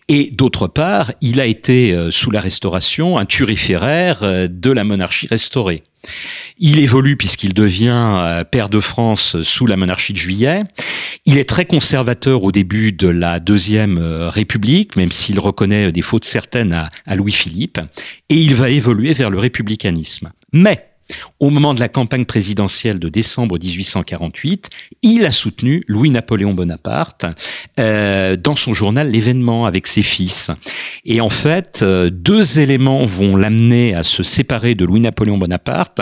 Et 0.09 0.31
d'autre 0.33 0.67
part, 0.67 1.13
il 1.23 1.41
a 1.41 1.47
été, 1.47 1.95
euh, 1.95 2.11
sous 2.11 2.31
la 2.31 2.41
Restauration, 2.41 3.17
un 3.17 3.25
turiféraire 3.25 4.23
euh, 4.23 4.49
de 4.51 4.71
la 4.71 4.85
monarchie 4.85 5.29
restaurée. 5.29 5.83
Il 6.59 6.79
évolue 6.79 7.17
puisqu'il 7.17 7.55
devient 7.55 8.19
euh, 8.19 8.45
père 8.45 8.69
de 8.69 8.81
France 8.81 9.41
sous 9.43 9.67
la 9.67 9.77
monarchie 9.77 10.13
de 10.13 10.19
Juillet. 10.19 10.63
Il 11.27 11.39
est 11.39 11.49
très 11.49 11.65
conservateur 11.65 12.43
au 12.43 12.53
début 12.53 12.93
de 12.93 13.09
la 13.09 13.41
deuxième 13.41 13.99
euh, 13.99 14.31
République, 14.31 14.97
même 14.97 15.13
s'il 15.13 15.41
reconnaît 15.41 15.93
des 15.93 16.03
fautes 16.03 16.25
certaines 16.25 16.73
à, 16.73 16.91
à 17.07 17.17
Louis-Philippe, 17.17 17.81
et 18.29 18.37
il 18.37 18.55
va 18.55 18.71
évoluer 18.71 19.13
vers 19.13 19.31
le 19.31 19.39
républicanisme. 19.39 20.31
Mais 20.53 20.90
au 21.39 21.51
moment 21.51 21.75
de 21.75 21.81
la 21.81 21.89
campagne 21.89 22.25
présidentielle 22.25 22.99
de 22.99 23.09
décembre 23.09 23.59
1848, 23.59 24.71
il 25.03 25.25
a 25.25 25.33
soutenu 25.33 25.85
Louis-Napoléon 25.89 26.55
Bonaparte 26.55 27.27
euh, 27.79 28.37
dans 28.37 28.57
son 28.57 28.75
journal 28.75 29.11
L'événement 29.11 29.67
avec 29.67 29.87
ses 29.87 30.03
fils. 30.03 30.51
Et 31.05 31.21
en 31.21 31.29
fait, 31.29 31.81
euh, 31.83 32.11
deux 32.11 32.61
éléments 32.61 33.05
vont 33.05 33.37
l'amener 33.37 33.95
à 33.95 34.03
se 34.03 34.23
séparer 34.23 34.75
de 34.75 34.85
Louis-Napoléon 34.85 35.39
Bonaparte 35.39 36.01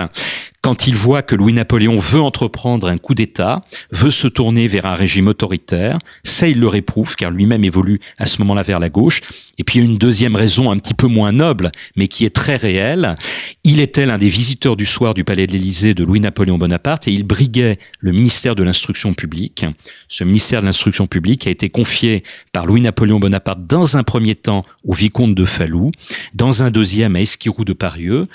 quand 0.60 0.86
il 0.86 0.96
voit 0.96 1.22
que 1.22 1.34
Louis-Napoléon 1.34 1.98
veut 1.98 2.20
entreprendre 2.20 2.88
un 2.88 2.98
coup 2.98 3.14
d'État, 3.14 3.62
veut 3.90 4.10
se 4.10 4.26
tourner 4.26 4.66
vers 4.66 4.86
un 4.86 4.94
régime 4.94 5.28
autoritaire, 5.28 5.98
ça 6.24 6.48
il 6.48 6.58
le 6.58 6.68
réprouve 6.68 7.14
car 7.14 7.30
lui-même 7.30 7.64
évolue 7.64 8.00
à 8.18 8.26
ce 8.26 8.40
moment-là 8.40 8.62
vers 8.62 8.80
la 8.80 8.88
gauche. 8.88 9.20
Et 9.58 9.64
puis 9.64 9.78
il 9.78 9.82
y 9.82 9.86
a 9.86 9.90
une 9.90 9.98
deuxième 9.98 10.36
raison 10.36 10.70
un 10.70 10.78
petit 10.78 10.94
peu 10.94 11.06
moins 11.06 11.32
noble, 11.32 11.70
mais 11.96 12.08
qui 12.08 12.24
est 12.24 12.34
très 12.34 12.56
réelle. 12.56 13.16
Il 13.64 13.80
était 13.80 14.06
l'un 14.06 14.18
des 14.18 14.28
visiteurs 14.28 14.76
du 14.76 14.84
soir 14.84 15.14
du 15.14 15.24
palais 15.24 15.46
de 15.46 15.52
l'Élysée 15.52 15.94
de 15.94 16.04
Louis-Napoléon 16.04 16.58
Bonaparte 16.58 17.08
et 17.08 17.12
il 17.12 17.24
briguait 17.24 17.78
le 18.00 18.12
ministère 18.12 18.54
de 18.54 18.62
l'instruction 18.62 19.14
publique. 19.14 19.64
Ce 20.08 20.24
ministère 20.24 20.60
de 20.60 20.66
l'instruction 20.66 21.06
publique 21.06 21.46
a 21.46 21.50
été 21.50 21.68
confié 21.68 22.22
par 22.52 22.66
Louis-Napoléon 22.66 23.18
Bonaparte 23.18 23.66
dans 23.66 23.96
un 23.96 24.02
premier 24.02 24.34
temps 24.34 24.64
au 24.84 24.94
vicomte 24.94 25.34
de 25.34 25.44
Falloux, 25.44 25.90
dans 26.34 26.62
un 26.62 26.70
deuxième 26.70 27.16
à 27.16 27.20
Esquirou 27.20 27.64
de 27.64 27.72
Parieux. 27.72 28.28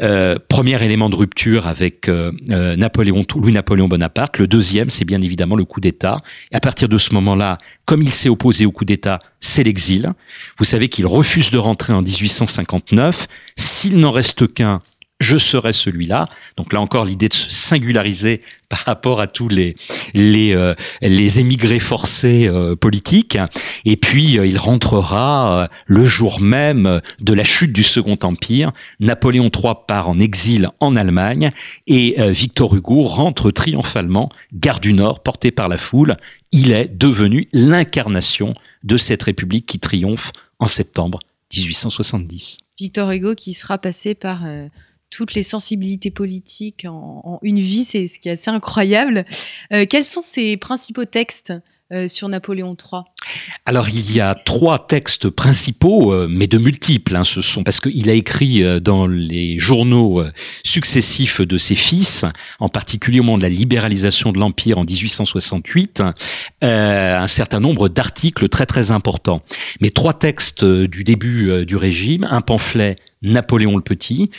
Euh, 0.00 0.36
premier 0.48 0.82
élément 0.82 1.10
de 1.10 1.16
rupture 1.16 1.61
avec 1.66 2.08
euh, 2.08 2.32
euh, 2.50 2.76
Napoléon, 2.76 3.24
Louis-Napoléon 3.34 3.88
Bonaparte. 3.88 4.38
Le 4.38 4.46
deuxième, 4.46 4.90
c'est 4.90 5.04
bien 5.04 5.20
évidemment 5.20 5.56
le 5.56 5.64
coup 5.64 5.80
d'État. 5.80 6.22
À 6.52 6.60
partir 6.60 6.88
de 6.88 6.98
ce 6.98 7.14
moment-là, 7.14 7.58
comme 7.84 8.02
il 8.02 8.12
s'est 8.12 8.28
opposé 8.28 8.66
au 8.66 8.72
coup 8.72 8.84
d'État, 8.84 9.20
c'est 9.40 9.64
l'exil. 9.64 10.12
Vous 10.58 10.64
savez 10.64 10.88
qu'il 10.88 11.06
refuse 11.06 11.50
de 11.50 11.58
rentrer 11.58 11.92
en 11.92 12.02
1859. 12.02 13.26
S'il 13.56 13.98
n'en 13.98 14.10
reste 14.10 14.52
qu'un, 14.52 14.82
je 15.22 15.38
serai 15.38 15.72
celui-là. 15.72 16.26
Donc 16.56 16.72
là 16.72 16.80
encore, 16.80 17.04
l'idée 17.04 17.28
de 17.28 17.34
se 17.34 17.50
singulariser 17.50 18.42
par 18.72 18.80
rapport 18.80 19.20
à 19.20 19.26
tous 19.26 19.48
les 19.48 19.76
les 20.14 20.54
euh, 20.54 20.74
les 21.02 21.40
émigrés 21.40 21.78
forcés 21.78 22.48
euh, 22.48 22.74
politiques. 22.74 23.38
Et 23.84 23.96
puis 23.96 24.38
euh, 24.38 24.46
il 24.46 24.56
rentrera 24.56 25.68
le 25.86 26.04
jour 26.04 26.40
même 26.40 27.00
de 27.20 27.34
la 27.34 27.44
chute 27.44 27.72
du 27.72 27.82
Second 27.82 28.18
Empire. 28.22 28.72
Napoléon 28.98 29.50
III 29.54 29.74
part 29.86 30.08
en 30.08 30.18
exil 30.18 30.70
en 30.80 30.96
Allemagne 30.96 31.50
et 31.86 32.16
Victor 32.30 32.74
Hugo 32.74 33.02
rentre 33.02 33.50
triomphalement, 33.50 34.30
gare 34.52 34.80
du 34.80 34.92
Nord, 34.92 35.22
porté 35.22 35.50
par 35.50 35.68
la 35.68 35.76
foule. 35.76 36.16
Il 36.50 36.72
est 36.72 36.88
devenu 36.88 37.48
l'incarnation 37.52 38.52
de 38.84 38.96
cette 38.96 39.22
République 39.22 39.66
qui 39.66 39.78
triomphe 39.78 40.32
en 40.58 40.66
septembre 40.66 41.18
1870. 41.54 42.58
Victor 42.78 43.10
Hugo 43.10 43.34
qui 43.34 43.52
sera 43.52 43.78
passé 43.78 44.14
par 44.14 44.40
toutes 45.12 45.34
les 45.34 45.44
sensibilités 45.44 46.10
politiques 46.10 46.86
en, 46.88 47.38
une 47.42 47.60
vie, 47.60 47.84
c'est 47.84 48.08
ce 48.08 48.18
qui 48.18 48.28
est 48.28 48.32
assez 48.32 48.50
incroyable. 48.50 49.24
Euh, 49.72 49.84
quels 49.88 50.04
sont 50.04 50.22
ses 50.22 50.56
principaux 50.56 51.04
textes 51.04 51.52
euh, 51.92 52.08
sur 52.08 52.30
Napoléon 52.30 52.74
III 52.74 53.02
Alors 53.66 53.90
il 53.90 54.10
y 54.10 54.22
a 54.22 54.34
trois 54.34 54.86
textes 54.86 55.28
principaux, 55.28 56.14
euh, 56.14 56.28
mais 56.30 56.46
de 56.46 56.56
multiples. 56.56 57.14
Hein, 57.14 57.24
ce 57.24 57.42
sont 57.42 57.62
parce 57.62 57.78
qu'il 57.78 58.08
a 58.08 58.14
écrit 58.14 58.64
dans 58.80 59.06
les 59.06 59.58
journaux 59.58 60.24
successifs 60.64 61.42
de 61.42 61.58
ses 61.58 61.76
fils, 61.76 62.24
en 62.58 62.70
particulier 62.70 63.20
au 63.20 63.24
moment 63.24 63.36
de 63.36 63.42
la 63.42 63.50
libéralisation 63.50 64.32
de 64.32 64.38
l'empire 64.38 64.78
en 64.78 64.84
1868, 64.84 66.02
un 66.62 67.26
certain 67.26 67.60
nombre 67.60 67.90
d'articles 67.90 68.48
très 68.48 68.64
très 68.64 68.92
importants. 68.92 69.42
Mais 69.82 69.90
trois 69.90 70.14
textes 70.14 70.64
du 70.64 71.04
début 71.04 71.66
du 71.66 71.76
régime, 71.76 72.26
un 72.30 72.40
pamphlet 72.40 72.96
Napoléon 73.22 73.76
le 73.76 73.82
Petit, 73.82 74.30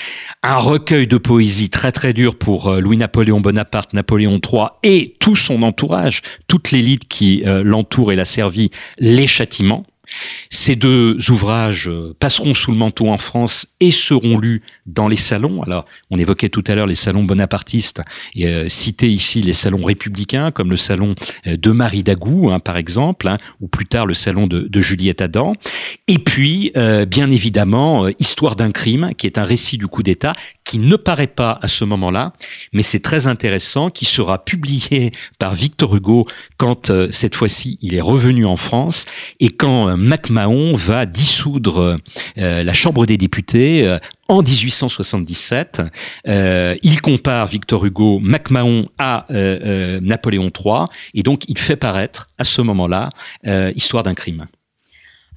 un 0.41 0.57
recueil 0.57 1.07
de 1.07 1.17
poésie 1.17 1.69
très 1.69 1.91
très 1.91 2.13
dur 2.13 2.35
pour 2.35 2.67
euh, 2.67 2.79
Louis-Napoléon 2.79 3.41
Bonaparte, 3.41 3.93
Napoléon 3.93 4.39
III 4.43 4.67
et 4.83 5.15
tout 5.19 5.35
son 5.35 5.63
entourage, 5.63 6.21
toute 6.47 6.71
l'élite 6.71 7.07
qui 7.07 7.43
euh, 7.45 7.63
l'entoure 7.63 8.11
et 8.11 8.15
l'a 8.15 8.25
servi, 8.25 8.71
Les 8.99 9.27
Châtiments, 9.27 9.85
Ces 10.49 10.75
deux 10.75 11.17
ouvrages 11.29 11.89
euh, 11.89 12.15
passeront 12.19 12.53
sous 12.53 12.71
le 12.71 12.77
manteau 12.77 13.09
en 13.09 13.17
France 13.17 13.67
et 13.79 13.91
seront 13.91 14.37
lus 14.37 14.61
dans 14.85 15.07
les 15.07 15.15
salons. 15.15 15.63
Alors, 15.63 15.85
on 16.09 16.17
évoquait 16.17 16.49
tout 16.49 16.63
à 16.67 16.75
l'heure 16.75 16.87
les 16.87 16.95
salons 16.95 17.23
bonapartistes 17.23 18.01
euh, 18.39 18.67
citer 18.67 19.09
ici 19.09 19.41
les 19.41 19.53
salons 19.53 19.81
républicains 19.83 20.51
comme 20.51 20.69
le 20.69 20.77
salon 20.77 21.15
euh, 21.47 21.57
de 21.57 21.71
Marie 21.71 22.03
Dagou, 22.03 22.51
hein, 22.51 22.59
par 22.59 22.77
exemple, 22.77 23.27
hein, 23.27 23.37
ou 23.61 23.67
plus 23.67 23.85
tard 23.85 24.05
le 24.05 24.13
salon 24.13 24.47
de 24.47 24.81
Juliette 24.81 25.21
Adam. 25.21 25.53
Et 26.07 26.19
puis, 26.19 26.71
bien 27.07 27.29
évidemment, 27.29 28.07
Histoire 28.19 28.55
d'un 28.55 28.71
crime, 28.71 29.11
qui 29.17 29.27
est 29.27 29.37
un 29.37 29.43
récit 29.43 29.77
du 29.77 29.87
coup 29.87 30.03
d'État 30.03 30.33
qui 30.63 30.79
ne 30.79 30.95
paraît 30.95 31.27
pas 31.27 31.59
à 31.61 31.67
ce 31.67 31.83
moment-là, 31.85 32.33
mais 32.71 32.83
c'est 32.83 33.01
très 33.01 33.27
intéressant, 33.27 33.89
qui 33.89 34.05
sera 34.05 34.43
publié 34.43 35.11
par 35.37 35.53
Victor 35.53 35.95
Hugo 35.95 36.25
quand 36.63 36.93
cette 37.11 37.35
fois-ci 37.35 37.77
il 37.81 37.93
est 37.93 37.99
revenu 37.99 38.45
en 38.45 38.55
France 38.55 39.05
et 39.41 39.49
quand 39.49 39.97
MacMahon 39.97 40.73
va 40.75 41.05
dissoudre 41.05 41.97
euh, 42.37 42.63
la 42.63 42.73
Chambre 42.73 43.05
des 43.05 43.17
députés 43.17 43.85
euh, 43.85 43.99
en 44.29 44.41
1877. 44.41 45.81
Euh, 46.29 46.77
il 46.81 47.01
compare 47.01 47.47
Victor 47.47 47.83
Hugo, 47.85 48.19
MacMahon 48.19 48.87
à 48.97 49.25
Napoléon 49.29 50.49
III, 50.57 50.85
et 51.13 51.21
donc 51.21 51.49
il 51.49 51.57
fait 51.57 51.75
paraître 51.75 52.29
à 52.37 52.45
ce 52.45 52.61
moment-là 52.61 53.09
Histoire 53.75 54.03
d'un 54.03 54.13
crime. 54.13 54.47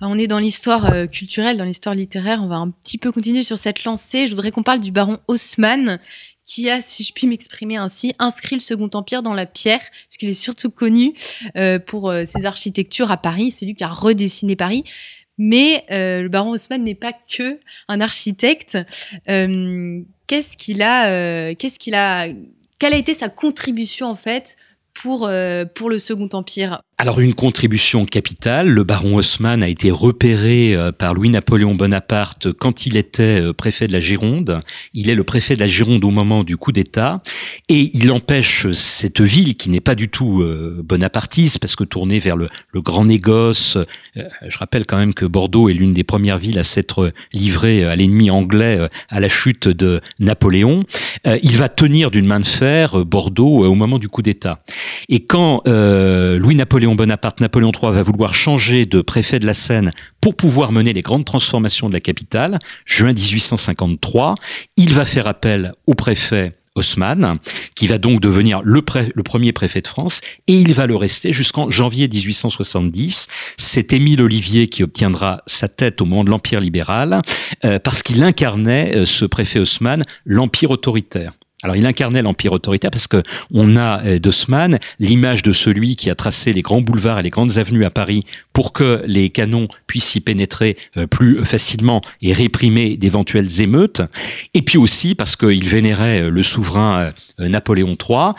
On 0.01 0.19
est 0.19 0.29
dans 0.29 0.39
l'histoire 0.39 1.09
culturelle, 1.11 1.57
dans 1.57 1.65
l'histoire 1.65 1.97
littéraire. 1.97 2.41
On 2.41 2.47
va 2.47 2.57
un 2.57 2.71
petit 2.71 2.99
peu 2.99 3.11
continuer 3.11 3.43
sur 3.43 3.59
cette 3.59 3.83
lancée. 3.83 4.27
Je 4.27 4.31
voudrais 4.31 4.53
qu'on 4.53 4.63
parle 4.63 4.81
du 4.81 4.93
baron 4.93 5.19
Haussmann, 5.27 5.99
qui 6.47 6.71
a, 6.71 6.81
si 6.81 7.03
je 7.03 7.13
puis 7.13 7.27
m'exprimer 7.27 7.77
ainsi, 7.77 8.15
inscrit 8.19 8.57
le 8.57 8.61
Second 8.61 8.89
Empire 8.95 9.23
dans 9.23 9.35
la 9.35 9.47
pierre, 9.47 9.83
puisqu'il 10.09 10.29
est 10.31 10.35
surtout 10.35 10.71
connu 10.71 11.13
euh, 11.57 11.79
pour 11.79 12.09
euh, 12.09 12.25
ses 12.25 12.47
architectures 12.47 13.11
à 13.11 13.17
Paris. 13.17 13.51
C'est 13.51 13.67
lui 13.67 13.75
qui 13.75 13.85
a 13.85 13.89
redessiné 13.89 14.57
Paris. 14.57 14.85
Mais 15.39 15.85
euh, 15.91 16.23
le 16.23 16.29
baron 16.29 16.53
Haussmann 16.53 16.83
n'est 16.83 16.95
pas 16.95 17.13
que 17.13 17.59
un 17.89 18.01
architecte. 18.01 18.79
qu'est-ce 19.27 20.57
qu'il 20.57 20.83
a 20.83 21.55
Qu'est-ce 21.55 21.79
qu'il 21.79 21.95
a 21.95 22.29
Quelle 22.79 22.95
a 22.95 22.97
été 22.97 23.13
sa 23.13 23.29
contribution 23.29 24.07
en 24.07 24.17
fait 24.17 24.57
pour 25.03 25.31
pour 25.75 25.91
le 25.91 25.99
Second 25.99 26.29
Empire 26.33 26.83
alors 26.99 27.21
une 27.21 27.35
contribution 27.35 28.07
capitale, 28.07 28.71
le 28.71 28.83
baron 28.83 29.17
Haussmann 29.17 29.63
a 29.63 29.69
été 29.69 29.91
repéré 29.91 30.75
euh, 30.75 30.93
par 30.93 31.13
Louis-Napoléon 31.13 31.75
Bonaparte 31.75 32.51
quand 32.53 32.87
il 32.87 32.97
était 32.97 33.39
euh, 33.39 33.53
préfet 33.53 33.87
de 33.87 33.93
la 33.93 34.01
Gironde. 34.01 34.63
Il 34.95 35.11
est 35.11 35.15
le 35.15 35.23
préfet 35.23 35.57
de 35.57 35.61
la 35.61 35.67
Gironde 35.67 36.03
au 36.07 36.11
moment 36.11 36.43
du 36.43 36.57
coup 36.57 36.73
d'État 36.73 37.23
et 37.69 37.91
il 37.93 38.11
empêche 38.11 38.73
cette 38.73 39.21
ville 39.21 39.57
qui 39.57 39.69
n'est 39.69 39.83
pas 39.83 39.95
du 39.95 40.09
tout 40.09 40.41
euh, 40.41 40.81
bonapartiste 40.83 41.59
parce 41.59 41.77
que 41.77 41.85
tournée 41.85 42.19
vers 42.19 42.37
le, 42.37 42.49
grand 42.77 43.05
négoce. 43.05 43.77
Je 44.15 44.59
rappelle 44.59 44.87
quand 44.87 44.99
même 44.99 45.13
que 45.13 45.25
Bordeaux 45.25 45.69
est 45.69 45.73
l'une 45.73 45.93
des 45.93 46.05
premières 46.05 46.39
villes 46.39 46.59
à 46.59 46.63
s'être 46.63 47.13
livrée 47.33 47.85
à 47.85 47.97
l'ennemi 47.97 48.31
anglais 48.31 48.89
à 49.09 49.19
la 49.19 49.29
chute 49.29 49.67
de 49.67 50.01
Napoléon. 50.21 50.85
Il 51.25 51.57
va 51.57 51.71
tenir 51.71 52.11
d'une 52.11 52.27
main 52.27 52.39
de 52.41 52.47
fer 52.47 53.05
Bordeaux 53.05 53.65
au 53.65 53.75
moment 53.75 53.99
du 53.99 54.09
coup 54.09 54.21
d'État. 54.21 54.63
Et 55.09 55.25
quand 55.25 55.63
Louis-Napoléon 55.67 56.95
Bonaparte, 56.95 57.41
Napoléon 57.41 57.73
III 57.73 57.93
va 57.93 58.03
vouloir 58.03 58.35
changer 58.35 58.87
de 58.87 59.01
préfet 59.01 59.39
de 59.39 59.47
la 59.47 59.55
Seine 59.55 59.93
pour 60.21 60.37
pouvoir 60.37 60.73
mener 60.73 60.93
les 60.93 61.03
grandes 61.03 61.25
transformations 61.25 61.89
de 61.89 61.93
la 61.93 62.01
capitale, 62.01 62.59
juin 62.85 63.13
1853, 63.13 64.35
il 64.77 64.93
va 64.93 65.05
faire 65.05 65.27
appel 65.27 65.73
au 65.87 65.95
préfet 65.95 66.55
Haussmann, 66.77 67.39
qui 67.75 67.87
va 67.87 67.99
donc 67.99 68.21
devenir 68.21 68.61
le, 68.63 68.83
le, 69.15 69.23
premier 69.23 69.53
préfet 69.53 69.81
de 69.81 69.89
France, 69.89 70.21
et 70.47 70.55
il 70.55 70.75
va 70.75 70.87
le 70.87 70.95
rester 70.95 71.33
jusqu'en 71.33 71.71
janvier 71.71 72.07
1870. 72.07 73.29
C'est 73.57 73.93
Émile 73.93 74.21
Olivier 74.21 74.69
qui 74.69 74.83
obtiendra 74.83 75.43
sa 75.47 75.69
tête 75.69 76.01
au 76.03 76.05
moment 76.05 76.23
de 76.23 76.31
l'Empire 76.31 76.61
libéral, 76.61 77.23
euh, 77.65 77.79
parce 77.79 78.03
qu'il 78.03 78.23
incarnait, 78.23 78.95
euh, 78.95 79.07
ce 79.07 79.25
préfet 79.25 79.59
Haussmann, 79.59 80.05
l'Empire 80.27 80.71
autoritaire. 80.71 81.33
Alors 81.63 81.75
il 81.75 81.87
incarnait 81.87 82.21
l'empire 82.21 82.53
autoritaire 82.53 82.91
parce 82.91 83.09
que 83.09 83.23
on 83.51 83.77
a 83.77 84.05
euh, 84.05 84.19
d'Haussmann 84.19 84.79
l'image 84.99 85.43
de 85.43 85.53
celui 85.53 85.97
qui 85.97 86.11
a 86.11 86.15
tracé 86.15 86.53
les 86.53 86.61
grands 86.61 86.83
boulevards 86.83 87.21
et 87.21 87.23
les 87.23 87.31
grandes 87.31 87.57
avenues 87.57 87.87
à 87.87 87.91
Paris 87.91 88.27
pour 88.53 88.75
que 88.75 89.03
les 89.07 89.31
canons 89.31 89.67
puissent 89.87 90.17
y 90.17 90.21
pénétrer 90.21 90.77
euh, 90.99 91.07
plus 91.07 91.43
facilement 91.47 92.03
et 92.21 92.35
réprimer 92.35 92.99
d'éventuelles 92.99 93.63
émeutes. 93.63 94.03
Et 94.53 94.61
puis 94.61 94.77
aussi 94.77 95.15
parce 95.15 95.35
qu'il 95.35 95.67
vénérait 95.67 96.25
euh, 96.25 96.31
le 96.31 96.43
souverain 96.43 97.13
Napoléon 97.39 97.97
III 97.97 98.33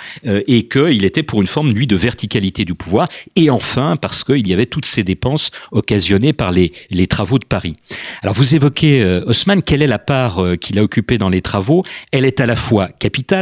et 0.47 0.67
qu'il 0.67 1.05
était 1.05 1.23
pour 1.23 1.41
une 1.41 1.47
forme 1.47 1.71
lui 1.71 1.87
de 1.87 1.95
verticalité 1.95 2.65
du 2.65 2.75
pouvoir. 2.75 3.07
Et 3.35 3.49
enfin 3.49 3.95
parce 3.95 4.23
qu'il 4.23 4.47
y 4.47 4.53
avait 4.53 4.65
toutes 4.67 4.85
ces 4.85 5.03
dépenses 5.03 5.49
occasionnées 5.71 6.33
par 6.33 6.51
les, 6.51 6.71
les 6.91 7.07
travaux 7.07 7.39
de 7.39 7.45
Paris. 7.45 7.77
Alors 8.21 8.35
vous 8.35 8.53
évoquez 8.55 9.03
Haussmann, 9.25 9.63
quelle 9.63 9.81
est 9.81 9.87
la 9.87 9.99
part 9.99 10.41
qu'il 10.59 10.77
a 10.79 10.83
occupée 10.83 11.17
dans 11.17 11.29
les 11.29 11.41
travaux? 11.41 11.83
Elle 12.11 12.25
est 12.25 12.39
à 12.39 12.45
la 12.45 12.55
fois 12.55 12.89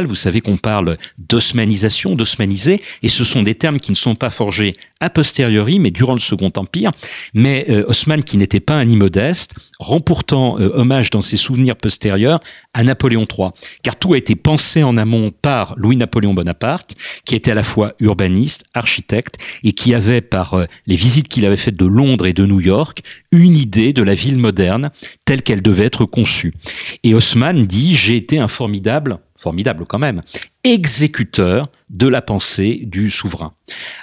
vous 0.06 0.14
savez 0.14 0.40
qu'on 0.40 0.56
parle 0.56 0.96
d'osmanisation, 1.18 2.14
d'osmaniser, 2.14 2.82
et 3.02 3.08
ce 3.08 3.24
sont 3.24 3.42
des 3.42 3.54
termes 3.54 3.80
qui 3.80 3.92
ne 3.92 3.96
sont 3.96 4.14
pas 4.14 4.30
forgés 4.30 4.74
a 5.00 5.10
posteriori, 5.10 5.78
mais 5.78 5.90
durant 5.90 6.14
le 6.14 6.20
Second 6.20 6.52
Empire. 6.56 6.90
Mais 7.34 7.66
euh, 7.68 7.84
Haussmann, 7.86 8.24
qui 8.24 8.38
n'était 8.38 8.60
pas 8.60 8.74
un 8.74 8.88
immodeste, 8.88 9.54
rend 9.78 10.00
pourtant 10.00 10.58
euh, 10.58 10.70
hommage 10.74 11.10
dans 11.10 11.20
ses 11.20 11.36
souvenirs 11.36 11.76
postérieurs 11.76 12.40
à 12.72 12.82
Napoléon 12.82 13.26
III, 13.30 13.50
car 13.82 13.96
tout 13.96 14.14
a 14.14 14.18
été 14.18 14.36
pensé 14.36 14.82
en 14.82 14.96
amont 14.96 15.30
par 15.30 15.74
Louis-Napoléon 15.76 16.32
Bonaparte, 16.32 16.94
qui 17.26 17.34
était 17.34 17.50
à 17.50 17.54
la 17.54 17.62
fois 17.62 17.92
urbaniste, 18.00 18.64
architecte, 18.72 19.36
et 19.64 19.72
qui 19.72 19.94
avait, 19.94 20.22
par 20.22 20.54
euh, 20.54 20.64
les 20.86 20.96
visites 20.96 21.28
qu'il 21.28 21.44
avait 21.44 21.56
faites 21.56 21.76
de 21.76 21.86
Londres 21.86 22.26
et 22.26 22.32
de 22.32 22.46
New 22.46 22.60
York, 22.60 23.00
une 23.32 23.56
idée 23.56 23.92
de 23.92 24.02
la 24.02 24.14
ville 24.14 24.38
moderne 24.38 24.90
telle 25.26 25.42
qu'elle 25.42 25.62
devait 25.62 25.84
être 25.84 26.06
conçue. 26.06 26.54
Et 27.02 27.12
Haussmann 27.12 27.66
dit, 27.66 27.94
j'ai 27.94 28.16
été 28.16 28.38
un 28.38 28.48
formidable 28.48 29.18
formidable 29.36 29.84
quand 29.86 29.98
même, 29.98 30.22
exécuteur 30.64 31.68
de 31.90 32.08
la 32.08 32.22
pensée 32.22 32.82
du 32.84 33.10
souverain. 33.10 33.52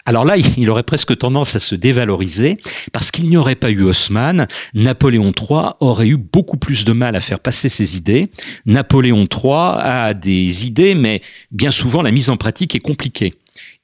Alors 0.06 0.26
là, 0.26 0.38
il 0.38 0.70
aurait 0.70 0.84
presque 0.84 1.18
tendance 1.18 1.56
à 1.56 1.60
se 1.60 1.76
dévaloriser, 1.76 2.58
parce 2.92 3.12
qu'il 3.12 3.30
n'y 3.30 3.38
aurait 3.38 3.56
pas 3.56 3.72
eu 3.72 3.84
Haussmann, 3.84 4.48
Napoléon 4.74 5.34
III 5.38 5.74
aurait 5.80 6.08
eu 6.08 6.18
beaucoup 6.18 6.58
plus 6.58 6.86
de 6.86 6.94
mal 6.94 7.16
à 7.16 7.20
faire 7.20 7.40
passer 7.40 7.70
ses 7.70 7.98
idées. 7.98 8.30
Napoléon 8.66 9.28
III 9.32 9.80
a 9.80 10.14
des 10.14 10.66
idées, 10.66 10.96
mais 10.96 11.22
bien 11.52 11.72
souvent 11.72 12.02
la 12.02 12.12
mise 12.12 12.30
en 12.30 12.38
pratique 12.38 12.76
est 12.76 12.80
compliquée. 12.80 13.36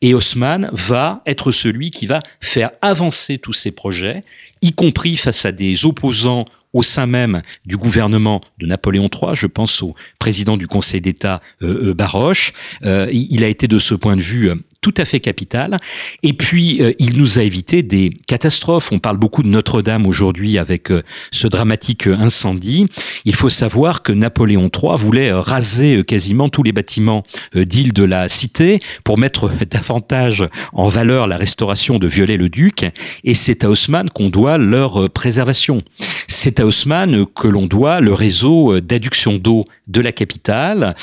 Et 0.01 0.13
Haussmann 0.13 0.69
va 0.71 1.21
être 1.25 1.51
celui 1.51 1.91
qui 1.91 2.07
va 2.07 2.21
faire 2.39 2.71
avancer 2.81 3.37
tous 3.37 3.53
ces 3.53 3.71
projets, 3.71 4.23
y 4.61 4.71
compris 4.71 5.17
face 5.17 5.45
à 5.45 5.51
des 5.51 5.85
opposants 5.85 6.45
au 6.73 6.83
sein 6.83 7.05
même 7.05 7.41
du 7.65 7.77
gouvernement 7.77 8.41
de 8.59 8.67
Napoléon 8.67 9.09
III, 9.11 9.33
je 9.33 9.47
pense 9.47 9.81
au 9.81 9.95
président 10.19 10.57
du 10.57 10.67
Conseil 10.67 11.01
d'État 11.01 11.41
euh, 11.61 11.89
euh 11.89 11.93
Baroche, 11.93 12.53
euh, 12.83 13.07
il 13.11 13.43
a 13.43 13.47
été 13.47 13.67
de 13.67 13.79
ce 13.79 13.95
point 13.95 14.15
de 14.15 14.21
vue 14.21 14.49
euh, 14.49 14.55
tout 14.81 14.93
à 14.95 15.03
fait 15.03 15.19
capital. 15.19 15.77
Et 16.23 16.33
puis, 16.33 16.81
euh, 16.81 16.93
il 16.99 17.17
nous 17.17 17.37
a 17.37 17.43
évité 17.43 17.83
des 17.83 18.11
catastrophes. 18.27 18.91
On 18.91 18.99
parle 18.99 19.17
beaucoup 19.17 19.43
de 19.43 19.49
Notre-Dame 19.49 20.07
aujourd'hui 20.07 20.57
avec 20.57 20.89
euh, 20.89 21.03
ce 21.31 21.47
dramatique 21.47 22.07
incendie. 22.07 22.87
Il 23.25 23.35
faut 23.35 23.49
savoir 23.49 24.03
que 24.03 24.13
Napoléon 24.13 24.69
III 24.73 24.97
voulait 24.97 25.31
euh, 25.31 25.41
raser 25.41 26.03
quasiment 26.05 26.47
tous 26.47 26.63
les 26.63 26.71
bâtiments 26.71 27.23
d'île 27.53 27.91
de 27.93 28.03
la 28.03 28.29
Cité 28.29 28.79
pour 29.03 29.17
mettre 29.17 29.49
davantage 29.69 30.47
en 30.71 30.87
valeur 30.87 31.27
la 31.27 31.35
restauration 31.35 31.99
de 31.99 32.07
Viollet-le-Duc. 32.07 32.85
Et 33.23 33.33
c'est 33.33 33.65
à 33.65 33.69
Haussmann 33.69 34.09
qu'on 34.09 34.29
doit 34.29 34.57
leur 34.57 35.09
préservation. 35.09 35.81
C'est 36.27 36.59
à 36.59 36.65
Haussmann 36.65 37.25
que 37.25 37.47
l'on 37.47 37.65
doit 37.65 37.99
le 37.99 38.13
réseau 38.13 38.79
d'adduction 38.79 39.37
d'eau 39.37 39.65
de 39.87 40.01
la 40.01 40.11
capitale. 40.11 40.95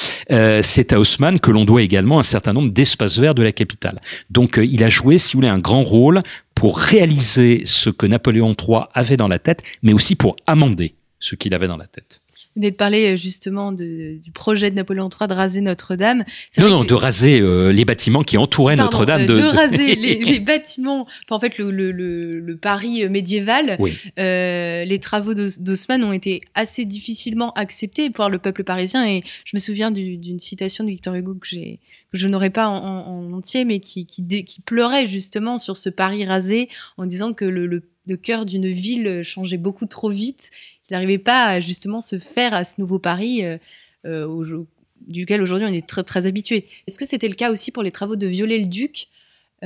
c'est 0.63 0.93
à 0.93 1.01
Haussmann 1.01 1.41
que 1.41 1.51
l'on 1.51 1.65
doit 1.65 1.83
également 1.83 2.19
un 2.19 2.25
certain 2.25 2.53
nombre 2.53 2.71
d'espaces 2.71 3.19
verts 3.19 3.35
de 3.35 3.43
la 3.43 3.53
capitale 3.53 3.66
donc 4.31 4.59
euh, 4.59 4.65
il 4.65 4.83
a 4.83 4.89
joué, 4.89 5.19
si 5.19 5.35
vous 5.35 5.39
voulez, 5.39 5.49
un 5.49 5.59
grand 5.59 5.83
rôle 5.83 6.23
pour 6.55 6.79
réaliser 6.79 7.63
ce 7.65 7.91
que 7.91 8.07
Napoléon 8.07 8.55
III 8.59 8.81
avait 8.95 9.17
dans 9.17 9.29
la 9.29 9.39
tête, 9.39 9.63
mais 9.83 9.93
aussi 9.93 10.17
pour 10.17 10.37
amender 10.47 10.95
ce 11.21 11.35
qu'il 11.35 11.55
avait 11.55 11.69
dans 11.69 11.77
la 11.77 11.87
tête. 11.87 12.21
Vous 12.57 12.63
venez 12.63 12.71
de 12.71 12.77
parler 12.77 13.13
euh, 13.13 13.17
justement 13.17 13.71
du 13.71 14.31
projet 14.33 14.71
de 14.71 14.77
Napoléon 14.77 15.11
III 15.11 15.29
de 15.29 15.35
raser 15.35 15.61
Notre-Dame. 15.61 16.25
Non, 16.59 16.71
non, 16.71 16.85
de 16.85 16.95
raser 16.95 17.41
euh, 17.41 17.71
les 17.71 17.85
bâtiments 17.85 18.23
qui 18.23 18.39
entouraient 18.39 18.77
Notre-Dame. 18.77 19.27
de, 19.27 19.43
raser 19.43 19.95
les, 19.95 20.41
bâtiments, 20.41 21.07
en 21.29 21.39
fait 21.39 21.59
le, 21.59 22.59
Paris 22.61 23.07
médiéval. 23.11 23.79
les 24.17 24.99
travaux 25.03 25.35
d'Haussmann 25.35 26.03
ont 26.03 26.13
été 26.13 26.41
assez 26.55 26.87
difficilement 26.87 27.53
acceptés 27.53 28.09
par 28.09 28.31
le 28.31 28.39
peuple 28.39 28.65
parisien 28.65 29.07
et 29.07 29.23
je 29.45 29.55
me 29.55 29.61
souviens 29.61 29.91
d'une 29.91 30.41
citation 30.41 30.83
de 30.83 30.89
Victor 30.89 31.15
Hugo 31.15 31.35
que 31.35 31.47
j'ai 31.47 31.79
je 32.17 32.29
n'aurais 32.29 32.51
pas 32.51 32.69
en, 32.69 33.33
entier, 33.33 33.65
mais 33.65 33.81
qui, 33.81 34.07
qui, 34.07 34.61
pleurait 34.65 35.07
justement 35.07 35.59
sur 35.59 35.77
ce 35.77 35.91
Paris 35.91 36.25
rasé 36.25 36.69
en 36.97 37.07
disant 37.07 37.33
que 37.35 37.45
le, 37.45 37.67
le, 37.67 38.17
cœur 38.17 38.47
d'une 38.47 38.69
ville 38.69 39.23
changeait 39.23 39.57
beaucoup 39.57 39.87
trop 39.87 40.09
vite, 40.09 40.51
qu'il 40.87 40.95
n'arrivait 40.95 41.19
pas 41.19 41.47
à 41.47 41.61
justement 41.61 42.01
se 42.01 42.19
faire 42.19 42.55
à 42.55 42.65
ce 42.65 42.81
nouveau 42.81 42.99
Paris 42.99 43.45
euh, 43.45 43.59
euh, 44.05 44.65
duquel 45.07 45.43
aujourd'hui 45.43 45.67
on 45.67 45.73
est 45.73 45.87
très 45.87 46.05
très 46.05 46.27
habitué. 46.27 46.67
Est-ce 46.87 46.99
que 46.99 47.05
c'était 47.05 47.29
le 47.29 47.35
cas 47.35 47.51
aussi 47.51 47.71
pour 47.73 47.83
les 47.83 47.91
travaux 47.91 48.17
de 48.17 48.27
Viollet-le-Duc? 48.27 49.09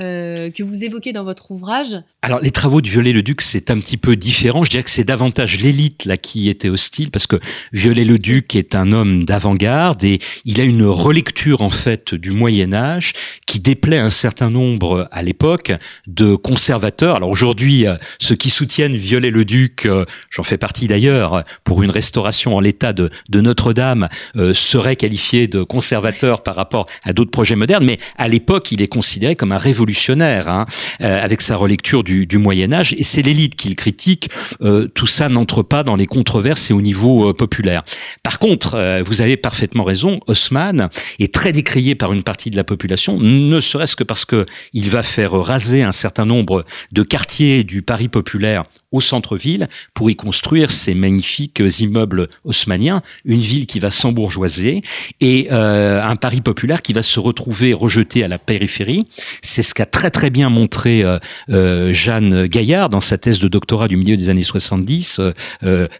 Euh, 0.00 0.50
que 0.50 0.62
vous 0.62 0.84
évoquez 0.84 1.12
dans 1.12 1.24
votre 1.24 1.50
ouvrage 1.50 1.96
Alors, 2.22 2.40
les 2.40 2.50
travaux 2.50 2.80
de 2.80 2.88
Viollet-le-Duc, 2.88 3.42
c'est 3.42 3.70
un 3.70 3.78
petit 3.78 3.98
peu 3.98 4.16
différent. 4.16 4.64
Je 4.64 4.70
dirais 4.70 4.82
que 4.82 4.90
c'est 4.90 5.04
davantage 5.04 5.60
l'élite 5.60 6.06
là 6.06 6.16
qui 6.16 6.48
était 6.48 6.70
hostile, 6.70 7.10
parce 7.10 7.26
que 7.26 7.36
Viollet-le-Duc 7.72 8.56
est 8.56 8.74
un 8.74 8.92
homme 8.92 9.24
d'avant-garde 9.24 10.02
et 10.04 10.18
il 10.46 10.60
a 10.60 10.64
une 10.64 10.84
relecture 10.84 11.60
en 11.60 11.70
fait 11.70 12.14
du 12.14 12.30
Moyen 12.30 12.72
Âge 12.72 13.12
qui 13.46 13.60
déplaît 13.60 13.98
un 13.98 14.10
certain 14.10 14.48
nombre 14.48 15.08
à 15.12 15.22
l'époque 15.22 15.72
de 16.06 16.34
conservateurs. 16.34 17.16
Alors 17.16 17.28
aujourd'hui, 17.28 17.86
euh, 17.86 17.96
ceux 18.18 18.36
qui 18.36 18.48
soutiennent 18.48 18.96
Viollet-le-Duc, 18.96 19.84
euh, 19.84 20.06
j'en 20.30 20.44
fais 20.44 20.58
partie 20.58 20.88
d'ailleurs, 20.88 21.44
pour 21.64 21.82
une 21.82 21.90
restauration 21.90 22.56
en 22.56 22.60
l'état 22.60 22.92
de, 22.92 23.10
de 23.28 23.40
Notre-Dame, 23.40 24.08
seraient 24.54 24.96
qualifiés 24.96 25.46
de 25.46 25.62
conservateurs 25.62 26.42
par 26.42 26.56
rapport 26.56 26.86
à 27.04 27.12
d'autres 27.12 27.30
projets 27.30 27.56
modernes. 27.56 27.84
Mais 27.84 27.98
à 28.16 28.28
l'époque, 28.28 28.72
il 28.72 28.80
est 28.80 28.88
considéré 28.88 29.36
comme 29.36 29.52
un 29.52 29.58
révolutionnaire 29.58 29.89
révolutionnaire 29.90 30.48
hein, 30.48 30.66
euh, 31.00 31.22
avec 31.22 31.40
sa 31.40 31.56
relecture 31.56 32.04
du, 32.04 32.26
Moyen 32.38 32.72
Âge, 32.72 32.94
et 32.96 33.02
c'est 33.02 33.22
l'élite 33.22 33.56
qu'il 33.56 33.76
critique. 33.76 34.30
Euh, 34.62 34.88
tout 34.88 35.06
ça 35.06 35.28
n'entre 35.28 35.62
pas 35.62 35.82
dans 35.82 35.96
les 35.96 36.06
controverses 36.06 36.70
et 36.70 36.74
au 36.74 36.80
niveau 36.80 37.28
euh, 37.28 37.34
populaire. 37.34 37.82
Par 38.22 38.38
contre, 38.38 39.02
vous 39.04 39.20
avez 39.20 39.36
parfaitement 39.36 39.84
raison, 39.84 40.20
Haussmann 40.26 40.88
est 41.18 41.34
très 41.34 41.52
décrié 41.52 41.94
par 41.94 42.12
une 42.12 42.22
partie 42.22 42.50
de 42.50 42.56
la 42.56 42.64
population, 42.64 43.18
ne 43.18 43.60
serait-ce 43.60 43.96
que 43.96 44.04
parce 44.04 44.24
que 44.24 44.46
il 44.72 44.88
va 44.90 45.02
faire 45.02 45.32
raser 45.32 45.82
un 45.82 45.92
certain 45.92 46.24
nombre 46.24 46.64
de 46.92 47.02
quartiers 47.02 47.64
du 47.64 47.82
Paris 47.82 48.08
populaire 48.08 48.64
au 48.92 49.00
centre-ville 49.00 49.68
pour 49.94 50.10
y 50.10 50.16
construire 50.16 50.70
ces 50.70 50.94
magnifiques 50.94 51.62
immeubles 51.80 52.28
haussmanniens, 52.44 53.02
une 53.24 53.40
ville 53.40 53.66
qui 53.66 53.78
va 53.78 53.90
s'embourgeoiser 53.90 54.82
et 55.20 55.48
euh, 55.52 56.02
un 56.02 56.16
Paris 56.16 56.40
populaire 56.40 56.82
qui 56.82 56.92
va 56.92 57.02
se 57.02 57.20
retrouver 57.20 57.72
rejeté 57.72 58.24
à 58.24 58.28
la 58.28 58.38
périphérie. 58.38 59.06
C'est 59.42 59.62
ce 59.62 59.74
qu'a 59.74 59.86
très 59.86 60.10
très 60.10 60.30
bien 60.30 60.50
montré 60.50 61.02
euh, 61.02 61.18
euh, 61.50 61.92
Jeanne 61.92 62.46
Gaillard 62.46 62.90
dans 62.90 63.00
sa 63.00 63.18
thèse 63.18 63.38
de 63.38 63.48
doctorat 63.48 63.88
du 63.88 63.96
milieu 63.96 64.16
des 64.16 64.28
années 64.28 64.42
70, 64.42 65.20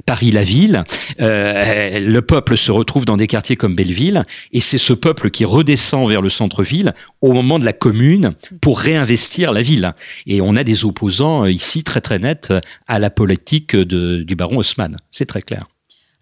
Paris 0.07 0.31
la 0.31 0.43
ville. 0.43 0.85
le 1.19 2.21
peuple 2.21 2.57
se 2.57 2.73
retrouve 2.73 3.05
dans 3.05 3.17
des 3.17 3.27
quartiers 3.27 3.57
comme 3.57 3.75
Belleville 3.75 4.25
et 4.53 4.61
c'est 4.61 4.79
ce 4.79 4.93
peuple 4.93 5.31
qui 5.31 5.45
redescend 5.45 6.09
vers 6.09 6.23
le 6.23 6.29
centre-ville 6.29 6.95
au 7.21 7.33
moment 7.33 7.59
de 7.59 7.65
la 7.65 7.73
commune 7.73 8.33
pour 8.61 8.81
réinvestir 8.81 9.53
la 9.53 9.63
ville. 9.63 9.95
Et 10.27 10.41
on 10.41 10.57
a 10.57 10.65
des 10.65 10.85
opposants 10.85 11.47
ici 11.47 11.85
très 11.85 12.01
très 12.01 12.19
nets 12.19 12.53
à 12.91 12.99
la 12.99 13.09
politique 13.09 13.77
du 13.77 14.35
baron 14.35 14.59
Haussmann. 14.59 14.97
C'est 15.13 15.27
très 15.27 15.43
clair. 15.43 15.69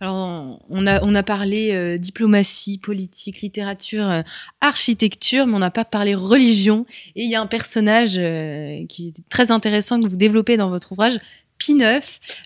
Alors, 0.01 0.61
on 0.69 0.87
a, 0.87 1.03
on 1.03 1.15
a 1.15 1.23
parlé 1.23 1.73
euh, 1.73 1.97
diplomatie, 1.97 2.77
politique, 2.77 3.41
littérature, 3.41 4.09
euh, 4.09 4.23
architecture, 4.61 5.47
mais 5.47 5.55
on 5.55 5.61
n'a 5.61 5.71
pas 5.71 5.87
parlé 5.87 6.15
religion. 6.15 6.85
Et 7.17 7.25
il 7.25 7.31
y 7.31 7.35
a 7.35 7.41
un 7.41 7.47
personnage 7.47 8.17
euh, 8.19 8.85
qui 8.87 9.09
est 9.09 9.29
très 9.31 9.51
intéressant 9.51 9.99
que 9.99 10.09
vous 10.09 10.17
développez 10.17 10.59
dans 10.59 10.69
votre 10.69 10.93
ouvrage, 10.93 11.19
Pie. 11.57 11.83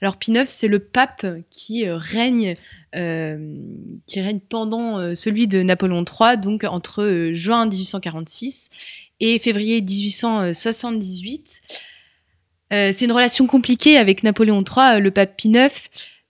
Alors, 0.00 0.16
Pie 0.16 0.32
c'est 0.46 0.68
le 0.68 0.78
pape 0.78 1.26
qui 1.50 1.86
règne, 1.86 2.56
qui 2.94 4.20
règne 4.20 4.40
pendant 4.48 5.14
celui 5.14 5.48
de 5.48 5.62
Napoléon 5.62 6.04
III, 6.04 6.38
donc 6.38 6.64
entre 6.64 7.30
juin 7.34 7.66
1846 7.66 8.70
et 9.20 9.38
février 9.38 9.82
1878. 9.82 11.60
Euh, 12.72 12.90
c'est 12.92 13.04
une 13.04 13.12
relation 13.12 13.46
compliquée 13.46 13.98
avec 13.98 14.22
Napoléon 14.22 14.64
III, 14.64 14.96
euh, 14.96 14.98
le 14.98 15.10
pape 15.10 15.36
Pie 15.36 15.50
IX. 15.50 15.70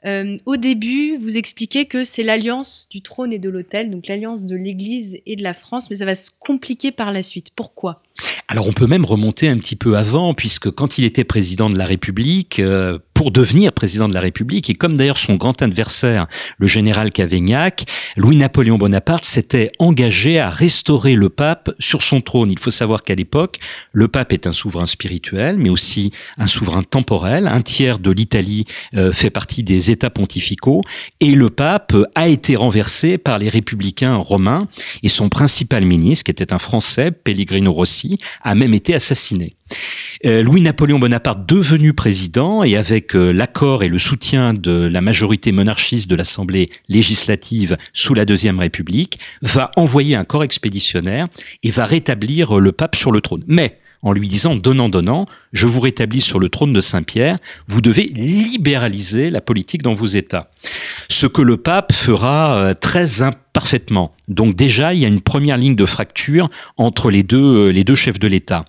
Euh, 0.04 0.38
au 0.46 0.56
début, 0.56 1.16
vous 1.16 1.36
expliquez 1.36 1.84
que 1.86 2.02
c'est 2.02 2.24
l'alliance 2.24 2.88
du 2.90 3.02
trône 3.02 3.32
et 3.32 3.38
de 3.38 3.48
l'autel, 3.48 3.90
donc 3.90 4.08
l'alliance 4.08 4.46
de 4.46 4.56
l'Église 4.56 5.18
et 5.26 5.36
de 5.36 5.42
la 5.44 5.54
France, 5.54 5.88
mais 5.90 5.96
ça 5.96 6.04
va 6.04 6.16
se 6.16 6.30
compliquer 6.40 6.90
par 6.90 7.12
la 7.12 7.22
suite. 7.22 7.50
Pourquoi? 7.54 8.02
Alors 8.48 8.68
on 8.68 8.72
peut 8.72 8.86
même 8.86 9.04
remonter 9.04 9.48
un 9.48 9.56
petit 9.56 9.76
peu 9.76 9.96
avant, 9.96 10.34
puisque 10.34 10.70
quand 10.70 10.98
il 10.98 11.04
était 11.04 11.24
président 11.24 11.70
de 11.70 11.78
la 11.78 11.86
République, 11.86 12.58
euh, 12.58 12.98
pour 13.14 13.30
devenir 13.30 13.72
président 13.72 14.08
de 14.08 14.14
la 14.14 14.20
République, 14.20 14.68
et 14.68 14.74
comme 14.74 14.96
d'ailleurs 14.96 15.16
son 15.16 15.36
grand 15.36 15.62
adversaire, 15.62 16.26
le 16.58 16.66
général 16.66 17.12
Cavaignac, 17.12 17.84
Louis-Napoléon 18.16 18.78
Bonaparte 18.78 19.24
s'était 19.24 19.70
engagé 19.78 20.40
à 20.40 20.50
restaurer 20.50 21.14
le 21.14 21.28
pape 21.28 21.70
sur 21.78 22.02
son 22.02 22.20
trône. 22.20 22.50
Il 22.50 22.58
faut 22.58 22.70
savoir 22.70 23.04
qu'à 23.04 23.14
l'époque, 23.14 23.58
le 23.92 24.08
pape 24.08 24.32
est 24.32 24.46
un 24.46 24.52
souverain 24.52 24.86
spirituel, 24.86 25.56
mais 25.56 25.70
aussi 25.70 26.10
un 26.36 26.48
souverain 26.48 26.82
temporel. 26.82 27.46
Un 27.46 27.62
tiers 27.62 28.00
de 28.00 28.10
l'Italie 28.10 28.64
euh, 28.96 29.12
fait 29.12 29.30
partie 29.30 29.62
des 29.62 29.90
États 29.92 30.10
pontificaux, 30.10 30.82
et 31.20 31.30
le 31.30 31.48
pape 31.48 31.94
a 32.16 32.28
été 32.28 32.56
renversé 32.56 33.18
par 33.18 33.38
les 33.38 33.48
républicains 33.48 34.16
romains, 34.16 34.66
et 35.04 35.08
son 35.08 35.28
principal 35.28 35.84
ministre, 35.84 36.24
qui 36.24 36.32
était 36.32 36.52
un 36.52 36.58
Français, 36.58 37.12
Pellegrino 37.12 37.72
Rossi, 37.72 38.01
a 38.42 38.54
même 38.54 38.74
été 38.74 38.94
assassiné. 38.94 39.56
Euh, 40.24 40.42
Louis-Napoléon 40.42 40.98
Bonaparte, 40.98 41.48
devenu 41.48 41.94
président 41.94 42.62
et 42.62 42.76
avec 42.76 43.16
euh, 43.16 43.32
l'accord 43.32 43.82
et 43.82 43.88
le 43.88 43.98
soutien 43.98 44.54
de 44.54 44.70
la 44.70 45.00
majorité 45.00 45.50
monarchiste 45.50 46.08
de 46.08 46.14
l'Assemblée 46.14 46.70
législative 46.88 47.76
sous 47.92 48.14
la 48.14 48.24
Deuxième 48.24 48.58
République, 48.58 49.18
va 49.40 49.70
envoyer 49.76 50.14
un 50.14 50.24
corps 50.24 50.44
expéditionnaire 50.44 51.28
et 51.62 51.70
va 51.70 51.86
rétablir 51.86 52.58
le 52.58 52.72
pape 52.72 52.96
sur 52.96 53.10
le 53.10 53.20
trône. 53.20 53.42
Mais 53.46 53.78
en 54.02 54.12
lui 54.12 54.28
disant 54.28 54.56
donnant 54.56 54.88
donnant, 54.88 55.26
je 55.52 55.66
vous 55.66 55.80
rétablis 55.80 56.20
sur 56.20 56.40
le 56.40 56.48
trône 56.48 56.72
de 56.72 56.80
Saint-Pierre, 56.80 57.38
vous 57.68 57.80
devez 57.80 58.04
libéraliser 58.04 59.30
la 59.30 59.40
politique 59.40 59.82
dans 59.82 59.94
vos 59.94 60.06
États. 60.06 60.50
Ce 61.08 61.26
que 61.26 61.40
le 61.40 61.56
pape 61.56 61.92
fera 61.92 62.56
euh, 62.56 62.74
très 62.74 63.22
imparfaitement. 63.22 64.12
Donc 64.28 64.56
déjà, 64.56 64.92
il 64.92 65.00
y 65.00 65.04
a 65.04 65.08
une 65.08 65.20
première 65.20 65.56
ligne 65.56 65.76
de 65.76 65.86
fracture 65.86 66.50
entre 66.76 67.10
les 67.10 67.22
deux, 67.22 67.68
euh, 67.68 67.68
les 67.68 67.84
deux 67.84 67.94
chefs 67.94 68.18
de 68.18 68.26
l'État. 68.26 68.64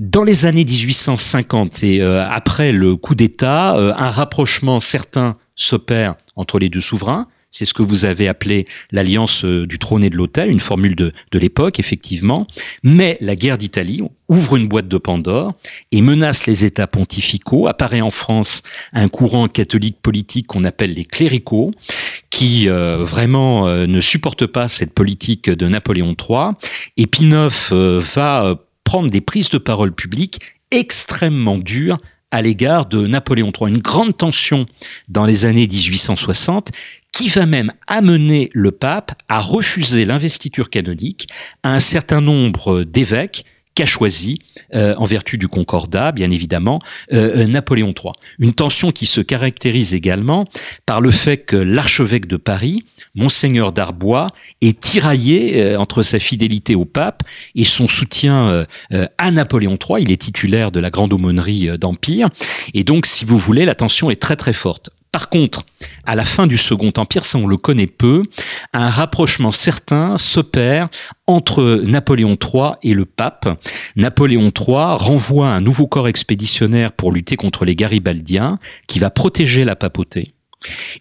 Dans 0.00 0.24
les 0.24 0.46
années 0.46 0.64
1850 0.64 1.84
et 1.84 2.02
euh, 2.02 2.26
après 2.28 2.72
le 2.72 2.96
coup 2.96 3.14
d'État, 3.14 3.74
un 3.74 4.10
rapprochement 4.10 4.80
certain 4.80 5.36
s'opère 5.54 6.14
entre 6.36 6.58
les 6.58 6.68
deux 6.68 6.80
souverains. 6.80 7.28
C'est 7.54 7.66
ce 7.66 7.72
que 7.72 7.84
vous 7.84 8.04
avez 8.04 8.26
appelé 8.26 8.66
l'alliance 8.90 9.44
euh, 9.44 9.64
du 9.64 9.78
trône 9.78 10.02
et 10.02 10.10
de 10.10 10.16
l'autel, 10.16 10.50
une 10.50 10.58
formule 10.58 10.96
de, 10.96 11.12
de 11.30 11.38
l'époque, 11.38 11.78
effectivement. 11.78 12.48
Mais 12.82 13.16
la 13.20 13.36
guerre 13.36 13.58
d'Italie 13.58 14.02
ouvre 14.28 14.56
une 14.56 14.66
boîte 14.66 14.88
de 14.88 14.98
Pandore 14.98 15.54
et 15.92 16.00
menace 16.00 16.48
les 16.48 16.64
États 16.64 16.88
pontificaux. 16.88 17.68
Apparaît 17.68 18.00
en 18.00 18.10
France 18.10 18.64
un 18.92 19.06
courant 19.06 19.46
catholique 19.46 20.02
politique 20.02 20.48
qu'on 20.48 20.64
appelle 20.64 20.94
les 20.94 21.04
cléricaux, 21.04 21.70
qui 22.28 22.68
euh, 22.68 23.04
vraiment 23.04 23.68
euh, 23.68 23.86
ne 23.86 24.00
supporte 24.00 24.46
pas 24.46 24.66
cette 24.66 24.92
politique 24.92 25.48
de 25.48 25.68
Napoléon 25.68 26.16
III. 26.18 26.54
Et 26.96 27.06
Pie 27.06 27.30
va 27.30 28.56
prendre 28.82 29.10
des 29.10 29.20
prises 29.20 29.50
de 29.50 29.58
parole 29.58 29.94
publiques 29.94 30.40
extrêmement 30.72 31.58
dures 31.58 31.98
à 32.34 32.42
l'égard 32.42 32.86
de 32.86 33.06
Napoléon 33.06 33.52
III. 33.56 33.70
Une 33.70 33.78
grande 33.78 34.16
tension 34.16 34.66
dans 35.06 35.24
les 35.24 35.46
années 35.46 35.68
1860 35.68 36.72
qui 37.12 37.28
va 37.28 37.46
même 37.46 37.72
amener 37.86 38.50
le 38.52 38.72
pape 38.72 39.12
à 39.28 39.38
refuser 39.38 40.04
l'investiture 40.04 40.68
canonique 40.68 41.28
à 41.62 41.72
un 41.72 41.78
certain 41.78 42.20
nombre 42.20 42.82
d'évêques 42.82 43.44
qu'a 43.74 43.86
choisi, 43.86 44.38
euh, 44.74 44.94
en 44.96 45.04
vertu 45.04 45.36
du 45.36 45.48
concordat, 45.48 46.12
bien 46.12 46.30
évidemment, 46.30 46.78
euh, 47.12 47.42
euh, 47.42 47.46
Napoléon 47.46 47.92
III. 47.92 48.12
Une 48.38 48.52
tension 48.52 48.92
qui 48.92 49.06
se 49.06 49.20
caractérise 49.20 49.94
également 49.94 50.44
par 50.86 51.00
le 51.00 51.10
fait 51.10 51.38
que 51.38 51.56
l'archevêque 51.56 52.26
de 52.26 52.36
Paris, 52.36 52.84
monseigneur 53.14 53.72
d'Arbois, 53.72 54.28
est 54.60 54.80
tiraillé 54.80 55.76
entre 55.76 56.02
sa 56.02 56.18
fidélité 56.18 56.74
au 56.74 56.84
pape 56.84 57.22
et 57.54 57.64
son 57.64 57.88
soutien 57.88 58.66
à 59.18 59.30
Napoléon 59.30 59.76
III. 59.76 60.02
Il 60.02 60.10
est 60.10 60.20
titulaire 60.20 60.70
de 60.70 60.80
la 60.80 60.90
grande 60.90 61.12
aumônerie 61.12 61.68
d'Empire. 61.78 62.28
Et 62.72 62.84
donc, 62.84 63.06
si 63.06 63.24
vous 63.24 63.38
voulez, 63.38 63.64
la 63.64 63.74
tension 63.74 64.10
est 64.10 64.20
très 64.20 64.36
très 64.36 64.52
forte. 64.52 64.90
Par 65.14 65.28
contre, 65.28 65.64
à 66.06 66.16
la 66.16 66.24
fin 66.24 66.48
du 66.48 66.56
Second 66.56 66.92
Empire, 66.96 67.24
ça 67.24 67.38
on 67.38 67.46
le 67.46 67.56
connaît 67.56 67.86
peu, 67.86 68.24
un 68.72 68.90
rapprochement 68.90 69.52
certain 69.52 70.18
s'opère 70.18 70.88
entre 71.28 71.82
Napoléon 71.84 72.36
III 72.36 72.72
et 72.82 72.94
le 72.94 73.04
pape. 73.04 73.48
Napoléon 73.94 74.50
III 74.50 74.96
renvoie 74.96 75.46
un 75.46 75.60
nouveau 75.60 75.86
corps 75.86 76.08
expéditionnaire 76.08 76.90
pour 76.90 77.12
lutter 77.12 77.36
contre 77.36 77.64
les 77.64 77.76
Garibaldiens, 77.76 78.58
qui 78.88 78.98
va 78.98 79.10
protéger 79.10 79.64
la 79.64 79.76
papauté. 79.76 80.34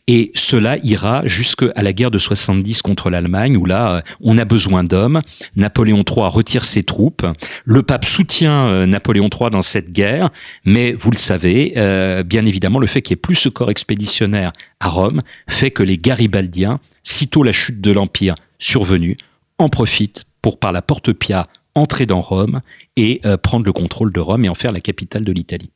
Et 0.08 0.32
cela 0.36 0.78
ira 0.84 1.26
jusqu'à 1.26 1.72
la 1.76 1.94
guerre 1.94 2.12
de 2.12 2.18
70 2.18 2.82
contre 2.82 3.10
l'Allemagne, 3.10 3.58
où 3.58 3.66
là, 3.66 3.96
euh, 3.96 4.02
on 4.22 4.38
a 4.38 4.46
besoin 4.46 4.84
d'hommes. 4.84 5.22
Napoléon 5.56 6.04
III 6.08 6.28
retire 6.28 6.66
ses 6.66 6.84
troupes. 6.84 7.26
Le 7.66 7.84
pape 7.84 8.06
soutient 8.06 8.68
euh, 8.68 8.86
Napoléon 8.86 9.30
III 9.30 9.50
dans 9.50 9.62
cette 9.62 9.92
guerre, 9.92 10.30
mais 10.66 10.94
vous 10.94 11.12
le 11.12 11.18
savez, 11.18 11.74
euh, 11.78 12.24
bien 12.24 12.46
évidemment, 12.46 12.80
le 12.80 12.88
fait 12.88 13.02
qu'il 13.02 13.14
n'y 13.14 13.20
ait 13.20 13.22
plus 13.22 13.36
ce 13.36 13.50
corps 13.50 13.72
expéditionnaire 13.72 14.52
à 14.80 14.90
Rome 14.90 15.22
fait 15.48 15.72
que 15.72 15.84
les 15.84 15.98
Garibaldiens, 15.98 16.80
sitôt 17.04 17.44
la 17.44 17.52
chute 17.52 17.82
de 17.82 17.92
l'Empire 17.92 18.36
survenue, 18.60 19.18
en 19.58 19.70
profitent 19.70 20.26
pour, 20.42 20.60
par 20.60 20.72
la 20.72 20.82
porte 20.82 21.14
Pia, 21.14 21.46
entrer 21.76 22.06
dans 22.06 22.22
Rome 22.22 22.62
et 22.96 23.22
prendre 23.42 23.66
le 23.66 23.74
contrôle 23.74 24.14
de 24.14 24.20
Rome 24.20 24.46
et 24.46 24.50
en 24.50 24.54
faire 24.54 24.72
la 24.72 24.80
capitale 24.80 25.24
de 25.24 25.32
l'Italie. 25.32 25.72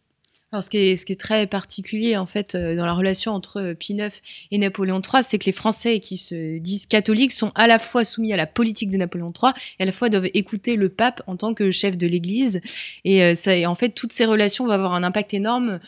Alors, 0.53 0.63
ce 0.63 0.69
qui, 0.69 0.77
est, 0.77 0.95
ce 0.95 1.05
qui 1.05 1.11
est 1.11 1.19
très 1.19 1.45
particulier, 1.45 2.15
en 2.15 2.25
fait, 2.25 2.55
euh, 2.55 2.77
dans 2.77 2.85
la 2.85 2.93
relation 2.93 3.33
entre 3.33 3.59
euh, 3.59 3.73
Pie 3.73 3.91
IX 3.91 4.13
et 4.49 4.57
Napoléon 4.57 5.01
III, 5.01 5.21
c'est 5.21 5.37
que 5.39 5.45
les 5.45 5.51
Français 5.51 5.99
qui 5.99 6.15
se 6.15 6.57
disent 6.59 6.85
catholiques 6.85 7.33
sont 7.33 7.51
à 7.55 7.67
la 7.67 7.79
fois 7.79 8.05
soumis 8.05 8.31
à 8.31 8.37
la 8.37 8.47
politique 8.47 8.89
de 8.89 8.95
Napoléon 8.95 9.33
III 9.37 9.51
et 9.77 9.83
à 9.83 9.85
la 9.85 9.91
fois 9.91 10.07
doivent 10.07 10.29
écouter 10.33 10.77
le 10.77 10.87
pape 10.87 11.21
en 11.27 11.35
tant 11.35 11.53
que 11.53 11.69
chef 11.69 11.97
de 11.97 12.07
l'Église. 12.07 12.61
Et, 13.03 13.23
euh, 13.23 13.35
ça, 13.35 13.57
et 13.57 13.65
en 13.65 13.75
fait, 13.75 13.89
toutes 13.89 14.13
ces 14.13 14.23
relations 14.23 14.65
vont 14.65 14.71
avoir 14.71 14.93
un 14.93 15.03
impact 15.03 15.33
énorme 15.33 15.79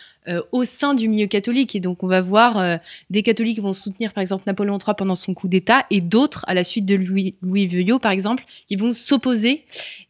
au 0.52 0.64
sein 0.64 0.94
du 0.94 1.08
milieu 1.08 1.26
catholique. 1.26 1.76
Et 1.76 1.80
donc, 1.80 2.04
on 2.04 2.08
va 2.08 2.22
voir 2.22 2.80
des 3.10 3.24
catholiques 3.24 3.60
vont 3.60 3.74
soutenir, 3.74 4.14
par 4.14 4.22
exemple, 4.22 4.44
Napoléon 4.46 4.78
III 4.78 4.94
pendant 4.96 5.16
son 5.16 5.34
coup 5.34 5.48
d'État 5.48 5.88
et 5.90 6.02
d'autres, 6.02 6.46
à 6.48 6.54
la 6.54 6.64
suite 6.64 6.86
de 6.86 6.94
Louis, 6.94 7.34
Louis 7.42 7.66
Veuillot, 7.66 7.98
par 7.98 8.12
exemple, 8.12 8.44
qui 8.68 8.76
vont 8.76 8.92
s'opposer. 8.92 9.64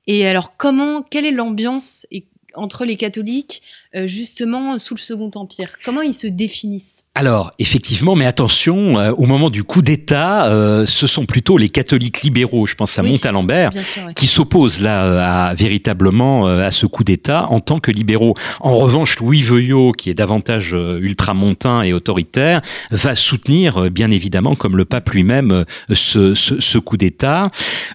Et 0.07 0.27
alors, 0.27 0.57
comment, 0.57 1.03
quelle 1.03 1.25
est 1.25 1.31
l'ambiance 1.31 2.05
entre 2.53 2.85
les 2.85 2.97
catholiques, 2.97 3.61
euh, 3.95 4.05
justement, 4.05 4.77
sous 4.77 4.93
le 4.93 4.99
Second 4.99 5.31
Empire 5.33 5.69
Comment 5.83 6.01
ils 6.01 6.13
se 6.13 6.27
définissent? 6.27 7.05
Alors, 7.15 7.53
effectivement, 7.57 8.15
mais 8.15 8.27
attention, 8.27 8.99
euh, 8.99 9.11
au 9.13 9.25
moment 9.25 9.49
du 9.49 9.63
coup 9.63 9.81
d'État, 9.81 10.45
euh, 10.45 10.85
ce 10.85 11.07
sont 11.07 11.25
plutôt 11.25 11.57
les 11.57 11.69
catholiques 11.69 12.21
libéraux, 12.21 12.67
je 12.67 12.75
pense 12.75 12.99
à 12.99 13.01
Oui, 13.01 13.13
Montalembert, 13.13 13.71
sûr, 13.73 14.13
qui 14.13 14.27
s'opposent 14.27 14.81
là 14.81 15.47
à, 15.47 15.53
véritablement 15.55 16.45
à 16.45 16.69
ce 16.69 16.85
coup 16.85 17.03
d'État 17.03 17.47
en 17.49 17.61
tant 17.61 17.79
que 17.79 17.89
libéraux. 17.89 18.35
En 18.59 18.75
revanche, 18.75 19.19
Louis 19.19 19.41
Veuillot, 19.41 19.91
qui 19.91 20.11
est 20.11 20.13
davantage 20.13 20.73
ultramontain 20.73 21.81
et 21.81 21.91
autoritaire, 21.91 22.61
va 22.91 23.15
soutenir 23.15 23.89
bien 23.89 24.11
évidemment, 24.11 24.55
comme 24.55 24.77
le 24.77 24.85
pape 24.85 25.09
lui-même, 25.09 25.65
ce, 25.91 26.35
ce, 26.35 26.59
ce 26.59 26.77
coup 26.77 26.97
d'État. 26.97 27.49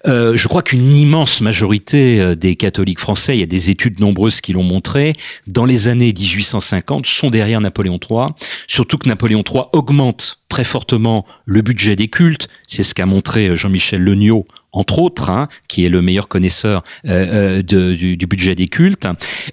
Je 0.04 0.48
crois 0.48 0.62
qu'une 0.62 0.92
immense 0.92 1.40
majorité 1.40 2.34
des 2.34 2.56
catholiques 2.56 3.00
français, 3.00 3.36
il 3.36 3.40
y 3.40 3.44
a 3.44 3.46
des 3.46 3.70
études 3.70 4.00
nombreuses 4.00 4.40
qui 4.40 4.52
l'ont 4.52 4.64
montré, 4.64 5.12
dans 5.46 5.64
les 5.64 5.83
années 5.88 6.12
1850 6.12 7.06
sont 7.06 7.30
derrière 7.30 7.60
Napoléon 7.60 7.98
III, 7.98 8.28
surtout 8.66 8.98
que 8.98 9.08
Napoléon 9.08 9.42
III 9.48 9.64
augmente 9.72 10.40
très 10.48 10.64
fortement 10.64 11.26
le 11.44 11.62
budget 11.62 11.96
des 11.96 12.08
cultes, 12.08 12.48
c'est 12.66 12.82
ce 12.82 12.94
qu'a 12.94 13.06
montré 13.06 13.48
euh, 13.48 13.56
Jean-Michel 13.56 14.02
Legnaud 14.02 14.46
entre 14.74 14.98
autres, 14.98 15.30
hein, 15.30 15.48
qui 15.68 15.86
est 15.86 15.88
le 15.88 16.02
meilleur 16.02 16.28
connaisseur 16.28 16.84
euh, 17.06 17.58
euh, 17.58 17.62
de- 17.62 17.94
du, 17.94 18.16
du 18.18 18.26
budget 18.26 18.54
des 18.54 18.68
cultes. 18.68 19.06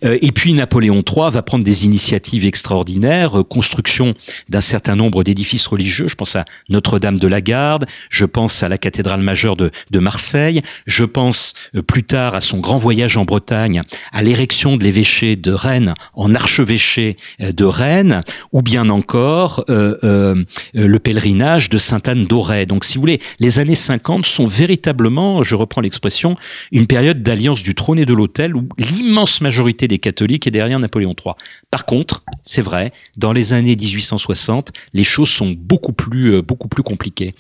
Euh, 0.04 0.18
et 0.22 0.32
puis 0.34 0.54
Napoléon 0.54 1.04
III 1.08 1.32
va 1.32 1.42
prendre 1.42 1.64
des 1.64 1.86
initiatives 1.86 2.46
extraordinaires, 2.46 3.40
euh, 3.40 3.44
construction 3.44 4.14
d'un 4.50 4.60
certain 4.62 4.96
nombre 4.96 5.24
d'édifices 5.24 5.68
religieux. 5.68 6.08
Je 6.10 6.16
pense 6.16 6.36
à 6.36 6.44
Notre-Dame 6.70 7.20
de 7.20 7.28
la 7.28 7.40
Garde, 7.42 7.86
je 8.10 8.26
pense 8.26 8.64
à 8.64 8.68
la 8.70 8.78
cathédrale 8.78 9.22
majeure 9.22 9.56
de, 9.56 9.72
de 9.92 10.00
Marseille, 10.00 10.62
je 10.88 11.04
pense 11.06 11.54
plus 11.88 12.04
tard 12.04 12.34
à 12.36 12.42
son 12.42 12.58
grand 12.60 12.78
voyage 12.78 13.16
en 13.18 13.26
Bretagne, 13.26 13.84
à 14.12 14.24
l'érection 14.24 14.76
de 14.76 14.84
l'évêché 14.84 15.36
de 15.36 15.52
Rennes 15.52 15.94
en 16.16 16.34
archevêché 16.34 17.16
de 17.40 17.64
Rennes, 17.66 18.24
ou 18.52 18.62
bien 18.64 18.90
encore 18.90 19.64
euh, 19.70 19.96
euh, 20.04 20.36
le 20.74 21.00
pèlerinage 21.00 21.70
de 21.70 21.78
Sainte-Anne 21.78 22.26
d'Auray. 22.26 22.66
Donc, 22.66 22.84
si 22.86 22.96
vous 22.96 23.02
voulez, 23.02 23.20
les 23.40 23.60
années 23.60 23.76
50 23.76 24.26
sont 24.26 24.48
véritablement, 24.48 25.11
je 25.44 25.56
reprends 25.56 25.82
l'expression, 25.82 26.36
une 26.72 26.88
période 26.88 27.22
d'alliance 27.24 27.64
du 27.64 27.76
trône 27.76 28.00
et 28.00 28.06
de 28.06 28.14
l'autel 28.14 28.56
où 28.56 28.68
l'immense 28.78 29.42
majorité 29.42 29.88
des 29.88 30.00
catholiques 30.00 30.48
est 30.48 30.52
derrière 30.52 30.80
Napoléon 30.80 31.16
III. 31.18 31.36
Par 31.70 31.86
contre, 31.86 32.24
c'est 32.44 32.62
vrai, 32.62 32.92
dans 33.18 33.34
les 33.34 33.54
années 33.54 33.76
1860, 33.76 34.72
les 34.94 35.04
choses 35.04 35.30
sont 35.30 35.56
beaucoup 35.58 35.94
plus, 35.94 36.36
euh, 36.36 36.42
beaucoup 36.42 36.68
plus 36.68 36.84
compliquées. 36.84 37.36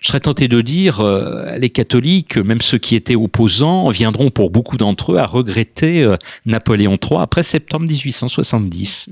Je 0.00 0.08
serais 0.08 0.20
tenté 0.20 0.48
de 0.48 0.60
dire, 0.60 1.00
euh, 1.00 1.56
les 1.58 1.70
catholiques, 1.70 2.36
même 2.36 2.60
ceux 2.60 2.78
qui 2.78 2.94
étaient 2.94 3.16
opposants, 3.16 3.88
viendront 3.88 4.30
pour 4.30 4.50
beaucoup 4.50 4.76
d'entre 4.76 5.12
eux 5.12 5.18
à 5.18 5.26
regretter 5.26 6.02
euh, 6.02 6.16
Napoléon 6.44 6.98
III 7.02 7.20
après 7.20 7.42
septembre 7.42 7.86
1870. 7.88 9.10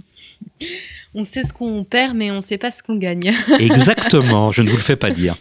On 1.14 1.22
sait 1.22 1.44
ce 1.44 1.52
qu'on 1.52 1.84
perd, 1.84 2.16
mais 2.16 2.30
on 2.30 2.36
ne 2.36 2.40
sait 2.40 2.58
pas 2.58 2.70
ce 2.70 2.82
qu'on 2.82 2.96
gagne. 2.96 3.32
Exactement, 3.60 4.50
je 4.50 4.62
ne 4.62 4.70
vous 4.70 4.76
le 4.76 4.82
fais 4.82 4.96
pas 4.96 5.10
dire. 5.10 5.36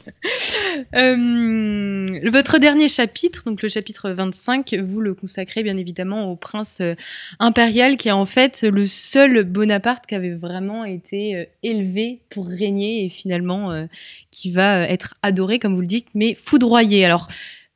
Euh, 0.96 2.06
votre 2.30 2.60
dernier 2.60 2.90
chapitre, 2.90 3.44
donc 3.46 3.62
le 3.62 3.70
chapitre 3.70 4.12
25, 4.12 4.76
vous 4.76 5.02
le 5.02 5.14
consacrez 5.14 5.64
bien 5.64 5.78
évidemment 5.78 6.32
au 6.32 6.36
prince 6.36 6.80
euh, 6.82 6.94
impérial 7.40 7.98
qui 7.98 8.10
est 8.10 8.12
en 8.12 8.26
fait 8.26 8.64
le 8.64 8.86
seul 8.86 9.44
Bonaparte 9.44 10.06
qui 10.06 10.16
avait 10.16 10.34
vraiment 10.34 10.86
été 10.86 11.36
euh, 11.36 11.46
élevé 11.64 12.20
pour 12.30 12.48
régner 12.48 13.06
et 13.06 13.10
finalement 13.10 13.72
euh, 13.72 13.86
qui 14.32 14.52
va 14.52 14.82
être 14.82 15.16
adoré, 15.22 15.60
comme 15.60 15.76
vous 15.76 15.82
le 15.82 15.88
dites, 15.88 16.08
mais 16.14 16.36
foudroyé. 16.36 17.06
Alors, 17.06 17.28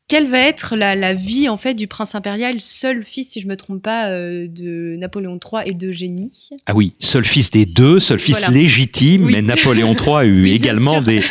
quelle 0.07 0.27
va 0.29 0.39
être 0.39 0.77
la, 0.77 0.95
la 0.95 1.13
vie 1.13 1.49
en 1.49 1.57
fait 1.57 1.73
du 1.73 1.87
prince 1.87 2.15
impérial, 2.15 2.61
seul 2.61 3.03
fils, 3.03 3.31
si 3.31 3.41
je 3.41 3.47
me 3.47 3.57
trompe 3.57 3.81
pas, 3.81 4.07
euh, 4.09 4.47
de 4.47 4.95
Napoléon 4.97 5.37
III 5.43 5.69
et 5.69 5.73
d'Eugénie 5.73 6.31
Ah 6.65 6.73
oui, 6.75 6.93
seul 6.99 7.25
fils 7.25 7.51
des 7.51 7.65
deux, 7.75 7.99
seul 7.99 8.17
fils 8.19 8.39
Voilà. 8.45 8.53
légitime, 8.57 9.25
Oui. 9.25 9.33
mais 9.33 9.41
Napoléon 9.41 9.93
III 9.95 10.13
a 10.15 10.23
eu 10.25 10.43
Oui, 10.43 10.51
également 10.51 11.01
des 11.01 11.21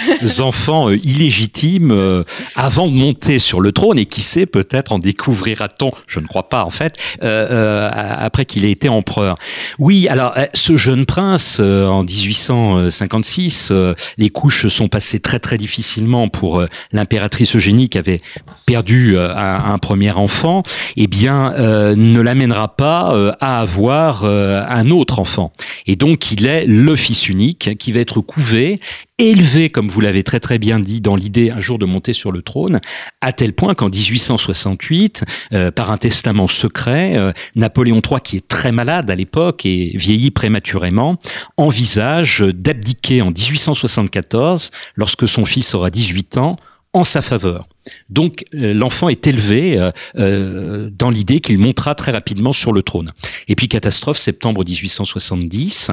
enfants 0.43 0.91
euh, 0.91 0.97
illégitimes 1.03 1.91
euh, 1.91 2.23
avant 2.55 2.87
de 2.89 2.93
monter 2.93 3.39
sur 3.39 3.63
le 3.63 3.73
trône, 3.73 3.99
et 3.99 4.05
qui 4.05 4.21
sait, 4.21 4.45
peut-être 4.45 4.93
en 4.93 4.99
découvrira-t-on, 4.99 5.91
je 6.07 6.21
ne 6.21 6.27
crois 6.27 6.49
pas 6.51 6.65
en 6.65 6.71
fait, 6.71 6.97
euh, 7.23 7.47
euh, 7.51 7.91
après 7.93 8.45
qu'il 8.45 8.67
ait 8.67 8.73
été 8.73 8.91
empereur. 8.91 9.37
Oui, 9.79 10.07
alors 10.09 10.35
ce 10.53 10.77
jeune 10.77 11.07
prince, 11.07 11.59
euh, 11.61 11.87
en 11.87 12.05
1856, 12.05 13.69
euh, 13.71 13.95
les 14.19 14.29
couches 14.29 14.67
sont 14.69 14.89
passées 14.89 15.21
très 15.21 15.39
très 15.39 15.57
difficilement 15.57 16.29
pour 16.29 16.63
l'impératrice 16.93 17.57
Eugénie 17.57 17.89
qui 17.89 17.97
avait 17.97 18.21
perdu 18.67 19.17
euh, 19.17 19.33
un, 19.35 19.79
premier 19.79 20.11
enfant, 20.11 20.65
eh 20.97 21.07
bien, 21.07 21.55
euh, 21.55 21.95
ne 21.95 22.21
l'amènera 22.21 22.77
pas 22.77 23.15
euh, 23.15 23.33
à 23.41 23.61
avoir 23.61 24.25
un 24.25 24.91
autre 24.91 25.21
enfant. 25.21 25.53
Et 25.87 25.95
donc, 25.95 26.33
il 26.33 26.47
est 26.47 26.67
le 26.67 26.97
fils 26.97 27.29
unique 27.29 27.79
qui 27.79 27.93
va 27.93 28.01
être 28.01 28.21
couvé, 28.21 28.81
élevé, 29.19 29.71
comme 29.71 29.89
vous 29.89 30.01
l'avez 30.01 30.25
très 30.25 30.41
très 30.41 30.59
bien 30.59 30.81
dit, 30.81 31.01
dans 31.01 31.15
l'idée 31.15 31.51
un 31.51 31.61
jour 31.61 31.79
de 31.79 31.87
monter 31.87 32.13
sur 32.13 32.33
le 32.33 32.43
trône, 32.43 32.81
à 33.21 33.33
tel 33.33 33.53
point 33.53 33.75
qu'en 33.75 33.89
1868, 33.89 35.25
euh, 35.53 35.71
par 35.71 35.93
un 35.93 35.97
testament 35.97 36.49
secret, 36.49 37.33
Napoléon 37.55 38.03
III, 38.05 38.21
qui 38.21 38.37
est 38.39 38.49
très 38.49 38.73
malade 38.73 39.11
à 39.11 39.15
l'époque 39.15 39.65
et 39.65 39.93
vieillit 39.95 40.33
prématurément, 40.33 41.21
envisage 41.57 42.41
d'abdiquer 42.41 43.23
en 43.23 43.27
1874, 43.27 44.73
lorsque 44.97 45.29
son 45.29 45.45
fils 45.47 45.75
aura 45.75 45.91
18 45.91 46.39
ans, 46.39 46.57
en 46.93 47.05
sa 47.05 47.23
faveur. 47.23 47.69
Donc 48.11 48.45
euh, 48.55 48.75
l'enfant 48.75 49.09
est 49.09 49.27
élevé 49.27 49.79
euh, 49.79 49.91
euh, 50.19 50.91
dans 50.97 51.11
l'idée 51.11 51.41
qu'il 51.41 51.59
montera 51.59 51.95
très 51.95 52.13
rapidement 52.13 52.53
sur 52.53 52.73
le 52.73 52.83
trône. 52.83 53.13
Et 53.49 53.55
puis 53.55 53.69
catastrophe, 53.69 54.19
septembre 54.19 54.65
1870, 54.65 55.91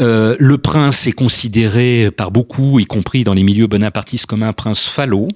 euh, 0.00 0.36
le 0.38 0.58
prince 0.58 1.06
est 1.06 1.12
considéré 1.12 2.10
par 2.10 2.30
beaucoup, 2.30 2.78
y 2.78 2.86
compris 2.86 3.24
dans 3.24 3.34
les 3.34 3.42
milieux 3.42 3.66
bonapartistes, 3.66 4.26
comme 4.26 4.42
un 4.42 4.52
prince 4.52 4.86
falot. 4.86 5.28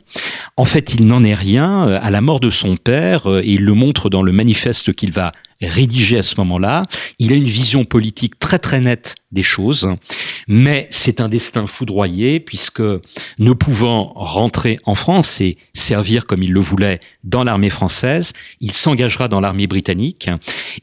En 0.56 0.64
fait, 0.64 0.94
il 0.94 1.06
n'en 1.06 1.24
est 1.24 1.34
rien. 1.34 1.88
Euh, 1.88 1.98
À 2.02 2.10
la 2.10 2.20
mort 2.20 2.40
de 2.40 2.50
son 2.50 2.76
père, 2.76 3.26
et 3.26 3.48
il 3.52 3.64
le 3.64 3.74
montre 3.74 4.10
dans 4.10 4.22
le 4.22 4.32
manifeste 4.32 4.92
qu'il 4.92 5.12
va 5.12 5.32
rédiger 5.62 6.18
à 6.18 6.22
ce 6.22 6.36
moment-là, 6.38 6.84
il 7.18 7.32
a 7.32 7.36
une 7.36 7.44
vision 7.44 7.84
politique 7.84 8.38
très 8.38 8.58
très 8.58 8.80
nette 8.80 9.14
des 9.32 9.42
choses, 9.42 9.88
mais 10.46 10.86
c'est 10.90 11.20
un 11.20 11.28
destin 11.28 11.66
foudroyé 11.66 12.38
puisque 12.38 12.82
ne 12.82 13.52
pouvant 13.52 14.12
rentrer 14.14 14.78
en 14.84 14.94
France 14.94 15.40
et 15.40 15.56
servir 15.72 16.26
comme 16.26 16.42
il 16.42 16.52
le 16.52 16.60
voulait 16.60 17.00
dans 17.24 17.44
l'armée 17.44 17.70
française, 17.70 18.32
il 18.60 18.72
s'engagera 18.72 19.28
dans 19.28 19.40
l'armée 19.40 19.66
britannique 19.66 20.28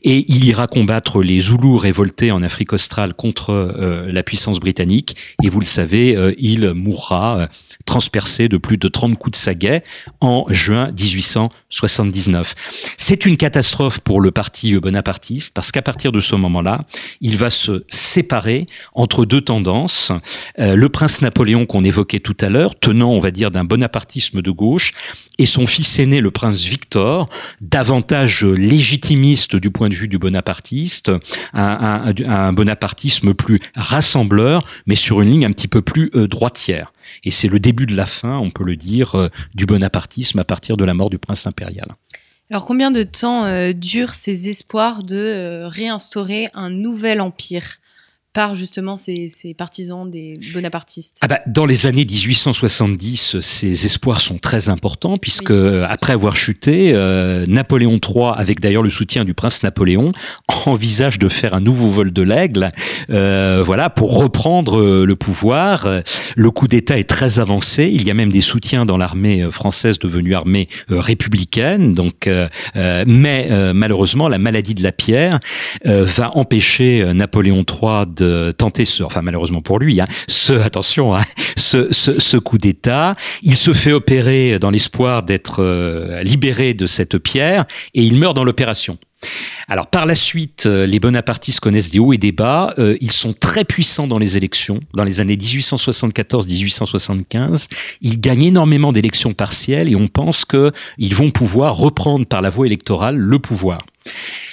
et 0.03 0.25
il 0.27 0.45
ira 0.45 0.67
combattre 0.67 1.21
les 1.21 1.41
Zoulous 1.41 1.77
révoltés 1.77 2.31
en 2.31 2.41
Afrique 2.41 2.73
australe 2.73 3.13
contre 3.13 3.51
euh, 3.51 4.11
la 4.11 4.23
puissance 4.23 4.59
britannique 4.59 5.15
et 5.43 5.49
vous 5.49 5.59
le 5.59 5.65
savez, 5.65 6.15
euh, 6.15 6.33
il 6.39 6.73
mourra 6.73 7.39
euh, 7.39 7.47
transpercé 7.85 8.47
de 8.47 8.57
plus 8.57 8.77
de 8.77 8.87
30 8.87 9.17
coups 9.17 9.37
de 9.37 9.41
saguet 9.41 9.83
en 10.21 10.45
juin 10.49 10.91
1879. 10.91 12.55
C'est 12.97 13.25
une 13.25 13.37
catastrophe 13.37 13.99
pour 13.99 14.21
le 14.21 14.31
parti 14.31 14.68
bonapartiste 14.77 15.53
parce 15.53 15.71
qu'à 15.71 15.81
partir 15.81 16.11
de 16.11 16.19
ce 16.19 16.35
moment-là, 16.35 16.85
il 17.21 17.37
va 17.37 17.49
se 17.49 17.83
séparer 17.87 18.65
entre 18.93 19.25
deux 19.25 19.41
tendances. 19.41 20.11
Euh, 20.59 20.75
le 20.75 20.89
prince 20.89 21.21
Napoléon 21.21 21.65
qu'on 21.65 21.83
évoquait 21.83 22.19
tout 22.19 22.37
à 22.41 22.49
l'heure, 22.49 22.77
tenant, 22.79 23.11
on 23.11 23.19
va 23.19 23.31
dire, 23.31 23.51
d'un 23.51 23.63
bonapartisme 23.63 24.41
de 24.41 24.51
gauche, 24.51 24.93
et 25.37 25.45
son 25.45 25.65
fils 25.65 25.99
aîné, 25.99 26.19
le 26.19 26.31
prince 26.31 26.65
Victor, 26.65 27.29
davantage 27.61 28.43
légitimiste 28.43 29.55
du 29.55 29.71
point 29.71 29.87
de 29.89 29.95
vue 29.95 30.09
du 30.09 30.19
bonapartiste, 30.19 31.11
un, 31.53 32.53
bonapartisme 32.53 33.33
plus 33.33 33.59
rassembleur, 33.73 34.65
mais 34.85 34.95
sur 34.95 35.21
une 35.21 35.29
ligne 35.29 35.45
un 35.45 35.51
petit 35.51 35.69
peu 35.69 35.81
plus 35.81 36.11
euh, 36.15 36.27
droitière. 36.27 36.91
Et 37.23 37.31
c'est 37.31 37.47
le 37.47 37.59
début 37.59 37.85
de 37.85 37.95
la 37.95 38.05
fin, 38.05 38.37
on 38.37 38.51
peut 38.51 38.63
le 38.63 38.75
dire, 38.75 39.15
euh, 39.15 39.29
du 39.55 39.65
bonapartisme 39.65 40.39
à 40.39 40.43
partir 40.43 40.77
de 40.77 40.83
la 40.83 40.93
mort 40.93 41.09
du 41.09 41.17
prince 41.17 41.47
impérial. 41.47 41.87
Alors 42.51 42.65
combien 42.65 42.89
de 42.89 43.03
temps 43.03 43.45
euh, 43.45 43.73
durent 43.73 44.15
ces 44.15 44.49
espoirs 44.49 45.03
de 45.03 45.15
euh, 45.15 45.67
réinstaurer 45.67 46.49
un 46.55 46.71
nouvel 46.71 47.21
empire? 47.21 47.77
Par 48.33 48.53
justement 48.53 48.95
ces, 48.95 49.27
partisans 49.57 50.09
des 50.09 50.33
bonapartistes 50.53 51.17
ah 51.21 51.27
bah, 51.27 51.39
Dans 51.47 51.65
les 51.65 51.87
années 51.87 52.05
1870, 52.05 53.39
ces 53.39 53.85
espoirs 53.85 54.21
sont 54.21 54.37
très 54.37 54.69
importants 54.69 55.17
puisque 55.17 55.51
après 55.51 56.13
avoir 56.13 56.35
chuté, 56.35 56.93
euh, 56.93 57.47
Napoléon 57.47 57.99
III, 57.99 58.33
avec 58.35 58.59
d'ailleurs 58.59 58.83
le 58.83 58.91
soutien 58.91 59.25
du 59.25 59.33
prince 59.33 59.63
Napoléon, 59.63 60.11
envisage 60.67 61.17
de 61.17 61.27
faire 61.27 61.55
un 61.55 61.61
nouveau 61.61 61.89
vol 61.89 62.13
de 62.13 62.21
l'aigle, 62.21 62.71
euh, 63.09 63.63
voilà, 63.65 63.89
pour 63.89 64.17
reprendre 64.17 64.79
euh, 64.79 65.05
le 65.05 65.15
pouvoir. 65.15 65.87
Le 66.35 66.51
coup 66.51 66.67
d'État 66.67 66.99
est 66.99 67.09
très 67.09 67.39
avancé. 67.39 67.89
Il 67.91 68.05
y 68.05 68.11
a 68.11 68.13
même 68.13 68.31
des 68.31 68.41
soutiens 68.41 68.85
dans 68.85 68.97
l'armée 68.97 69.49
française 69.51 69.97
devenue 69.97 70.35
armée 70.35 70.69
républicaine. 70.87 71.93
Donc, 71.93 72.29
mais 72.75 73.73
malheureusement, 73.73 74.27
la 74.29 74.37
maladie 74.37 74.75
de 74.75 74.83
la 74.83 74.91
pierre 74.91 75.39
va 75.83 76.35
empêcher 76.35 77.13
Napoléon 77.13 77.63
III 77.67 78.05
de 78.07 78.18
tenter 78.57 78.85
ce, 78.85 79.03
enfin 79.03 79.21
malheureusement 79.21 79.61
pour 79.61 79.79
lui, 79.79 80.01
hein, 80.01 80.07
ce, 80.27 80.53
attention, 80.53 81.15
hein, 81.15 81.21
ce, 81.55 81.91
ce, 81.91 82.37
coup 82.37 82.57
d'État. 82.57 83.15
Il 83.43 83.55
se 83.55 83.73
fait 83.73 83.91
opérer 83.91 84.59
dans 84.59 84.71
l'espoir 84.71 85.23
d'être 85.23 85.63
euh, 85.63 86.21
libéré 86.23 86.73
de 86.73 86.85
cette 86.85 87.17
pierre 87.17 87.65
et 87.93 88.03
il 88.03 88.17
meurt 88.17 88.35
dans 88.35 88.43
l'opération. 88.43 88.97
Alors 89.67 89.87
par 89.87 90.05
la 90.05 90.15
suite, 90.15 90.65
euh, 90.65 90.85
les 90.85 90.99
bonapartistes 90.99 91.59
connaissent 91.59 91.89
des 91.89 91.99
hauts 91.99 92.13
et 92.13 92.17
des 92.17 92.31
bas. 92.31 92.73
Euh, 92.79 92.95
ils 93.01 93.11
sont 93.11 93.33
très 93.33 93.65
puissants 93.65 94.07
dans 94.07 94.17
les 94.17 94.37
élections. 94.37 94.79
Dans 94.93 95.03
les 95.03 95.19
années 95.19 95.35
1874-1875, 95.35 97.67
ils 98.01 98.17
gagnent 98.19 98.43
énormément 98.43 98.93
d'élections 98.93 99.33
partielles 99.33 99.89
et 99.89 99.95
on 99.95 100.07
pense 100.07 100.45
qu'ils 100.45 101.15
vont 101.15 101.31
pouvoir 101.31 101.75
reprendre 101.75 102.25
par 102.25 102.41
la 102.41 102.49
voie 102.49 102.65
électorale 102.65 103.17
le 103.17 103.39
pouvoir. 103.39 103.85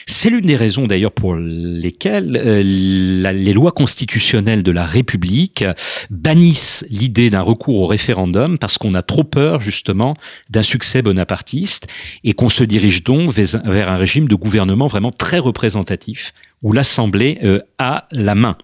C'est 0.08 0.30
l'une 0.30 0.46
des 0.46 0.54
raisons 0.54 0.86
d'ailleurs 0.86 1.10
pour 1.10 1.34
lesquelles 1.34 2.36
euh, 2.36 2.62
les 2.62 3.52
lois 3.52 3.72
constitutionnelles 3.72 4.62
de 4.62 4.70
la 4.70 4.86
République 4.86 5.64
bannissent 6.10 6.86
l'idée 6.90 7.28
d'un 7.28 7.42
recours 7.42 7.80
au 7.80 7.86
référendum 7.86 8.56
parce 8.56 8.78
qu'on 8.78 8.94
a 8.94 9.02
trop 9.02 9.24
peur 9.24 9.60
justement 9.60 10.14
d'un 10.48 10.62
succès 10.62 11.02
bonapartiste 11.02 11.88
et 12.22 12.34
qu'on 12.34 12.48
se 12.48 12.62
dirige 12.62 13.02
donc 13.02 13.32
vers 13.32 13.90
un 13.90 13.96
régime 13.96 14.28
de 14.28 14.36
gouvernement 14.36 14.86
vraiment 14.86 15.10
très 15.10 15.40
représentatif 15.40 16.32
où 16.62 16.72
l'Assemblée 16.72 17.38
euh, 17.42 17.60
a 17.78 18.06
la 18.12 18.34
main. 18.34 18.56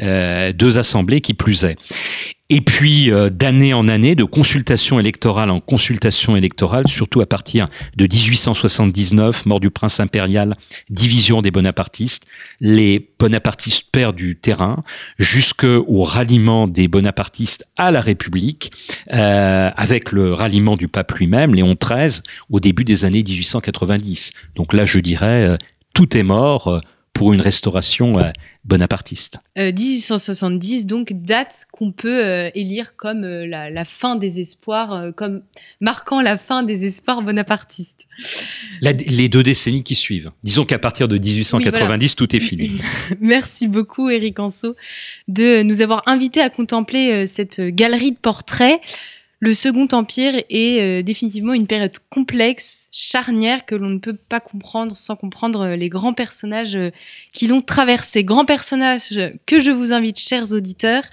Euh, 0.00 0.52
deux 0.52 0.78
assemblées 0.78 1.20
qui 1.20 1.34
plus 1.34 1.64
est. 1.64 1.76
Et 2.50 2.62
puis, 2.62 3.10
euh, 3.10 3.28
d'année 3.28 3.74
en 3.74 3.88
année, 3.88 4.14
de 4.14 4.24
consultation 4.24 4.98
électorale 4.98 5.50
en 5.50 5.60
consultation 5.60 6.34
électorale, 6.34 6.88
surtout 6.88 7.20
à 7.20 7.26
partir 7.26 7.66
de 7.94 8.04
1879, 8.04 9.44
mort 9.44 9.60
du 9.60 9.68
prince 9.70 10.00
impérial, 10.00 10.56
division 10.88 11.42
des 11.42 11.50
bonapartistes, 11.50 12.26
les 12.60 13.06
bonapartistes 13.18 13.90
perdent 13.92 14.16
du 14.16 14.34
terrain 14.36 14.82
jusqu'au 15.18 16.02
ralliement 16.04 16.66
des 16.66 16.88
bonapartistes 16.88 17.66
à 17.76 17.90
la 17.90 18.00
République, 18.00 18.72
euh, 19.12 19.70
avec 19.76 20.10
le 20.12 20.32
ralliement 20.32 20.78
du 20.78 20.88
pape 20.88 21.12
lui-même, 21.12 21.54
Léon 21.54 21.76
XIII, 21.78 22.22
au 22.48 22.60
début 22.60 22.84
des 22.84 23.04
années 23.04 23.22
1890. 23.22 24.32
Donc 24.54 24.72
là, 24.72 24.86
je 24.86 25.00
dirais, 25.00 25.48
euh, 25.48 25.56
tout 25.92 26.16
est 26.16 26.22
mort 26.22 26.80
pour 27.18 27.32
une 27.32 27.40
restauration 27.40 28.18
euh, 28.18 28.30
bonapartiste. 28.64 29.40
1870, 29.56 30.82
euh, 30.82 30.86
donc 30.86 31.12
date 31.12 31.66
qu'on 31.72 31.90
peut 31.90 32.24
euh, 32.24 32.48
élire 32.54 32.94
comme 32.96 33.22
la, 33.22 33.84
fin 33.84 34.14
des 34.14 34.38
espoirs, 34.38 35.12
comme 35.16 35.42
marquant 35.80 36.20
la 36.20 36.38
fin 36.38 36.62
des 36.62 36.84
espoirs 36.84 37.22
bonapartistes. 37.22 38.06
les 38.80 39.28
deux 39.28 39.42
décennies 39.42 39.82
qui 39.82 39.96
suivent. 39.96 40.30
Disons 40.44 40.64
qu'à 40.64 40.78
partir 40.78 41.08
de 41.08 41.18
1890, 41.18 42.14
tout 42.14 42.36
est 42.36 42.40
fini. 42.40 42.80
Merci 43.20 43.66
beaucoup, 43.66 44.10
Eric 44.10 44.38
Anso, 44.38 44.76
de 45.26 45.62
nous 45.62 45.80
avoir 45.80 46.04
invités 46.06 46.40
à 46.40 46.50
contempler 46.50 47.26
cette 47.26 47.60
galerie 47.60 48.12
de 48.12 48.18
portraits. 48.18 48.80
Le 49.40 49.54
Second 49.54 49.86
Empire 49.92 50.42
est 50.50 50.80
euh, 50.80 51.02
définitivement 51.02 51.52
une 51.52 51.68
période 51.68 51.96
complexe, 52.10 52.88
charnière, 52.90 53.64
que 53.66 53.76
l'on 53.76 53.88
ne 53.88 53.98
peut 53.98 54.16
pas 54.16 54.40
comprendre 54.40 54.96
sans 54.96 55.14
comprendre 55.14 55.60
euh, 55.60 55.76
les 55.76 55.88
grands 55.88 56.12
personnages 56.12 56.74
euh, 56.74 56.90
qui 57.32 57.46
l'ont 57.46 57.62
traversé. 57.62 58.24
Grands 58.24 58.44
personnages 58.44 59.16
que 59.46 59.60
je 59.60 59.70
vous 59.70 59.92
invite, 59.92 60.18
chers 60.18 60.52
auditeurs, 60.52 61.04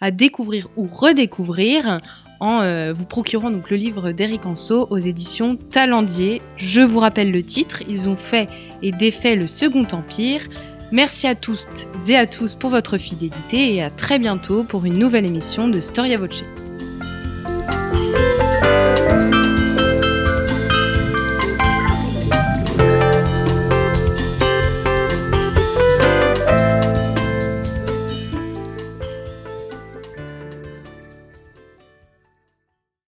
à 0.00 0.10
découvrir 0.10 0.68
ou 0.76 0.88
redécouvrir 0.90 2.00
en 2.40 2.92
vous 2.92 3.04
procurant 3.04 3.50
donc 3.50 3.68
le 3.68 3.76
livre 3.76 4.12
d'Éric 4.12 4.46
Anso 4.46 4.86
aux 4.90 4.98
éditions 4.98 5.56
Talendier. 5.56 6.40
Je 6.56 6.80
vous 6.80 7.00
rappelle 7.00 7.32
le 7.32 7.42
titre, 7.42 7.82
ils 7.88 8.08
ont 8.08 8.16
fait 8.16 8.48
et 8.80 8.92
défait 8.92 9.34
le 9.34 9.48
Second 9.48 9.88
Empire. 9.90 10.42
Merci 10.92 11.26
à 11.26 11.34
tous 11.34 11.66
et 12.08 12.14
à 12.14 12.28
tous 12.28 12.54
pour 12.54 12.70
votre 12.70 12.96
fidélité 12.96 13.74
et 13.74 13.82
à 13.82 13.90
très 13.90 14.20
bientôt 14.20 14.62
pour 14.62 14.84
une 14.84 14.98
nouvelle 14.98 15.26
émission 15.26 15.66
de 15.66 15.80
Storia 15.80 16.16
Voce. 16.16 16.44
Música 17.98 19.37